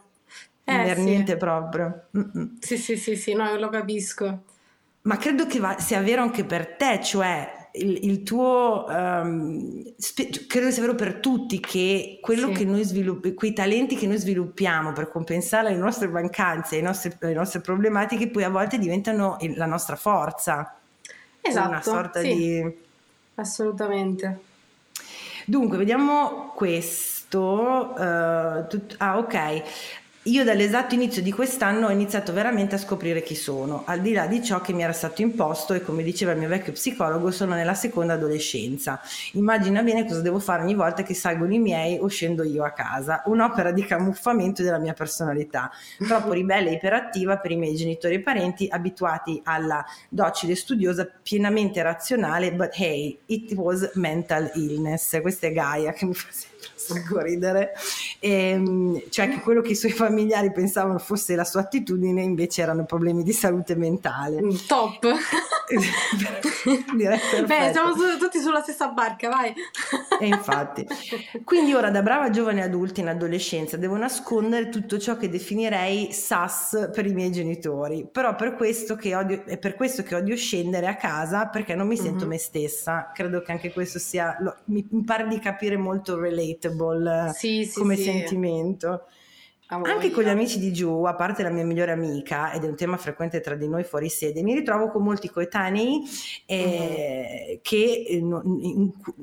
Eh, 0.66 0.84
per 0.84 0.98
sì. 0.98 1.04
niente 1.04 1.38
proprio. 1.38 2.08
Mm-mm. 2.18 2.58
Sì, 2.60 2.78
sì, 2.78 2.98
sì, 2.98 3.16
sì, 3.16 3.34
no, 3.34 3.56
lo 3.56 3.70
capisco. 3.70 4.44
Ma 5.04 5.16
credo 5.16 5.48
che 5.48 5.60
va- 5.60 5.80
sia 5.80 6.02
vero 6.02 6.22
anche 6.22 6.44
per 6.44 6.76
te, 6.76 7.00
cioè 7.02 7.59
il, 7.80 8.10
il 8.10 8.24
tuo, 8.24 8.86
um, 8.88 9.84
spe- 9.98 10.30
credo 10.48 10.72
sia 10.72 10.82
vero 10.82 10.96
per 10.96 11.16
tutti 11.16 11.60
che 11.60 12.20
quello 12.22 12.48
sì. 12.48 12.54
che 12.54 12.66
noi 12.66 12.84
sviluppiamo, 12.84 13.36
quei 13.36 13.54
talenti 13.54 13.96
che 13.96 14.08
noi 14.08 14.18
sviluppiamo 14.18 14.94
per 14.94 15.10
compensare 15.10 15.70
le 15.70 15.78
nostre 15.78 16.08
mancanze, 16.08 16.76
le 16.76 16.82
nostre, 16.82 17.18
le 17.20 17.34
nostre 17.34 17.62
problematiche, 17.62 18.30
poi 18.30 18.44
a 18.44 18.50
volte 18.50 18.78
diventano 18.78 19.38
la 19.56 19.66
nostra 19.66 19.96
forza. 19.96 20.76
Esatto. 21.42 21.68
Una 21.70 21.82
sorta 21.82 22.20
sì. 22.20 22.36
di... 22.36 22.78
Assolutamente. 23.36 24.40
Dunque, 25.46 25.78
vediamo 25.78 26.52
questo. 26.56 27.94
Uh, 27.96 28.68
tut- 28.68 28.96
ah, 28.98 29.18
ok 29.18 29.64
io 30.30 30.44
dall'esatto 30.44 30.94
inizio 30.94 31.24
di 31.24 31.32
quest'anno 31.32 31.88
ho 31.88 31.90
iniziato 31.90 32.32
veramente 32.34 32.76
a 32.76 32.78
scoprire 32.78 33.24
chi 33.24 33.34
sono, 33.34 33.82
al 33.88 34.00
di 34.00 34.14
là 34.14 34.28
di 34.28 34.44
ciò 34.44 34.62
che 34.62 34.74
mi 34.74 34.84
era 34.84 34.94
stato 34.94 35.24
imposto 35.24 35.74
e 35.74 35.82
come 35.82 36.04
diceva 36.04 36.34
il 36.34 36.38
mio 36.38 36.48
vecchio 36.48 36.72
psicologo 36.72 37.32
sono 37.32 37.56
nella 37.56 37.74
seconda 37.74 38.14
adolescenza. 38.14 39.02
Immagina 39.34 39.82
bene 39.82 40.06
cosa 40.06 40.22
devo 40.22 40.38
fare 40.38 40.62
ogni 40.62 40.76
volta 40.76 41.02
che 41.02 41.16
salgono 41.16 41.52
i 41.52 41.58
miei 41.58 41.98
o 42.00 42.06
scendo 42.08 42.44
io 42.44 42.64
a 42.64 42.72
casa, 42.74 43.24
un'opera 43.26 43.72
di 43.72 43.84
camuffamento 43.84 44.62
della 44.62 44.78
mia 44.78 44.94
personalità, 44.94 45.72
troppo 45.98 46.32
ribelle 46.34 46.70
e 46.70 46.74
iperattiva 46.74 47.38
per 47.38 47.50
i 47.50 47.56
miei 47.56 47.76
genitori 47.76 48.16
e 48.16 48.22
parenti 48.22 48.68
abituati 48.70 49.42
alla 49.44 49.84
docile 50.10 50.54
studiosa 50.54 51.10
pienamente 51.24 51.82
razionale, 51.82 52.54
but 52.54 52.70
hey, 52.74 53.18
it 53.26 53.54
was 53.54 53.90
mental 53.96 54.52
illness. 54.54 55.20
Questa 55.22 55.48
è 55.48 55.52
Gaia 55.52 55.92
che 55.92 56.06
mi 56.06 56.14
fa 56.14 56.28
sempre 56.30 56.49
sacco 56.76 57.20
ridere, 57.22 57.74
e, 58.20 58.32
ehm, 58.32 59.02
cioè 59.10 59.30
che 59.30 59.40
quello 59.40 59.62
che 59.62 59.72
i 59.72 59.76
suoi 59.76 59.92
familiari 59.92 60.52
pensavano 60.52 61.00
fosse 61.00 61.36
la 61.36 61.44
sua 61.44 61.62
attitudine, 61.62 62.22
invece 62.22 62.62
erano 62.62 62.86
problemi 62.86 63.24
di 63.24 63.34
salute 63.34 63.76
mentale. 63.76 64.42
Mm, 64.42 64.56
top! 64.68 65.08
Direi 66.96 67.20
Beh, 67.46 67.72
siamo 67.72 67.94
tutti 68.18 68.40
sulla 68.40 68.62
stessa 68.62 68.88
barca, 68.90 69.30
vai! 69.30 69.54
e 70.20 70.28
infatti. 70.28 70.86
Quindi 71.44 71.74
ora 71.74 71.90
da 71.90 72.02
brava 72.02 72.30
giovane 72.30 72.62
adulta 72.62 73.02
in 73.02 73.08
adolescenza 73.08 73.78
devo 73.78 73.96
nascondere 73.96 74.70
tutto 74.70 74.98
ciò 74.98 75.18
che 75.18 75.30
definirei 75.30 76.12
sas 76.12 76.90
per 76.94 77.06
i 77.06 77.14
miei 77.14 77.32
genitori, 77.32 78.08
però 78.12 78.36
per 78.36 78.56
questo 78.56 78.96
che 78.96 79.16
odio, 79.16 79.44
è 79.46 79.58
per 79.58 79.76
questo 79.76 80.04
che 80.04 80.16
odio 80.16 80.36
scendere 80.36 80.88
a 80.88 80.96
casa 80.96 81.48
perché 81.48 81.76
non 81.76 81.88
mi 81.88 81.96
sento 81.96 82.20
mm-hmm. 82.20 82.30
me 82.30 82.38
stessa. 82.38 83.12
Credo 83.14 83.42
che 83.42 83.52
anche 83.52 83.72
questo 83.72 84.00
sia, 84.00 84.36
lo, 84.40 84.56
mi, 84.66 84.86
mi 84.92 85.04
pare 85.04 85.28
di 85.28 85.40
capire 85.40 85.78
molto 85.78 86.18
relatable 86.50 87.32
sì, 87.36 87.70
come 87.74 87.96
sì. 87.96 88.04
sentimento. 88.04 89.06
Anche 89.72 90.10
con 90.10 90.24
gli 90.24 90.30
amici 90.30 90.58
di 90.58 90.74
giù, 90.74 91.04
a 91.04 91.14
parte 91.14 91.44
la 91.44 91.52
mia 91.52 91.64
migliore 91.64 91.92
amica, 91.92 92.52
ed 92.54 92.64
è 92.64 92.68
un 92.68 92.76
tema 92.76 92.98
frequente 92.98 93.40
tra 93.40 93.54
di 93.54 93.68
noi 93.68 93.84
fuori 93.84 94.10
sede, 94.10 94.42
mi 94.42 94.56
ritrovo 94.56 94.90
con 94.90 95.04
molti 95.04 95.30
coetanei 95.30 96.02
eh, 96.48 97.52
uh-huh. 97.52 97.60
che, 97.62 98.06
eh, 98.10 98.24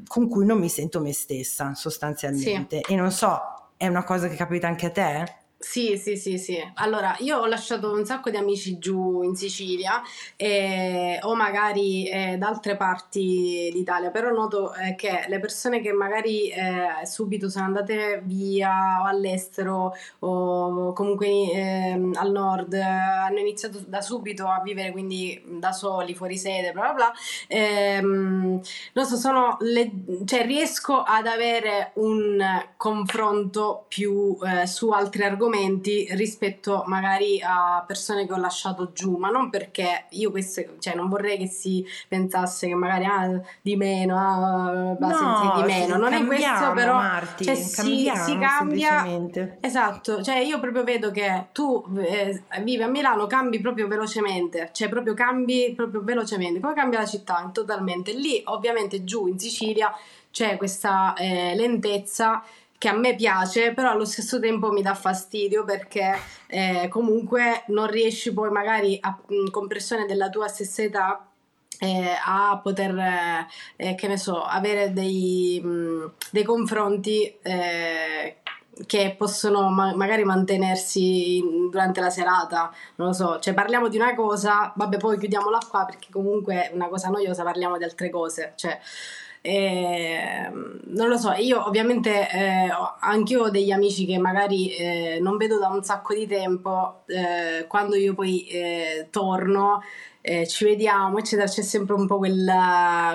con 0.07 0.29
cui 0.29 0.47
non 0.47 0.61
mi 0.61 0.69
sento 0.69 1.01
me 1.01 1.13
stessa 1.13 1.75
sostanzialmente. 1.75 2.81
E 2.81 2.95
non 2.95 3.11
so, 3.11 3.41
è 3.77 3.89
una 3.89 4.05
cosa 4.05 4.29
che 4.29 4.37
capita 4.37 4.69
anche 4.69 4.87
a 4.87 4.91
te? 4.91 5.37
Sì, 5.59 5.97
sì, 5.97 6.17
sì, 6.17 6.37
sì. 6.37 6.59
Allora, 6.75 7.17
io 7.21 7.39
ho 7.39 7.47
lasciato 7.47 7.91
un 7.91 8.05
sacco 8.05 8.29
di 8.29 8.37
amici 8.37 8.77
giù 8.79 9.23
in 9.23 9.35
Sicilia 9.35 10.03
eh, 10.37 11.19
o 11.23 11.35
magari 11.35 12.07
eh, 12.11 12.37
da 12.37 12.49
altre 12.49 12.77
parti 12.77 13.71
d'Italia, 13.73 14.11
però 14.11 14.31
noto 14.31 14.75
eh, 14.75 14.95
che 14.95 15.25
le 15.29 15.41
persone 15.41 15.81
che 15.81 15.93
magari 15.93 16.51
eh, 16.51 17.05
subito 17.07 17.49
sono 17.49 17.65
andate 17.65 18.21
via 18.25 19.01
o 19.01 19.07
all'estero 19.07 19.95
o 20.21 20.93
comunque 20.93 21.27
ehm, 21.51 22.13
al 22.17 22.31
nord 22.33 22.75
hanno 22.75 23.39
iniziato 23.39 23.83
da 23.87 24.03
subito 24.03 24.47
a 24.47 24.61
vivere 24.63 24.93
quindi 24.93 25.43
da 25.59 25.73
soli, 25.73 26.15
fuori 26.15 26.37
sede, 26.37 26.73
bla 26.73 26.93
bla 26.93 26.95
bla, 26.95 27.13
ehm, 27.49 28.61
non 28.93 29.05
so, 29.07 29.17
sono 29.17 29.57
le, 29.61 29.91
cioè 30.27 30.45
riesco 30.45 31.03
ad 31.03 31.27
avere 31.27 31.93
un 31.95 32.39
confronto 32.77 33.87
più 33.89 34.37
eh, 34.45 34.67
su 34.67 34.91
altri 34.91 35.23
argomenti 35.23 35.45
argomenti 35.47 36.09
rispetto 36.13 36.83
magari 36.87 37.41
a 37.43 37.83
persone 37.87 38.27
che 38.27 38.33
ho 38.33 38.37
lasciato 38.37 38.91
giù, 38.93 39.17
ma 39.17 39.31
non 39.31 39.49
perché 39.49 40.07
io 40.11 40.31
queste, 40.31 40.77
cioè 40.81 40.95
non 40.95 41.09
vorrei 41.09 41.39
che 41.39 41.47
si 41.47 41.85
pensasse 42.09 42.67
che 42.67 42.75
magari 42.75 43.05
ah, 43.05 43.41
di 43.63 43.77
meno, 43.77 44.17
ah, 44.19 44.97
no, 44.99 45.53
di 45.57 45.63
meno, 45.63 45.97
non 45.97 46.13
è 46.13 46.25
questo 46.27 46.73
però, 46.75 46.95
Marti, 46.95 47.45
cioè, 47.45 47.55
si, 47.55 48.11
si 48.15 48.39
cambia, 48.39 49.07
esatto, 49.61 50.23
cioè 50.23 50.39
io 50.39 50.59
proprio 50.59 50.85
vedo 50.85 51.11
che 51.11 51.47
tu 51.53 51.85
eh, 51.99 52.43
vivi 52.63 52.83
a 52.83 52.89
Milano, 52.89 53.27
cambi 53.27 53.61
proprio 53.61 53.87
velocemente, 53.87 54.71
cioè 54.73 54.89
proprio 54.89 55.15
cambi 55.15 55.73
proprio 55.75 56.03
velocemente, 56.03 56.61
come 56.61 56.75
cambia 56.75 56.99
la 57.01 57.07
città 57.07 57.49
totalmente, 57.53 58.13
lì 58.13 58.43
ovviamente 58.47 59.05
giù 59.05 59.27
in 59.27 59.39
Sicilia 59.39 59.93
c'è 60.31 60.57
questa 60.59 61.15
eh, 61.15 61.55
lentezza 61.55 62.43
che 62.79 62.89
a 62.89 62.97
me 62.97 63.15
piace, 63.15 63.73
però 63.73 63.91
allo 63.91 64.05
stesso 64.05 64.39
tempo 64.39 64.71
mi 64.71 64.83
dà 64.83 64.95
fastidio 64.95 65.65
perché 65.65 66.19
eh, 66.47 66.89
comunque 66.91 67.65
non 67.69 67.87
riesci 67.87 68.33
poi 68.33 68.51
magari 68.51 68.99
a, 69.01 69.19
con 69.51 69.67
persone 69.67 70.07
della 70.07 70.29
tua 70.29 70.49
stessa 70.49 70.83
età 70.83 71.27
eh, 71.79 72.15
a 72.25 72.59
poter, 72.63 73.47
eh, 73.77 73.95
che 73.95 74.09
ne 74.09 74.17
so, 74.17 74.43
avere 74.43 74.93
dei, 74.93 75.61
mh, 75.63 76.13
dei 76.31 76.43
confronti 76.43 77.37
eh, 77.43 78.37
che 78.87 79.15
possono 79.17 79.71
ma- 79.71 79.95
magari 79.95 80.25
mantenersi 80.25 81.43
durante 81.71 82.01
la 82.01 82.11
serata, 82.11 82.73
non 82.97 83.09
lo 83.09 83.13
so, 83.15 83.39
cioè 83.39 83.55
parliamo 83.55 83.89
di 83.89 83.97
una 83.97 84.15
cosa, 84.15 84.73
vabbè 84.75 84.99
poi 84.99 85.19
chiudiamola 85.19 85.59
qua 85.69 85.85
perché 85.87 86.09
comunque 86.11 86.69
è 86.69 86.75
una 86.75 86.89
cosa 86.89 87.09
noiosa, 87.09 87.43
parliamo 87.43 87.79
di 87.79 87.85
altre 87.85 88.11
cose, 88.11 88.53
cioè 88.57 88.79
eh, 89.47 90.51
non 90.87 91.09
lo 91.09 91.17
so, 91.17 91.31
io 91.33 91.65
ovviamente 91.65 92.29
eh, 92.29 92.69
anche 92.99 93.37
ho 93.37 93.49
degli 93.49 93.71
amici 93.71 94.05
che 94.05 94.19
magari 94.19 94.75
eh, 94.75 95.19
non 95.21 95.37
vedo 95.37 95.57
da 95.61 95.69
un 95.69 95.85
sacco 95.85 96.15
di 96.15 96.27
tempo, 96.27 97.05
eh, 97.07 97.67
quando 97.69 97.95
io 97.95 98.13
poi 98.13 98.45
eh, 98.49 99.07
torno 99.09 99.83
eh, 100.21 100.49
ci 100.49 100.65
vediamo, 100.65 101.19
eccetera, 101.19 101.47
c'è 101.47 101.63
sempre 101.63 101.95
un 101.95 102.09
po' 102.09 102.19
quel, 102.19 102.45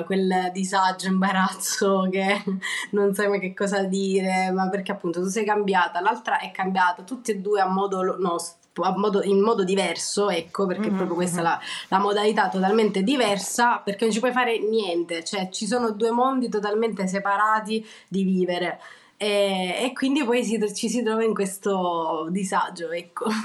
quel 0.05 0.51
disagio, 0.53 1.07
imbarazzo 1.09 2.07
che 2.09 2.41
non 2.91 3.13
sai 3.13 3.27
mai 3.27 3.41
che 3.41 3.53
cosa 3.53 3.83
dire, 3.83 4.51
ma 4.51 4.69
perché 4.69 4.93
appunto 4.93 5.21
tu 5.21 5.27
sei 5.27 5.43
cambiata, 5.43 5.99
l'altra 5.99 6.39
è 6.39 6.51
cambiata, 6.51 7.03
tutti 7.03 7.31
e 7.31 7.39
due 7.39 7.59
a 7.59 7.67
modo 7.67 8.01
nostro 8.17 8.60
modo, 8.95 9.23
in 9.23 9.41
modo 9.41 9.63
diverso, 9.63 10.29
ecco, 10.29 10.65
perché 10.65 10.87
mm-hmm. 10.87 10.95
proprio 10.95 11.15
questa 11.15 11.39
è 11.39 11.43
la, 11.43 11.59
la, 11.89 11.99
modalità 11.99 12.49
totalmente 12.49 13.03
diversa, 13.03 13.81
perché 13.83 14.05
non 14.05 14.13
ci 14.13 14.19
puoi 14.19 14.31
fare 14.31 14.59
niente, 14.59 15.23
cioè 15.23 15.49
ci 15.49 15.65
sono 15.65 15.91
due 15.91 16.11
mondi 16.11 16.49
totalmente 16.49 17.07
separati 17.07 17.85
di 18.07 18.23
vivere. 18.23 18.79
E, 19.17 19.75
e, 19.83 19.93
quindi 19.93 20.23
poi 20.23 20.43
si, 20.43 20.59
ci 20.73 20.89
si 20.89 21.03
trova 21.03 21.23
in 21.23 21.35
questo 21.35 22.27
disagio, 22.31 22.89
ecco. 22.91 23.29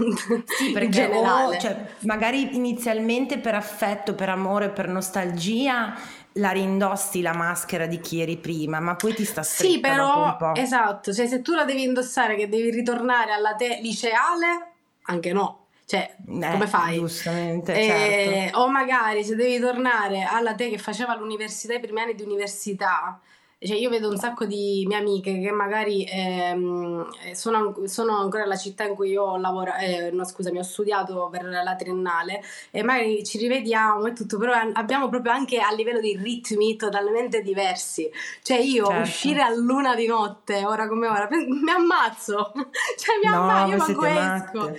Sì, 0.46 0.72
perché 0.72 0.88
generale. 0.88 1.56
O, 1.56 1.60
cioè, 1.60 1.86
magari 2.00 2.56
inizialmente 2.56 3.38
per 3.38 3.54
affetto, 3.54 4.14
per 4.14 4.30
amore, 4.30 4.70
per 4.70 4.88
nostalgia 4.88 5.94
la 6.36 6.50
rindossi 6.50 7.20
la 7.20 7.34
maschera 7.34 7.86
di 7.86 8.00
chi 8.00 8.20
eri 8.20 8.36
prima, 8.38 8.80
ma 8.80 8.96
poi 8.96 9.14
ti 9.14 9.24
sta 9.24 9.42
stretta 9.42 9.72
Sì, 9.72 9.80
però, 9.80 10.52
esatto, 10.54 11.12
cioè 11.12 11.26
se 11.26 11.42
tu 11.42 11.52
la 11.52 11.64
devi 11.64 11.82
indossare 11.82 12.36
che 12.36 12.48
devi 12.48 12.70
ritornare 12.70 13.32
alla 13.32 13.54
te 13.54 13.78
liceale, 13.82 14.75
anche 15.06 15.32
no. 15.32 15.66
Cioè, 15.86 16.16
eh, 16.18 16.50
come 16.50 16.66
fai? 16.66 16.98
Giustamente. 16.98 17.72
Eh, 17.72 17.86
certo. 17.86 18.58
O 18.58 18.68
magari 18.68 19.22
se 19.24 19.36
devi 19.36 19.60
tornare 19.60 20.24
alla 20.24 20.54
te 20.54 20.68
che 20.68 20.78
faceva 20.78 21.14
l'università, 21.14 21.74
i 21.74 21.80
primi 21.80 22.00
anni 22.00 22.14
di 22.14 22.22
università, 22.22 23.20
cioè 23.58 23.76
io 23.76 23.88
vedo 23.88 24.10
un 24.10 24.18
sacco 24.18 24.44
di 24.44 24.84
mie 24.86 24.98
amiche 24.98 25.40
che 25.40 25.50
magari 25.50 26.04
ehm, 26.04 27.08
sono, 27.32 27.74
sono, 27.86 28.18
ancora 28.18 28.42
nella 28.42 28.56
città 28.56 28.84
in 28.84 28.94
cui 28.94 29.10
io 29.10 29.22
ho 29.22 29.36
lavorato, 29.38 29.82
eh, 29.82 30.10
no 30.10 30.24
scusami, 30.24 30.58
ho 30.58 30.62
studiato 30.62 31.28
per 31.30 31.44
la 31.44 31.74
triennale 31.74 32.42
e 32.70 32.82
magari 32.82 33.24
ci 33.24 33.38
rivediamo 33.38 34.04
e 34.06 34.12
tutto, 34.12 34.36
però 34.36 34.52
abbiamo 34.74 35.08
proprio 35.08 35.32
anche 35.32 35.58
a 35.58 35.72
livello 35.72 36.00
di 36.00 36.18
ritmi 36.20 36.76
totalmente 36.76 37.40
diversi. 37.40 38.10
Cioè 38.42 38.58
io 38.58 38.86
certo. 38.86 39.02
uscire 39.02 39.40
a 39.40 39.48
luna 39.50 39.94
di 39.94 40.06
notte, 40.06 40.66
ora 40.66 40.86
come 40.86 41.08
ora, 41.08 41.26
mi 41.30 41.70
ammazzo, 41.70 42.52
cioè 42.98 43.16
mi 43.22 43.30
no, 43.30 43.42
ammazzo, 43.42 43.70
io 43.70 43.76
manco 43.78 44.04
esco. 44.04 44.76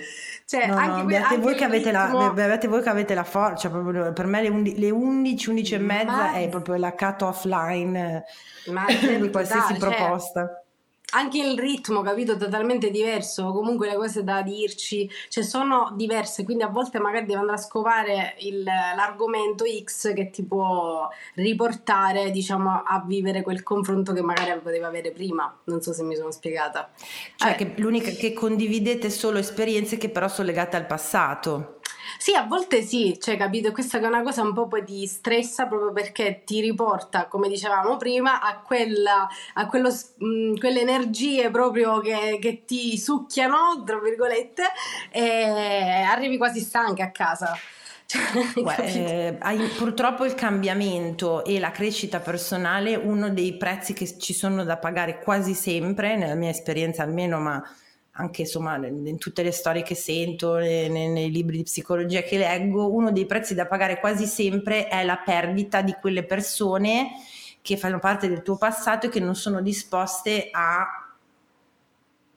Cioè, 0.48 0.66
no, 0.66 0.76
anche, 0.76 1.02
no, 1.02 1.04
que- 1.04 1.16
anche 1.18 1.36
voi, 1.36 1.54
che 1.54 1.64
avete 1.64 1.90
ritmo... 1.90 2.32
la, 2.34 2.44
avete 2.44 2.68
voi 2.68 2.80
che 2.80 2.88
avete 2.88 3.12
la 3.12 3.24
forza, 3.24 3.68
cioè 3.68 4.12
per 4.14 4.24
me 4.24 4.40
le, 4.40 4.48
undi- 4.48 4.78
le 4.78 4.88
11, 4.88 5.50
11 5.50 5.74
e 5.74 5.78
mezza 5.78 6.06
Ma... 6.06 6.32
è 6.32 6.48
proprio 6.48 6.76
la 6.76 6.94
cut 6.94 7.20
off 7.20 7.44
line 7.44 8.24
ma 8.68 8.86
di 8.88 9.28
qualsiasi 9.30 9.78
cioè, 9.78 9.94
proposta. 9.94 10.64
Anche 11.10 11.38
il 11.38 11.58
ritmo, 11.58 12.02
capito, 12.02 12.36
totalmente 12.36 12.90
diverso, 12.90 13.50
comunque 13.52 13.88
le 13.88 13.96
cose 13.96 14.24
da 14.24 14.42
dirci, 14.42 15.10
cioè 15.28 15.42
sono 15.42 15.92
diverse, 15.96 16.44
quindi 16.44 16.64
a 16.64 16.68
volte 16.68 16.98
magari 16.98 17.24
devi 17.24 17.38
andare 17.38 17.56
a 17.56 17.62
scovare 17.62 18.34
il, 18.40 18.62
l'argomento 18.62 19.64
X 19.64 20.12
che 20.12 20.28
ti 20.28 20.44
può 20.44 21.08
riportare, 21.34 22.30
diciamo, 22.30 22.82
a 22.84 23.02
vivere 23.06 23.40
quel 23.40 23.62
confronto 23.62 24.12
che 24.12 24.20
magari 24.20 24.58
poteva 24.60 24.88
avere 24.88 25.10
prima. 25.10 25.50
Non 25.64 25.80
so 25.80 25.94
se 25.94 26.02
mi 26.02 26.14
sono 26.14 26.30
spiegata. 26.30 26.90
Cioè, 27.36 27.52
eh. 27.52 27.54
che 27.54 27.72
l'unica 27.78 28.10
che 28.10 28.34
condividete 28.34 29.08
solo 29.08 29.38
esperienze 29.38 29.96
che 29.96 30.10
però 30.10 30.28
sono 30.28 30.48
legate 30.48 30.76
al 30.76 30.86
passato. 30.86 31.77
Sì, 32.16 32.34
a 32.34 32.44
volte 32.44 32.82
sì, 32.82 33.18
cioè, 33.20 33.36
capito? 33.36 33.72
Questa 33.72 33.98
è 33.98 34.06
una 34.06 34.22
cosa 34.22 34.42
un 34.42 34.54
po' 34.54 34.66
poi 34.66 34.84
ti 34.84 35.06
stressa 35.06 35.66
proprio 35.66 35.92
perché 35.92 36.42
ti 36.44 36.60
riporta, 36.60 37.26
come 37.26 37.48
dicevamo 37.48 37.96
prima, 37.96 38.40
a, 38.40 38.60
quella, 38.60 39.28
a 39.54 39.66
quello, 39.66 39.90
mh, 39.90 40.58
quelle 40.58 40.80
energie 40.80 41.50
proprio 41.50 42.00
che, 42.00 42.38
che 42.40 42.64
ti 42.64 42.96
succhiano, 42.98 43.82
tra 43.84 43.98
virgolette, 43.98 44.62
e 45.10 46.04
arrivi 46.08 46.36
quasi 46.36 46.60
stanca 46.60 47.04
a 47.04 47.10
casa. 47.10 47.56
Cioè, 48.08 49.36
eh, 49.38 49.68
purtroppo 49.76 50.24
il 50.24 50.34
cambiamento 50.34 51.44
e 51.44 51.58
la 51.58 51.70
crescita 51.70 52.20
personale, 52.20 52.96
uno 52.96 53.28
dei 53.28 53.58
prezzi 53.58 53.92
che 53.92 54.18
ci 54.18 54.32
sono 54.32 54.64
da 54.64 54.78
pagare 54.78 55.18
quasi 55.18 55.52
sempre, 55.52 56.16
nella 56.16 56.34
mia 56.34 56.48
esperienza 56.48 57.02
almeno, 57.02 57.38
ma 57.38 57.62
anche 58.18 58.42
insomma 58.42 58.76
in 58.76 59.16
tutte 59.16 59.42
le 59.42 59.52
storie 59.52 59.82
che 59.82 59.94
sento, 59.94 60.56
nei, 60.56 60.88
nei, 60.88 61.30
libri 61.30 61.58
di 61.58 61.62
psicologia 61.62 62.22
che 62.22 62.36
leggo, 62.36 62.92
uno 62.92 63.12
dei 63.12 63.26
prezzi 63.26 63.54
da 63.54 63.66
pagare 63.66 64.00
quasi 64.00 64.26
sempre 64.26 64.88
è 64.88 65.04
la 65.04 65.18
perdita 65.18 65.82
di 65.82 65.94
quelle 66.00 66.24
persone 66.24 67.10
che 67.62 67.76
fanno 67.76 68.00
parte 68.00 68.28
del 68.28 68.42
tuo 68.42 68.56
passato 68.56 69.06
e 69.06 69.08
che 69.08 69.20
non 69.20 69.36
sono 69.36 69.60
disposte 69.60 70.48
a 70.50 70.86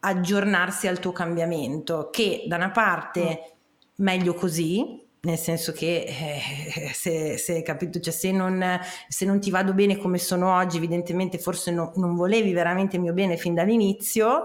aggiornarsi 0.01 0.87
al 0.87 0.99
tuo 0.99 1.11
cambiamento, 1.11 2.09
che 2.11 2.43
da 2.47 2.57
una 2.57 2.71
parte 2.71 3.21
mm. 3.21 4.03
meglio 4.03 4.35
così, 4.35 5.03
nel 5.21 5.37
senso 5.37 5.71
che 5.71 6.05
eh, 6.07 6.91
se, 6.93 7.37
se, 7.37 7.63
capito, 7.63 7.99
cioè 7.99 8.13
se, 8.13 8.31
non, 8.31 8.79
se, 9.07 9.25
non, 9.25 9.39
ti 9.39 9.49
vado 9.49 9.73
bene 9.73 9.97
come 9.97 10.19
sono 10.19 10.55
oggi, 10.55 10.77
evidentemente 10.77 11.39
forse 11.39 11.71
no, 11.71 11.91
non 11.95 12.13
volevi 12.13 12.53
veramente 12.53 12.97
il 12.97 13.01
mio 13.01 13.13
bene 13.13 13.35
fin 13.35 13.55
dall'inizio 13.55 14.43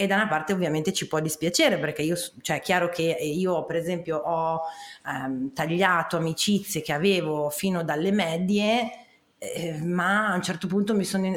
e 0.00 0.06
da 0.06 0.14
una 0.14 0.28
parte 0.28 0.54
ovviamente 0.54 0.94
ci 0.94 1.06
può 1.06 1.20
dispiacere 1.20 1.78
perché 1.78 2.00
io, 2.00 2.16
cioè 2.40 2.56
è 2.56 2.60
chiaro 2.62 2.88
che 2.88 3.02
io 3.02 3.66
per 3.66 3.76
esempio 3.76 4.16
ho 4.16 4.62
ehm, 5.06 5.52
tagliato 5.52 6.16
amicizie 6.16 6.80
che 6.80 6.94
avevo 6.94 7.50
fino 7.50 7.84
dalle 7.84 8.10
medie 8.10 8.90
eh, 9.36 9.78
ma 9.82 10.28
a 10.28 10.34
un 10.36 10.40
certo 10.40 10.66
punto 10.66 10.94
mi 10.94 11.04
sono 11.04 11.30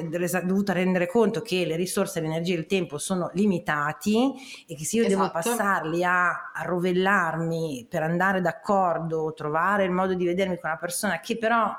dovuta 0.45 0.71
rendere 0.71 1.07
conto 1.07 1.41
che 1.41 1.65
le 1.65 1.75
risorse, 1.75 2.21
l'energia 2.21 2.53
e 2.53 2.59
il 2.59 2.65
tempo 2.65 2.97
sono 2.97 3.31
limitati 3.33 4.33
e 4.65 4.75
che 4.77 4.85
se 4.85 4.95
io 4.95 5.05
esatto. 5.05 5.21
devo 5.21 5.31
passarli 5.33 6.01
a, 6.05 6.51
a, 6.53 6.63
rovellarmi 6.63 7.85
per 7.89 8.03
andare 8.03 8.39
d'accordo, 8.39 9.33
trovare 9.35 9.83
il 9.83 9.91
modo 9.91 10.13
di 10.13 10.23
vedermi 10.23 10.57
con 10.57 10.69
una 10.69 10.79
persona 10.79 11.19
che 11.19 11.37
però 11.37 11.69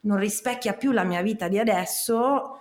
non 0.00 0.18
rispecchia 0.18 0.74
più 0.74 0.92
la 0.92 1.04
mia 1.04 1.22
vita 1.22 1.48
di 1.48 1.58
adesso, 1.58 2.60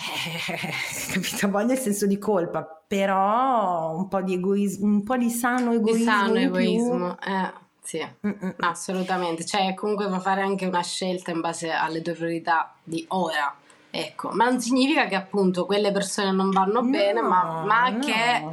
eh, 0.00 1.12
capito? 1.12 1.48
Voglio 1.48 1.72
il 1.72 1.78
senso 1.78 2.06
di 2.06 2.18
colpa, 2.18 2.64
però 2.86 3.94
un 3.96 4.08
po' 4.08 4.22
di 4.22 4.34
egoismo, 4.34 4.86
un 4.86 5.02
po' 5.02 5.16
di 5.16 5.30
sano 5.30 5.72
egoismo. 5.72 5.98
Di 5.98 6.04
sano 6.04 6.34
egoismo, 6.36 7.18
eh 7.20 7.52
sì, 7.82 8.06
Mm-mm. 8.26 8.54
assolutamente. 8.60 9.44
Cioè, 9.44 9.74
comunque 9.74 10.06
puoi 10.06 10.20
fare 10.20 10.42
anche 10.42 10.66
una 10.66 10.82
scelta 10.82 11.30
in 11.30 11.40
base 11.40 11.70
alle 11.70 12.02
tue 12.02 12.14
priorità 12.14 12.74
di 12.82 13.04
ora. 13.08 13.54
Ecco, 13.90 14.30
ma 14.30 14.44
non 14.44 14.60
significa 14.60 15.06
che 15.06 15.16
appunto 15.16 15.66
quelle 15.66 15.90
persone 15.90 16.30
non 16.30 16.50
vanno 16.50 16.80
no, 16.80 16.88
bene, 16.88 17.20
ma, 17.20 17.64
ma 17.64 17.88
no. 17.88 17.98
che 17.98 18.44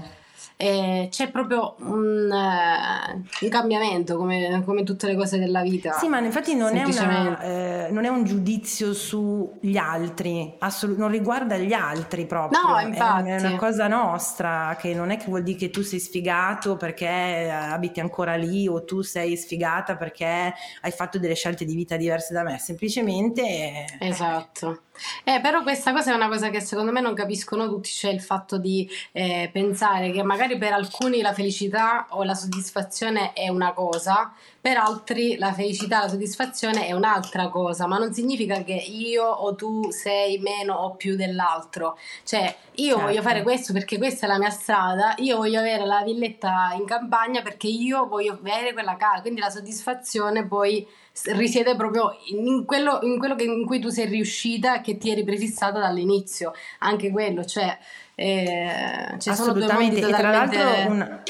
eh, 0.55 1.07
c'è 1.11 1.29
proprio 1.29 1.75
un, 1.79 2.29
uh, 2.31 3.45
un 3.45 3.49
cambiamento 3.49 4.17
come, 4.17 4.63
come, 4.65 4.83
tutte 4.83 5.07
le 5.07 5.15
cose 5.15 5.37
della 5.37 5.61
vita. 5.61 5.91
Sì, 5.93 6.07
ma 6.07 6.19
infatti 6.19 6.55
non, 6.55 6.75
è, 6.75 6.83
una, 6.83 7.39
eh, 7.41 7.87
non 7.91 8.05
è, 8.05 8.07
un 8.07 8.23
giudizio 8.23 8.93
sugli 8.93 9.77
altri, 9.77 10.55
assolut- 10.59 10.97
non 10.97 11.09
riguarda 11.09 11.57
gli 11.57 11.73
altri 11.73 12.25
proprio. 12.25 12.59
No, 12.59 12.79
infatti. 12.79 13.29
È, 13.29 13.39
una 13.39 13.55
cosa 13.55 13.87
nostra, 13.87 14.75
che 14.79 14.93
non 14.95 15.11
è 15.11 15.17
che 15.17 15.25
vuol 15.27 15.43
dire 15.43 15.57
che 15.57 15.69
tu 15.69 15.83
sei 15.83 15.99
sfigato 15.99 16.75
perché 16.75 17.49
abiti 17.51 17.99
ancora 17.99 18.35
lì 18.35 18.67
o 18.67 18.83
tu 18.83 19.01
sei 19.01 19.37
sfigata 19.37 19.95
perché 19.95 20.53
hai 20.81 20.91
fatto 20.91 21.19
delle 21.19 21.35
scelte 21.35 21.65
di 21.65 21.75
vita 21.75 21.97
diverse 21.97 22.33
da 22.33 22.43
me, 22.43 22.57
semplicemente... 22.57 23.85
Esatto. 23.99 24.81
Eh, 25.23 25.39
però 25.41 25.61
questa 25.61 25.91
cosa 25.91 26.11
è 26.11 26.15
una 26.15 26.27
cosa 26.27 26.49
che 26.49 26.59
secondo 26.59 26.91
me 26.91 27.01
non 27.01 27.13
capiscono 27.13 27.67
tutti, 27.67 27.89
cioè 27.89 28.11
il 28.11 28.21
fatto 28.21 28.57
di 28.57 28.89
eh, 29.11 29.49
pensare 29.53 30.11
che 30.11 30.23
magari 30.23 30.36
per 30.57 30.73
alcuni 30.73 31.21
la 31.21 31.33
felicità 31.33 32.07
o 32.09 32.23
la 32.23 32.35
soddisfazione 32.35 33.33
è 33.33 33.49
una 33.49 33.73
cosa, 33.73 34.31
per 34.61 34.77
altri 34.77 35.38
la 35.38 35.51
felicità, 35.51 36.01
la 36.01 36.09
soddisfazione 36.09 36.85
è 36.85 36.91
un'altra 36.91 37.49
cosa, 37.49 37.88
ma 37.88 37.97
non 37.97 38.13
significa 38.13 38.63
che 38.63 38.73
io 38.73 39.25
o 39.25 39.55
tu 39.55 39.89
sei 39.91 40.38
meno 40.38 40.73
o 40.73 40.95
più 40.95 41.15
dell'altro. 41.15 41.97
Cioè, 42.23 42.55
io 42.75 42.89
certo. 42.89 43.01
voglio 43.01 43.21
fare 43.21 43.41
questo 43.41 43.73
perché 43.73 43.97
questa 43.97 44.25
è 44.25 44.29
la 44.29 44.38
mia 44.38 44.49
strada, 44.49 45.15
io 45.17 45.38
voglio 45.38 45.59
avere 45.59 45.85
la 45.85 46.03
villetta 46.03 46.75
in 46.77 46.85
campagna 46.85 47.41
perché 47.41 47.67
io 47.67 48.07
voglio 48.07 48.33
avere 48.33 48.73
quella 48.73 48.95
casa, 48.95 49.21
quindi 49.21 49.39
la 49.39 49.49
soddisfazione 49.49 50.45
poi 50.45 50.85
risiede 51.25 51.75
proprio 51.75 52.15
in 52.27 52.65
quello, 52.65 52.99
in 53.01 53.17
quello 53.17 53.35
che, 53.35 53.43
in 53.43 53.65
cui 53.65 53.79
tu 53.79 53.89
sei 53.89 54.05
riuscita 54.05 54.81
che 54.81 54.97
ti 54.97 55.09
eri 55.09 55.23
prefissata 55.23 55.79
dall'inizio, 55.79 56.53
anche 56.79 57.09
quello, 57.09 57.43
cioè 57.43 57.75
eh, 58.20 59.15
ci 59.20 59.36
sono 59.36 59.53
due 59.53 59.72
modi 59.72 59.99
totalmente... 59.99 60.07
E 60.07 60.11
tra 60.11 60.30
l'altro 60.32 60.91
un... 60.91 61.22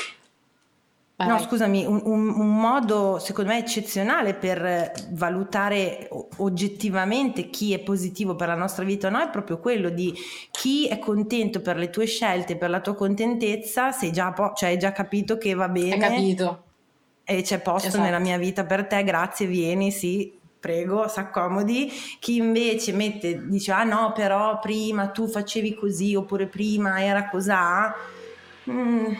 No, 1.17 1.39
scusami, 1.39 1.83
un, 1.83 1.99
un, 2.03 2.29
un, 2.29 2.59
modo 2.59 3.17
secondo 3.17 3.49
me 3.49 3.57
eccezionale 3.57 4.35
per 4.35 4.93
valutare 5.09 6.07
oggettivamente 6.37 7.49
chi 7.49 7.73
è 7.73 7.79
positivo 7.79 8.35
per 8.35 8.49
la 8.49 8.55
nostra 8.55 8.83
vita 8.83 9.07
o 9.07 9.09
no 9.09 9.19
è 9.19 9.29
proprio 9.31 9.57
quello 9.57 9.89
di 9.89 10.13
chi 10.51 10.87
è 10.87 10.99
contento 10.99 11.59
per 11.59 11.75
le 11.75 11.89
tue 11.89 12.05
scelte, 12.05 12.55
per 12.55 12.69
la 12.69 12.81
tua 12.81 12.93
contentezza, 12.93 13.91
sei 13.91 14.11
già, 14.11 14.31
po- 14.31 14.53
cioè 14.55 14.69
hai 14.69 14.77
già 14.77 14.91
capito 14.91 15.39
che 15.39 15.55
va 15.55 15.67
bene. 15.67 15.93
Hai 15.93 15.99
capito 15.99 16.61
e 17.29 17.41
c'è 17.41 17.59
posto 17.59 17.89
esatto. 17.89 18.03
nella 18.03 18.19
mia 18.19 18.37
vita 18.37 18.63
per 18.63 18.87
te, 18.87 19.03
grazie, 19.03 19.47
vieni, 19.47 19.91
sì, 19.91 20.36
prego, 20.59 21.07
s'accomodi. 21.07 21.91
Chi 22.19 22.37
invece 22.37 22.93
mette, 22.93 23.47
dice, 23.47 23.71
ah 23.71 23.83
no, 23.83 24.11
però 24.13 24.59
prima 24.59 25.07
tu 25.07 25.27
facevi 25.27 25.75
così, 25.75 26.15
oppure 26.15 26.47
prima 26.47 27.03
era 27.03 27.29
cos'ha. 27.29 27.95
Mm. 28.69 29.13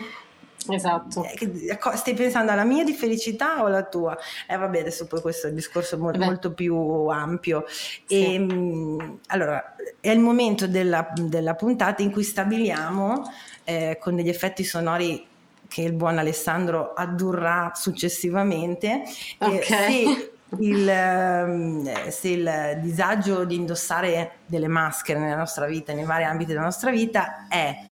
Esatto. 0.70 1.24
Eh, 1.24 1.78
stai 1.94 2.14
pensando 2.14 2.52
alla 2.52 2.64
mia 2.64 2.84
di 2.84 2.92
felicità 2.92 3.62
o 3.62 3.66
alla 3.66 3.84
tua? 3.84 4.16
Eh 4.46 4.56
vabbè, 4.56 4.80
adesso 4.80 5.06
poi 5.06 5.20
questo 5.20 5.46
è 5.46 5.50
un 5.50 5.56
discorso 5.56 5.96
molto, 5.98 6.18
molto 6.18 6.52
più 6.52 6.76
ampio. 7.06 7.64
Sì. 7.68 8.02
E, 8.06 8.34
ehm, 8.34 9.18
allora, 9.28 9.76
è 10.00 10.10
il 10.10 10.18
momento 10.18 10.66
della, 10.66 11.10
della 11.14 11.54
puntata 11.54 12.02
in 12.02 12.10
cui 12.10 12.24
stabiliamo 12.24 13.22
eh, 13.64 13.98
con 14.00 14.16
degli 14.16 14.28
effetti 14.28 14.64
sonori 14.64 15.26
che 15.68 15.82
il 15.82 15.92
buon 15.92 16.18
Alessandro 16.18 16.92
addurrà 16.94 17.72
successivamente. 17.74 19.02
Okay. 19.38 20.04
se, 20.04 20.32
il, 20.58 20.88
ehm, 20.88 22.08
se 22.08 22.28
il 22.28 22.78
disagio 22.80 23.44
di 23.44 23.56
indossare 23.56 24.38
delle 24.46 24.68
maschere 24.68 25.18
nella 25.18 25.36
nostra 25.36 25.66
vita, 25.66 25.92
nei 25.92 26.04
vari 26.04 26.24
ambiti 26.24 26.52
della 26.52 26.64
nostra 26.64 26.90
vita, 26.90 27.46
è 27.48 27.86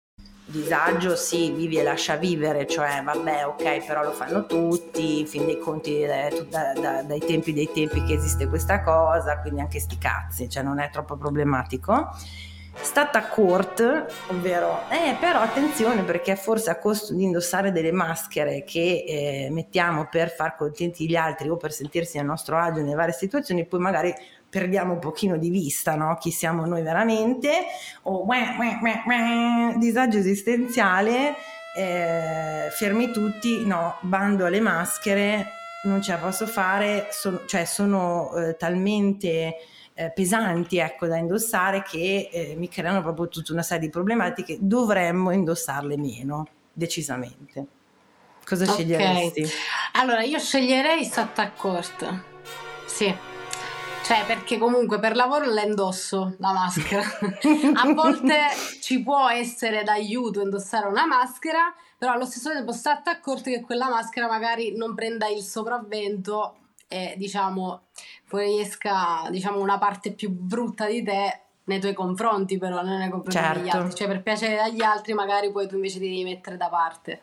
disagio 0.47 1.15
sì, 1.15 1.51
vivi 1.51 1.77
e 1.77 1.83
lascia 1.83 2.15
vivere, 2.15 2.67
cioè 2.67 3.01
vabbè 3.03 3.47
ok 3.47 3.85
però 3.85 4.03
lo 4.03 4.11
fanno 4.11 4.45
tutti, 4.45 5.19
in 5.19 5.27
fin 5.27 5.45
dei 5.45 5.57
conti 5.57 6.01
eh, 6.01 6.45
da, 6.49 6.73
da, 6.73 7.01
dai 7.01 7.19
tempi 7.19 7.51
dei 7.51 7.69
tempi 7.73 8.03
che 8.03 8.13
esiste 8.13 8.47
questa 8.47 8.81
cosa, 8.83 9.39
quindi 9.39 9.61
anche 9.61 9.79
sti 9.79 9.97
cazzi, 9.97 10.49
cioè 10.49 10.63
non 10.63 10.79
è 10.79 10.89
troppo 10.91 11.17
problematico 11.17 12.09
stata 12.81 13.27
court, 13.27 14.05
ovvero, 14.27 14.81
eh, 14.89 15.15
però 15.19 15.39
attenzione 15.39 16.03
perché 16.03 16.35
forse 16.35 16.69
a 16.69 16.77
costo 16.77 17.13
di 17.13 17.23
indossare 17.23 17.71
delle 17.71 17.91
maschere 17.91 18.63
che 18.63 19.03
eh, 19.07 19.47
mettiamo 19.51 20.07
per 20.09 20.29
far 20.29 20.55
contenti 20.55 21.07
gli 21.07 21.15
altri 21.15 21.49
o 21.49 21.57
per 21.57 21.71
sentirsi 21.71 22.17
a 22.17 22.23
nostro 22.23 22.57
agio 22.57 22.81
nelle 22.81 22.95
varie 22.95 23.13
situazioni, 23.13 23.65
poi 23.65 23.79
magari 23.79 24.13
perdiamo 24.47 24.93
un 24.93 24.99
pochino 24.99 25.37
di 25.37 25.49
vista 25.49 25.95
no? 25.95 26.17
chi 26.17 26.31
siamo 26.31 26.65
noi 26.65 26.81
veramente, 26.81 27.65
o 28.03 28.25
uè, 28.25 28.55
disagio 29.77 30.17
esistenziale, 30.19 31.35
eh, 31.75 32.69
fermi 32.71 33.11
tutti, 33.11 33.65
no, 33.65 33.97
bando 34.01 34.45
alle 34.45 34.61
maschere, 34.61 35.47
non 35.83 36.01
ce 36.01 36.13
la 36.13 36.17
posso 36.17 36.47
fare, 36.47 37.07
sono, 37.11 37.41
cioè 37.45 37.65
sono 37.65 38.33
eh, 38.35 38.55
talmente 38.55 39.55
eh, 39.97 40.11
pesanti 40.11 40.77
ecco, 40.77 41.07
da 41.07 41.17
indossare 41.17 41.81
che 41.81 42.29
eh, 42.31 42.55
mi 42.57 42.67
creano 42.67 43.01
proprio 43.01 43.29
tutta 43.29 43.53
una 43.53 43.63
serie 43.63 43.85
di 43.85 43.89
problematiche, 43.89 44.57
dovremmo 44.59 45.31
indossarle 45.31 45.97
meno, 45.97 46.47
decisamente. 46.73 47.65
Cosa 48.45 48.63
okay. 48.63 48.75
sceglieresti? 48.75 49.47
Allora, 49.93 50.21
io 50.21 50.37
sceglierei 50.37 51.03
Satta 51.05 51.49
Court. 51.51 52.23
Sì. 52.85 53.13
Cioè, 54.03 54.23
perché 54.27 54.59
comunque 54.59 54.99
per 54.99 55.15
lavoro 55.15 55.45
la 55.45 55.63
indosso 55.63 56.35
la 56.37 56.51
maschera. 56.51 57.01
A 57.73 57.91
volte 57.93 58.37
ci 58.81 59.01
può 59.01 59.29
essere 59.29 59.81
d'aiuto 59.83 60.41
indossare 60.41 60.87
una 60.87 61.07
maschera, 61.07 61.73
però 61.97 62.11
allo 62.11 62.25
stesso 62.25 62.51
tempo 62.51 62.71
state 62.71 63.09
accorti 63.09 63.49
che 63.49 63.61
quella 63.61 63.89
maschera 63.89 64.27
magari 64.27 64.75
non 64.75 64.93
prenda 64.93 65.27
il 65.27 65.41
sopravvento 65.41 66.57
e 66.87 67.15
diciamo 67.17 67.83
fuoriesca 68.23 69.27
diciamo 69.29 69.59
una 69.59 69.77
parte 69.77 70.11
più 70.11 70.29
brutta 70.29 70.87
di 70.87 71.03
te 71.03 71.39
nei 71.65 71.79
tuoi 71.79 71.93
confronti 71.93 72.57
però 72.57 72.83
non 72.83 72.97
nei 72.97 73.09
confronti 73.09 73.37
certo. 73.37 73.59
degli 73.59 73.69
altri 73.69 73.95
cioè 73.95 74.07
per 74.07 74.21
piacere 74.21 74.59
agli 74.59 74.83
altri 74.83 75.13
magari 75.13 75.51
poi 75.51 75.67
tu 75.67 75.75
invece 75.75 75.99
ti 75.99 76.07
devi 76.07 76.23
mettere 76.23 76.57
da 76.57 76.69
parte 76.69 77.21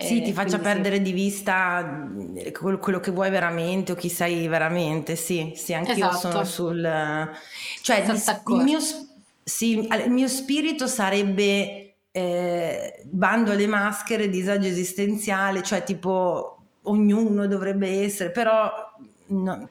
sì, 0.00 0.22
ti 0.22 0.32
faccia 0.32 0.58
perdere 0.58 0.96
sì. 0.96 1.02
di 1.02 1.12
vista 1.12 2.08
quello 2.52 3.00
che 3.00 3.10
vuoi 3.10 3.30
veramente 3.30 3.92
o 3.92 3.94
chi 3.94 4.08
sei 4.08 4.46
veramente. 4.46 5.16
Sì, 5.16 5.52
sì, 5.56 5.74
anch'io 5.74 6.08
esatto. 6.08 6.30
sono 6.30 6.44
sul... 6.44 7.30
Cioè, 7.82 7.96
il, 7.98 8.22
il, 8.46 8.62
mio, 8.62 8.78
sì, 9.42 9.78
il 9.78 10.10
mio 10.10 10.28
spirito 10.28 10.86
sarebbe 10.86 11.96
eh, 12.12 13.02
bando 13.04 13.50
alle 13.52 13.66
maschere, 13.66 14.28
disagio 14.28 14.68
esistenziale, 14.68 15.62
cioè 15.62 15.82
tipo 15.82 16.58
ognuno 16.82 17.46
dovrebbe 17.46 18.02
essere, 18.02 18.30
però 18.30 18.70
no, 19.28 19.68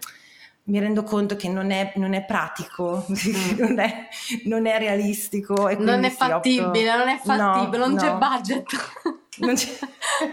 mi 0.67 0.79
rendo 0.79 1.03
conto 1.03 1.35
che 1.35 1.49
non 1.49 1.71
è, 1.71 1.93
non 1.95 2.13
è 2.13 2.25
pratico, 2.25 3.05
mm. 3.09 3.57
non, 3.59 3.79
è, 3.79 4.07
non, 4.45 4.65
è, 4.65 4.77
realistico. 4.77 5.69
Non 5.77 6.03
è 6.03 6.09
fattibile, 6.09 6.91
opto... 6.91 6.97
non 6.97 7.07
è 7.07 7.19
fattibile, 7.23 7.77
no, 7.77 7.85
non 7.85 7.93
no. 7.93 8.01
c'è 8.01 8.13
budget. 8.13 8.65
Non 9.37 9.55
c'è... 9.55 9.69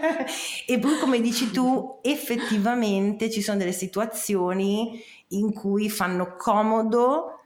e 0.67 0.79
poi 0.79 0.97
come 0.99 1.21
dici 1.21 1.51
tu, 1.51 1.99
effettivamente 2.01 3.29
ci 3.29 3.41
sono 3.41 3.57
delle 3.57 3.71
situazioni 3.71 5.01
in 5.29 5.53
cui 5.53 5.89
fanno 5.89 6.35
comodo 6.35 7.41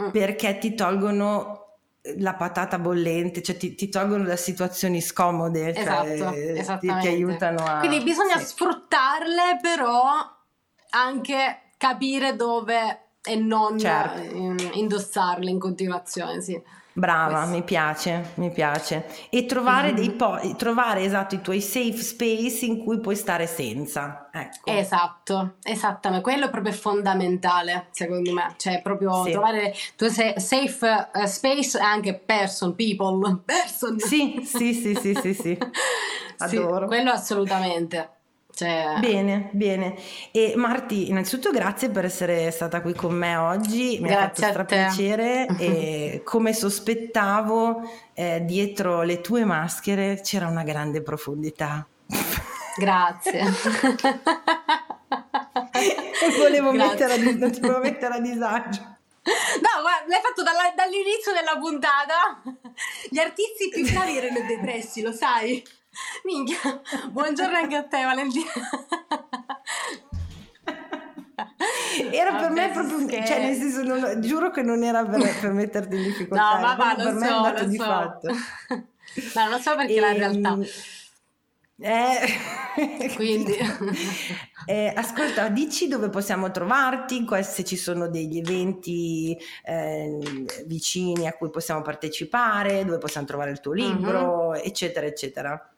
mm. 0.00 0.10
perché 0.10 0.58
ti 0.58 0.74
tolgono 0.74 1.56
la 2.18 2.34
patata 2.34 2.78
bollente, 2.78 3.42
cioè 3.42 3.56
ti, 3.56 3.74
ti 3.74 3.88
tolgono 3.88 4.24
da 4.24 4.36
situazioni 4.36 5.00
scomode, 5.00 5.74
cioè, 5.74 5.82
esatto, 6.56 6.78
ti, 6.78 6.86
ti, 7.00 7.06
aiutano 7.06 7.64
a... 7.64 7.78
Quindi 7.80 8.02
bisogna 8.02 8.38
sì. 8.38 8.46
sfruttarle 8.46 9.58
però 9.60 10.36
anche 10.90 11.72
capire 11.76 12.36
dove 12.36 13.02
e 13.22 13.36
non 13.36 13.78
certo. 13.78 14.20
indossarle 14.72 15.50
in 15.50 15.58
continuazione, 15.58 16.40
sì. 16.40 16.60
Brava, 16.98 17.42
Questo. 17.42 17.54
mi 17.54 17.62
piace, 17.62 18.30
mi 18.34 18.50
piace. 18.50 19.06
E 19.30 19.46
trovare, 19.46 19.92
mm-hmm. 19.92 19.96
dei 19.96 20.10
po- 20.10 20.56
trovare 20.56 21.02
esatto 21.02 21.36
i 21.36 21.40
tuoi 21.40 21.60
safe 21.60 21.96
space 21.96 22.64
in 22.64 22.82
cui 22.82 22.98
puoi 22.98 23.14
stare 23.14 23.46
senza. 23.46 24.28
Ecco. 24.32 24.68
Esatto, 24.68 25.54
esattamente. 25.62 26.24
Quello 26.24 26.46
è 26.46 26.50
proprio 26.50 26.72
fondamentale, 26.72 27.86
secondo 27.92 28.32
me. 28.32 28.54
Cioè, 28.56 28.82
proprio 28.82 29.22
sì. 29.22 29.30
trovare 29.30 29.68
il 29.68 29.94
tuo 29.94 30.08
safe 30.08 31.10
uh, 31.12 31.24
space 31.24 31.78
e 31.78 31.82
anche 31.82 32.14
person, 32.14 32.74
people, 32.74 33.42
person. 33.46 33.96
Sì, 34.00 34.40
sì, 34.42 34.74
sì, 34.74 34.96
sì, 34.96 35.14
sì, 35.14 35.34
sì. 35.34 35.56
Adoro. 36.38 36.80
Sì, 36.80 36.86
quello 36.86 37.10
assolutamente. 37.12 38.16
Cioè... 38.58 38.96
Bene, 38.98 39.50
bene. 39.52 39.94
E 40.32 40.54
Marti, 40.56 41.10
innanzitutto 41.10 41.52
grazie 41.52 41.90
per 41.90 42.04
essere 42.04 42.50
stata 42.50 42.80
qui 42.80 42.92
con 42.92 43.14
me 43.14 43.36
oggi, 43.36 44.00
mi 44.00 44.08
grazie 44.08 44.46
ha 44.46 44.52
fatto 44.52 44.64
piacere 44.64 45.46
e 45.60 46.22
come 46.24 46.52
sospettavo 46.52 47.88
eh, 48.14 48.42
dietro 48.44 49.02
le 49.02 49.20
tue 49.20 49.44
maschere 49.44 50.20
c'era 50.24 50.48
una 50.48 50.64
grande 50.64 51.02
profondità. 51.02 51.86
Grazie. 52.76 53.44
volevo 56.36 56.72
mettere 56.72 57.12
a, 57.12 57.16
non 57.16 57.52
ti 57.52 57.60
volevo 57.60 57.78
mettere 57.78 58.14
a 58.14 58.20
disagio. 58.20 58.80
No, 59.22 59.82
guarda, 59.82 60.04
l'hai 60.08 60.20
fatto 60.20 60.42
dalla, 60.42 60.72
dall'inizio 60.74 61.32
della 61.32 61.56
puntata. 61.60 62.42
Gli 63.08 63.18
artisti 63.18 63.68
più 63.68 63.88
bravi 63.88 64.16
erano 64.16 64.44
depressi, 64.48 65.00
lo 65.00 65.12
sai? 65.12 65.62
Minchia, 66.24 66.80
buongiorno 67.10 67.56
anche 67.56 67.76
a 67.76 67.84
te 67.84 68.02
Valentina. 68.02 68.50
Era 72.12 72.36
per 72.36 72.50
me 72.50 72.70
proprio, 72.70 73.06
che... 73.06 73.24
cioè 73.26 73.40
nel 73.40 73.56
senso, 73.56 73.82
non, 73.82 74.20
giuro 74.20 74.50
che 74.50 74.62
non 74.62 74.82
era 74.82 75.04
per, 75.04 75.38
per 75.40 75.52
metterti 75.52 75.96
in 75.96 76.02
difficoltà. 76.02 76.54
No, 76.54 76.60
ma 76.60 76.74
va, 76.74 76.94
per 76.96 77.14
me 77.14 77.26
so, 77.26 77.32
è 77.32 77.36
andato 77.36 77.64
di 77.64 77.76
so. 77.76 77.84
fatto. 77.84 78.28
No, 78.28 79.48
non 79.48 79.60
so 79.60 79.76
perché 79.76 79.94
e, 79.94 80.00
la 80.00 80.12
realtà. 80.12 80.58
Eh, 81.80 83.14
Quindi, 83.14 83.54
eh, 84.66 84.92
ascolta, 84.94 85.48
dici 85.48 85.86
dove 85.86 86.08
possiamo 86.08 86.50
trovarti, 86.50 87.24
se 87.42 87.64
ci 87.64 87.76
sono 87.76 88.08
degli 88.08 88.38
eventi 88.38 89.36
eh, 89.64 90.18
vicini 90.66 91.26
a 91.28 91.32
cui 91.34 91.50
possiamo 91.50 91.82
partecipare, 91.82 92.84
dove 92.84 92.98
possiamo 92.98 93.26
trovare 93.26 93.50
il 93.52 93.60
tuo 93.60 93.72
libro, 93.72 94.48
uh-huh. 94.48 94.54
eccetera, 94.54 95.06
eccetera. 95.06 95.72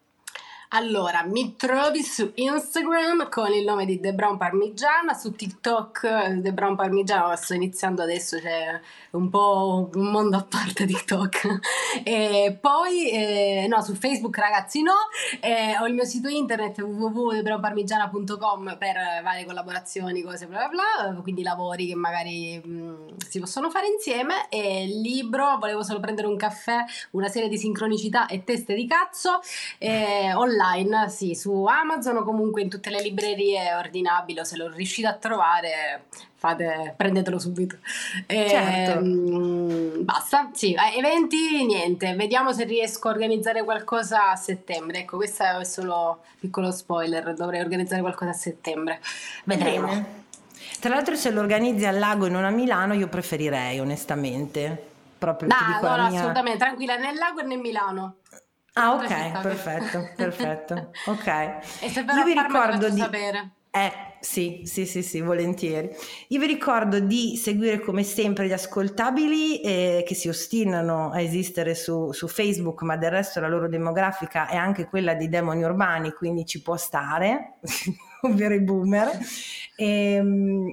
Allora, 0.73 1.25
mi 1.25 1.57
trovi 1.57 2.01
su 2.05 2.31
Instagram 2.33 3.29
con 3.29 3.51
il 3.53 3.65
nome 3.65 3.85
di 3.85 3.99
The 3.99 4.15
Brown 4.15 4.37
Parmigiana, 4.37 5.15
su 5.15 5.33
TikTok 5.33 6.41
The 6.41 6.53
Brown 6.53 6.77
Parmigiana, 6.77 7.35
sto 7.35 7.55
iniziando 7.55 8.03
adesso, 8.03 8.39
c'è 8.39 8.81
un 9.11 9.29
po' 9.31 9.91
un 9.93 10.11
mondo 10.13 10.37
a 10.37 10.47
parte 10.49 10.87
TikTok. 10.87 11.59
E 12.05 12.57
poi, 12.61 13.11
eh, 13.11 13.67
no, 13.69 13.83
su 13.83 13.95
Facebook 13.95 14.39
ragazzi 14.39 14.81
no, 14.81 14.95
eh, 15.41 15.77
ho 15.81 15.87
il 15.87 15.95
mio 15.95 16.05
sito 16.05 16.29
internet 16.29 16.81
www.thebrownparmigiana.com 16.81 18.77
per 18.79 18.97
varie 19.25 19.45
collaborazioni, 19.45 20.23
cose 20.23 20.47
bla 20.47 20.69
bla 20.69 21.11
bla, 21.11 21.21
quindi 21.21 21.43
lavori 21.43 21.89
che 21.89 21.97
magari 21.97 22.61
mh, 22.65 22.71
mm, 22.71 23.09
si 23.29 23.41
possono 23.41 23.71
fare 23.71 23.89
insieme. 23.89 24.49
E 24.49 24.87
libro, 24.87 25.59
volevo 25.59 25.83
solo 25.83 25.99
prendere 25.99 26.29
un 26.29 26.37
caffè, 26.37 26.85
una 27.11 27.29
serie 27.29 27.49
di 27.49 27.59
sincronicità 27.59 28.27
e 28.27 28.45
teste 28.45 28.75
di 28.75 28.87
cazzo, 28.87 29.41
eh, 29.79 30.33
online 30.33 30.60
online, 30.61 31.09
sì, 31.09 31.35
su 31.35 31.65
Amazon 31.65 32.19
o 32.19 32.23
comunque 32.23 32.63
in 32.63 32.69
tutte 32.69 32.91
le 32.91 33.01
librerie 33.01 33.75
ordinabili 33.75 34.41
o 34.41 34.45
se 34.45 34.57
lo 34.57 34.69
riuscite 34.69 35.07
a 35.07 35.15
trovare 35.15 36.05
fate, 36.35 36.95
prendetelo 36.97 37.39
subito. 37.39 37.77
E, 38.27 38.47
certo. 38.49 39.05
Mh, 39.05 40.05
basta, 40.05 40.51
sì, 40.53 40.75
eventi 40.97 41.65
niente, 41.65 42.15
vediamo 42.15 42.53
se 42.53 42.65
riesco 42.65 43.09
a 43.09 43.13
organizzare 43.13 43.65
qualcosa 43.65 44.31
a 44.31 44.37
settembre. 44.37 45.01
Ecco, 45.01 45.17
questo 45.17 45.45
è 45.45 45.65
solo 45.65 46.21
un 46.23 46.39
piccolo 46.39 46.71
spoiler, 46.71 47.35
dovrei 47.35 47.61
organizzare 47.61 48.01
qualcosa 48.01 48.31
a 48.31 48.35
settembre. 48.35 49.01
Vedremo. 49.45 49.87
Bene. 49.87 50.19
Tra 50.81 50.95
l'altro 50.95 51.15
se 51.15 51.31
lo 51.31 51.41
organizzi 51.41 51.85
al 51.85 51.99
lago 51.99 52.27
e 52.27 52.31
non 52.31 52.45
a 52.45 52.51
Milano 52.51 52.95
io 52.95 53.09
preferirei 53.09 53.79
onestamente. 53.81 54.89
Proprio 55.19 55.51
no, 55.51 55.97
no, 55.97 56.09
mia... 56.09 56.21
assolutamente, 56.21 56.59
tranquilla, 56.59 56.97
né 56.97 57.13
Lago 57.13 57.43
né 57.43 57.57
Milano. 57.57 58.15
Ah, 58.81 58.95
ok, 58.95 59.41
perfetto, 59.43 60.09
perfetto. 60.17 60.91
Ok. 61.05 61.27
E 61.27 61.91
se 61.91 62.01
Io 62.01 62.25
vi 62.25 62.33
ricordo 62.33 62.89
di 62.89 62.99
sapere. 62.99 63.51
Eh, 63.71 63.93
sì, 64.21 64.63
sì, 64.65 64.87
sì, 64.87 65.03
sì, 65.03 65.21
volentieri. 65.21 65.91
Io 66.29 66.41
vi 66.41 66.47
ricordo 66.47 66.99
di 66.99 67.37
seguire 67.37 67.79
come 67.81 68.03
sempre 68.03 68.47
gli 68.47 68.53
ascoltabili 68.53 69.61
eh, 69.61 70.03
che 70.07 70.15
si 70.15 70.29
ostinano 70.29 71.11
a 71.13 71.21
esistere 71.21 71.75
su, 71.75 72.11
su, 72.13 72.27
Facebook, 72.27 72.81
ma 72.83 72.97
del 72.97 73.11
resto 73.11 73.39
la 73.39 73.49
loro 73.49 73.69
demografica 73.69 74.49
è 74.49 74.57
anche 74.57 74.87
quella 74.87 75.15
dei 75.15 75.29
demoni 75.29 75.63
urbani, 75.63 76.11
quindi 76.13 76.47
ci 76.47 76.63
può 76.63 76.77
stare, 76.77 77.59
ovvero 78.23 78.55
i 78.55 78.61
boomer. 78.61 79.11
E, 79.77 80.15
ehm, 80.15 80.73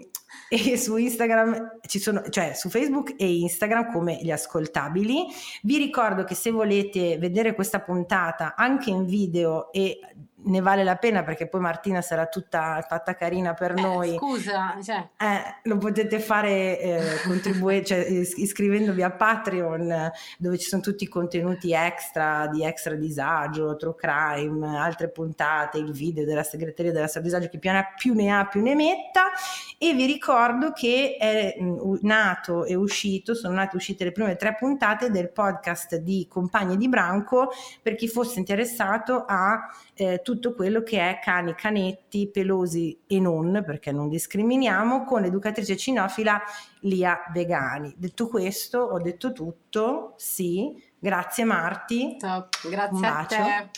e 0.50 0.78
su 0.78 0.96
Instagram 0.98 1.80
ci 1.88 2.00
sono, 2.00 2.22
cioè 2.30 2.54
su 2.54 2.70
Facebook 2.70 3.16
e 3.18 3.40
Instagram 3.40 3.92
come 3.92 4.20
gli 4.22 4.32
ascoltabili. 4.32 5.26
Vi 5.64 5.78
ricordo 5.78 6.24
che 6.24 6.36
se 6.36 6.52
volete 6.52 7.18
vedere 7.18 7.56
questa 7.56 7.82
puntata 7.82 8.56
anche 8.56 8.90
in 8.90 9.06
video 9.06 9.72
e 9.72 10.00
ne 10.40 10.62
vale 10.62 10.84
la 10.84 10.96
pena 10.96 11.24
perché 11.24 11.48
poi 11.48 11.62
Martina 11.62 12.02
sarà 12.02 12.28
tutta 12.28 12.86
fatta 12.88 13.16
carina 13.16 13.54
per 13.54 13.72
eh, 13.72 13.82
noi. 13.82 14.16
Scusa, 14.16 14.78
cioè. 14.84 15.08
eh, 15.18 15.56
lo 15.64 15.78
potete 15.78 16.20
fare 16.20 16.80
eh, 16.80 17.02
contribu- 17.26 17.82
cioè, 17.84 18.00
iscrivendovi 18.00 19.02
a 19.02 19.12
Patreon 19.12 20.12
dove 20.38 20.58
ci 20.58 20.68
sono 20.68 20.82
tutti 20.82 21.06
i 21.06 21.08
contenuti 21.08 21.74
extra 21.74 22.48
di 22.48 22.64
extra 22.64 22.94
disagio, 22.96 23.76
true 23.76 23.96
crime, 23.96 24.78
altre 24.78 25.10
puntate, 25.10 25.80
il 25.80 25.92
video 25.92 26.24
della 26.26 26.44
segreteria 26.44 26.92
dell'extra 26.92 27.22
disagio 27.22 27.48
che 27.50 27.58
più 27.58 27.72
ne, 27.72 27.78
ha, 27.80 27.94
più 27.96 28.14
ne 28.14 28.32
ha 28.32 28.46
più 28.46 28.62
ne 28.62 28.76
metta 28.76 29.32
e 29.78 29.94
vi 29.94 30.06
ricordo 30.06 30.72
che 30.72 31.18
è 31.20 31.56
nato 32.02 32.66
e 32.66 32.76
uscito, 32.76 33.34
sono 33.34 33.56
nate 33.56 33.74
e 33.74 33.78
uscite 33.78 34.04
le 34.04 34.12
prime 34.12 34.36
tre 34.36 34.56
puntate 34.56 35.10
del 35.10 35.32
podcast 35.32 35.96
di 35.98 36.28
Compagni 36.30 36.78
di 36.78 36.88
Branco 36.88 37.50
per 37.82 37.96
chi 37.96 38.08
fosse 38.08 38.40
interessato 38.40 39.26
a 39.28 39.68
eh, 39.98 40.22
tutto 40.24 40.54
quello 40.54 40.84
che 40.84 41.00
è 41.00 41.20
cani, 41.22 41.56
canetti, 41.56 42.30
pelosi 42.30 43.02
e 43.08 43.20
non, 43.20 43.64
perché 43.66 43.92
non 43.92 44.10
discriminiamo, 44.10 45.04
con 45.04 45.22
l'educatrice 45.22 45.76
cinofila 45.76 46.40
Lia 46.82 47.24
Vegani. 47.34 47.94
Detto 47.98 48.28
questo, 48.28 48.80
ho 48.80 49.02
detto 49.02 49.34
tutto, 49.34 50.14
sì, 50.18 50.72
grazie 51.00 51.44
Marti. 51.46 52.16
Ciao, 52.20 52.48
grazie 52.70 52.98
Un 52.98 53.04
a 53.04 53.26
te. 53.26 53.70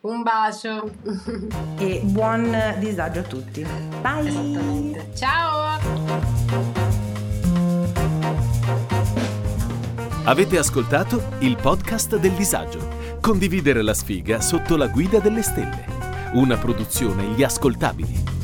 Un 0.00 0.22
bacio. 0.22 0.90
e 1.78 2.00
buon 2.02 2.74
disagio 2.78 3.20
a 3.20 3.24
tutti. 3.24 3.66
Bye. 4.00 5.10
Ciao. 5.14 5.66
Avete 10.24 10.58
ascoltato 10.58 11.22
il 11.40 11.56
podcast 11.56 12.16
del 12.16 12.32
disagio 12.32 12.97
Condividere 13.20 13.82
la 13.82 13.94
sfiga 13.94 14.40
sotto 14.40 14.76
la 14.76 14.86
guida 14.86 15.18
delle 15.18 15.42
stelle. 15.42 15.84
Una 16.34 16.56
produzione 16.56 17.24
Gli 17.34 17.42
Ascoltabili. 17.42 18.37